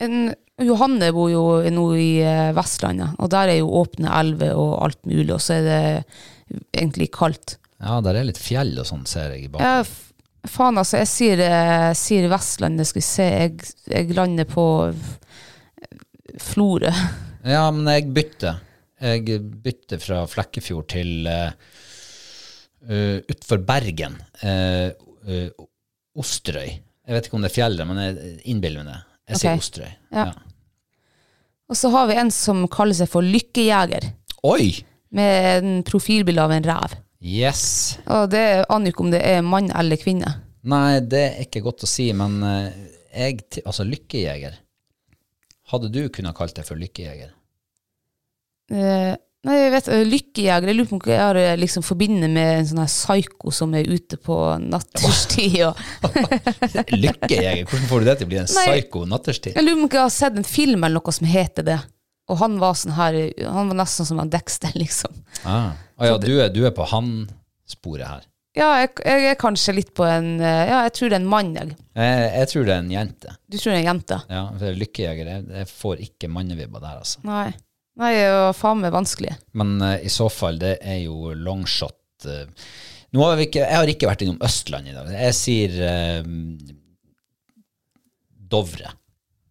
[0.00, 0.30] En,
[0.62, 1.42] Johanne bor jo
[1.74, 5.58] nå i eh, Vestlandet, og der er jo åpne elver og alt mulig, og så
[5.58, 5.80] er det
[6.70, 7.58] egentlig kaldt.
[7.82, 9.94] Ja, der er litt fjell og sånn, ser jeg i Ja, bakgrunnen.
[10.46, 14.66] Ja, faen altså, jeg sier, eh, sier Vestlandet, skal vi se, jeg, jeg lander på
[16.42, 16.92] Florø.
[17.46, 18.56] Ja, men jeg bytter.
[18.98, 21.52] Jeg bytter fra Flekkefjord til uh,
[23.30, 24.16] utfor Bergen.
[24.40, 24.90] Uh,
[25.30, 25.66] uh,
[26.18, 26.72] Osterøy.
[27.06, 28.98] Jeg vet ikke om det er fjellet, men jeg innbiller meg det.
[29.30, 29.62] Jeg sier.
[29.62, 29.92] Osterøy.
[30.16, 30.26] Ja.
[31.70, 34.10] Og så har vi en som kaller seg for Lykkejeger,
[34.46, 34.72] Oi!
[35.14, 36.98] med en profilbilde av en rev.
[37.22, 37.96] Yes!
[38.12, 40.34] Og det aner ikke om det er mann eller kvinne.
[40.66, 42.84] Nei, det er ikke godt å si, men eh,
[43.16, 44.58] jeg Altså, lykkejeger.
[45.72, 47.32] Hadde du kunnet kalt deg for lykkejeger?
[48.70, 49.14] Eh,
[49.46, 52.60] nei, jeg vet, eh, Lykkejeger, jeg lurer på om jeg har eh, liksom forbinder med
[52.60, 55.58] en sånn her psyko som er ute på natterstid.
[55.68, 55.82] Og,
[57.04, 57.64] Lykkejeger?
[57.66, 59.58] Hvordan får du det til å bli en psyko natterstid?
[59.58, 61.80] jeg lurer på om jeg har sett en film eller noe som heter det.
[62.26, 65.14] Og han var sånn her, han var nesten som en Dexter, liksom.
[65.46, 65.74] Ah.
[65.96, 68.24] Ah, ja, du er, du er på han-sporet her.
[68.56, 71.28] Ja, jeg, jeg er kanskje litt på en eh, Ja, jeg tror det er en
[71.28, 71.76] mann, jeg.
[71.96, 73.34] Jeg, jeg tror det er en jente.
[73.44, 74.18] Du tror det er en jente?
[74.32, 77.20] Ja, for lykkejeger, jeg, jeg får ikke mannevibber der, altså.
[77.28, 77.50] Nei.
[78.00, 79.34] Nei, det var faen meg vanskelig.
[79.56, 82.28] Men uh, i så fall, det er jo longshot.
[82.28, 82.44] Uh,
[83.16, 85.12] nå har vi ikke, jeg har ikke vært innom Østland i dag.
[85.16, 86.32] Jeg sier uh,
[88.56, 88.92] Dovre.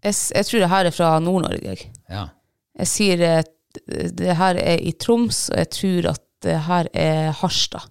[0.06, 1.90] Jeg, jeg tror det her er fra Nord-Norge.
[2.10, 2.28] Ja.
[2.82, 3.26] Jeg sier
[4.16, 7.90] det her er i Troms, og jeg tror at det her er Harstad.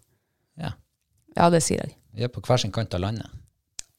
[0.60, 0.72] ja.
[1.36, 1.96] Ja, det sier jeg.
[2.14, 3.26] Vi er på hver sin kant av landet.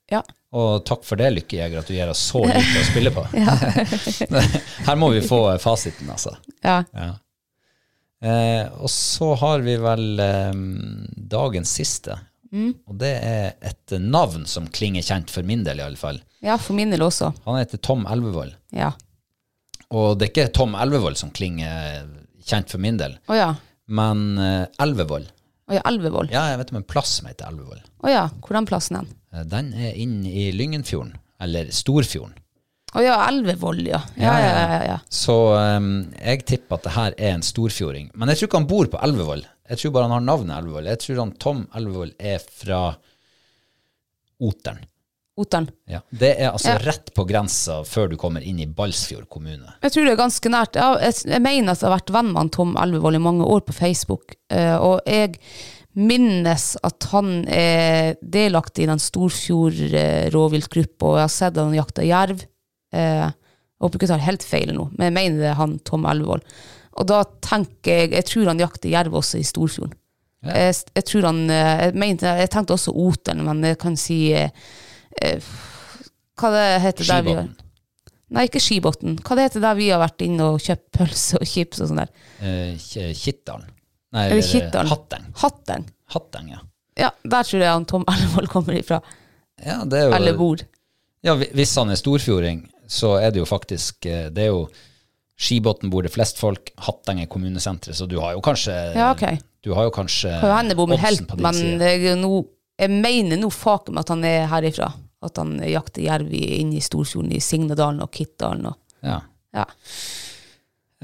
[0.08, 0.22] Ja.
[0.56, 3.24] Og takk for det, Lykkejeger, at du gir oss så lite å spille på.
[4.88, 6.36] Her må vi få eh, fasiten, altså.
[6.64, 6.78] Ja.
[6.96, 7.10] Ja.
[8.24, 10.54] Eh, og så har vi vel eh,
[11.36, 12.16] dagens siste.
[12.56, 16.22] Og det er et navn som klinger kjent for min del, i alle fall.
[16.46, 17.34] ja, for min del også.
[17.44, 18.54] Han heter Tom Elvevold.
[18.72, 18.94] Ja.
[19.92, 22.06] Og det er ikke Tom Elvevold som klinger
[22.48, 23.50] kjent for min del, Oh, ja.
[23.88, 25.28] Men eh, Elvevoll.
[25.66, 26.30] Å ja, Elvevoll.
[26.34, 27.82] Ja, jeg vet om en plass som heter Elvevoll.
[28.06, 28.26] Å ja,
[28.70, 29.14] plassen er den?
[29.34, 32.38] Eh, Den er inne i Lyngenfjorden, eller Storfjorden.
[32.96, 34.00] Å ja, Elvevoll, ja.
[34.16, 34.80] Ja, ja, ja.
[34.94, 35.00] ja.
[35.12, 35.90] Så eh,
[36.22, 38.12] jeg tipper at det her er en storfjording.
[38.16, 39.44] Men jeg tror ikke han bor på Elvevoll.
[39.66, 40.92] Jeg tror bare han har navnet Elvevoll.
[40.94, 42.82] Jeg tror han Tom Elvevoll er fra
[44.46, 44.84] Oteren.
[45.38, 45.68] Oteren.
[45.92, 46.00] Ja.
[46.16, 46.80] Det er altså Ja.
[46.86, 49.68] rett på grensa før du kommer inn i Balsfjord kommune.
[49.84, 50.76] Jeg tror det er ganske nært.
[50.80, 53.60] Jeg, jeg mener at jeg har vært venn med han Tom Elvevold i mange år
[53.68, 55.36] på Facebook, eh, og jeg
[55.96, 62.46] minnes at han er delaktig i den Storfjord-rovviltgruppa, og jeg har sett han jakta jerv.
[62.96, 65.78] Eh, jeg håper ikke jeg tar helt feil nå, men jeg mener det er han
[65.88, 66.44] Tom Elvevold.
[66.96, 69.94] Og da tenker jeg Jeg tror han jakter jerv også i Storfjorden.
[70.46, 74.20] Jeg, jeg tror han eh, jeg, mente, jeg tenkte også Oteren, men jeg kan si
[75.22, 75.54] eh, eh,
[76.36, 77.48] Hva det heter der vi har
[78.36, 79.20] Nei, ikke Skibotn.
[79.22, 82.02] Hva det heter der vi har vært inne og kjøpt pølse og chips og sånn
[82.02, 82.10] der?
[82.42, 83.36] Eh, Ki-
[84.16, 84.90] Nei, Er eller Kittdalen?
[84.90, 85.28] Hatteng.
[85.44, 85.86] Hatteng.
[86.16, 86.60] Hatteng, ja.
[86.98, 89.02] Ja, der tror jeg han Tom Ellevold kommer ifra.
[89.64, 90.64] ja det er jo, Eller bor.
[91.26, 94.66] Ja, hvis han er storfjording, så er det jo faktisk eh, Det er jo
[95.38, 99.38] Skibotn bor det flest folk, Hatteng er kommunesenteret, så du har jo kanskje Ja, okay.
[99.66, 102.22] Du har jo kanskje Kan hende bor med helt, men jeg, er
[102.76, 104.90] jeg mener nå faken at han er herifra.
[105.26, 108.70] At han jakter jerv inne i Storfjorden, i Signadalen og Kittdalen.
[109.06, 109.20] Ja.
[109.56, 109.66] ja.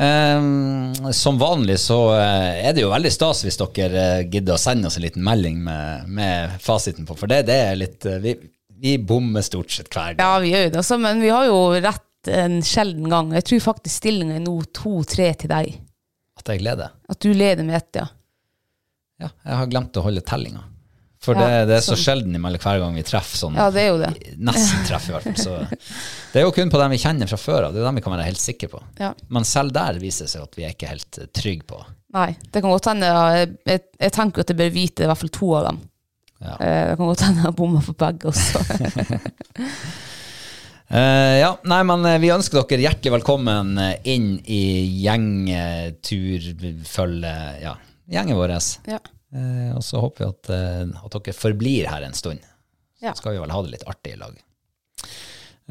[0.01, 4.61] Um, som vanlig så eh, er det jo veldig stas hvis dere eh, gidder å
[4.61, 8.21] sende oss en liten melding med, med fasiten på, for det, det er litt eh,
[8.23, 8.33] vi,
[8.81, 10.23] vi bommer stort sett hver gang.
[10.23, 13.35] ja, vi gjør det, men vi har jo rett en sjelden gang.
[13.35, 15.77] Jeg tror faktisk stillingen er nå to-tre til deg.
[16.39, 16.95] At jeg gleder.
[17.11, 18.07] At du leder med ett, ja.
[19.21, 20.63] Ja, jeg har glemt å holde tellinga.
[21.21, 22.01] For Ja, det, det er så sånn.
[22.01, 23.53] sjelden hver gang vi treffer sånn.
[23.59, 24.09] Ja, det er jo det.
[24.41, 25.37] Nesten treffer i hvert fall.
[25.37, 25.53] Så
[26.33, 27.71] det er jo kun på dem vi kjenner fra før av.
[27.75, 28.79] Det er dem vi kan være helt sikre på.
[28.97, 29.11] Ja.
[29.29, 31.77] Men selv der viser det seg at vi er ikke helt eh, trygge på.
[32.17, 33.05] Nei, det kan godt hende.
[33.37, 35.77] Jeg, jeg, jeg tenker at jeg bør vite i hvert fall to av dem.
[36.41, 36.55] Ja.
[36.57, 38.57] Eh, Det kan godt hende jeg bommer på begge også.
[40.89, 43.77] Uh, ja, nei, men uh, vi ønsker dere hjertelig velkommen
[44.09, 47.77] inn i gjengturfølget, ja,
[48.09, 48.57] gjengen vår.
[48.89, 48.97] ja.
[49.35, 52.43] Eh, og så håper vi at, eh, at dere forblir her en stund.
[53.01, 53.13] Ja.
[53.13, 54.35] Så skal vi vel ha det litt artig i lag.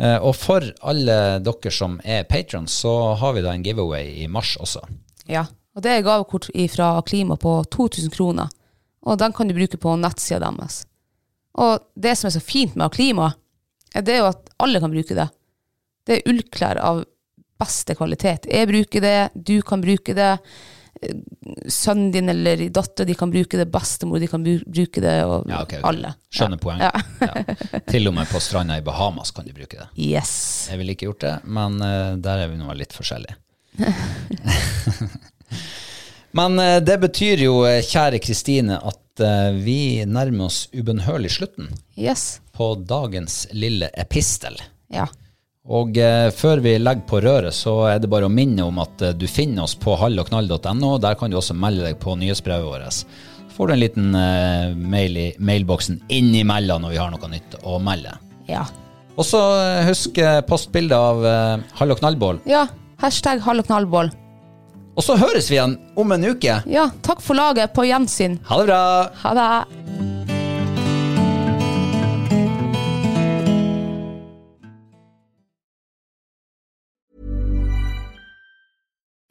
[0.01, 4.29] Eh, og for alle dere som er patrons, så har vi da en giveaway i
[4.29, 4.83] mars også.
[5.31, 5.45] Ja,
[5.77, 8.49] og det er gavekort fra Klima på 2000 kroner.
[9.07, 10.85] Og den kan du bruke på nettsida deres.
[11.61, 13.33] Og det som er så fint med Klima,
[13.95, 15.29] er det jo at alle kan bruke det.
[16.07, 17.05] Det er ullklær av
[17.61, 18.49] beste kvalitet.
[18.49, 20.33] Jeg bruker det, du kan bruke det.
[21.73, 25.63] Sønnen din eller datter de kan bruke det, bestemor de kan bruke det, og Ja,
[25.63, 25.89] okay, okay.
[25.89, 26.11] alle.
[26.29, 26.65] Skjønner ja.
[26.65, 26.93] poenget.
[27.25, 27.81] Ja.
[27.89, 29.89] Til og med på stranda i Bahamas kan du bruke det.
[29.97, 30.33] Yes.
[30.71, 33.39] Jeg ville ikke gjort det, men uh, der er vi nå litt forskjellige.
[36.39, 41.73] men uh, det betyr jo, eh, kjære Kristine, at uh, vi nærmer oss ubønnhørlig slutten
[41.99, 42.41] Yes.
[42.57, 44.61] på dagens lille epistel.
[44.93, 45.09] Ja.
[45.71, 49.03] Og eh, før vi legger på røret, så er det bare å minne om at
[49.07, 50.97] eh, du finner oss på hallogknall.no.
[51.03, 52.97] Der kan du også melde deg på nyhetsbrevet vårt.
[52.97, 57.59] Så får du en liten eh, mail i mailboksen innimellom når vi har noe nytt
[57.63, 58.17] å melde.
[58.51, 58.65] Ja.
[59.15, 62.43] Og så eh, husk eh, postbildet av eh, Hall og knallbål.
[62.51, 62.67] ja.
[63.01, 64.11] Hashtag hall og knallbål.
[64.93, 66.59] Og så høres vi igjen om en uke.
[66.69, 67.73] Ja, takk for laget.
[67.73, 68.37] På gjensyn.
[68.51, 68.81] Ha det bra!
[69.23, 70.20] Ha det.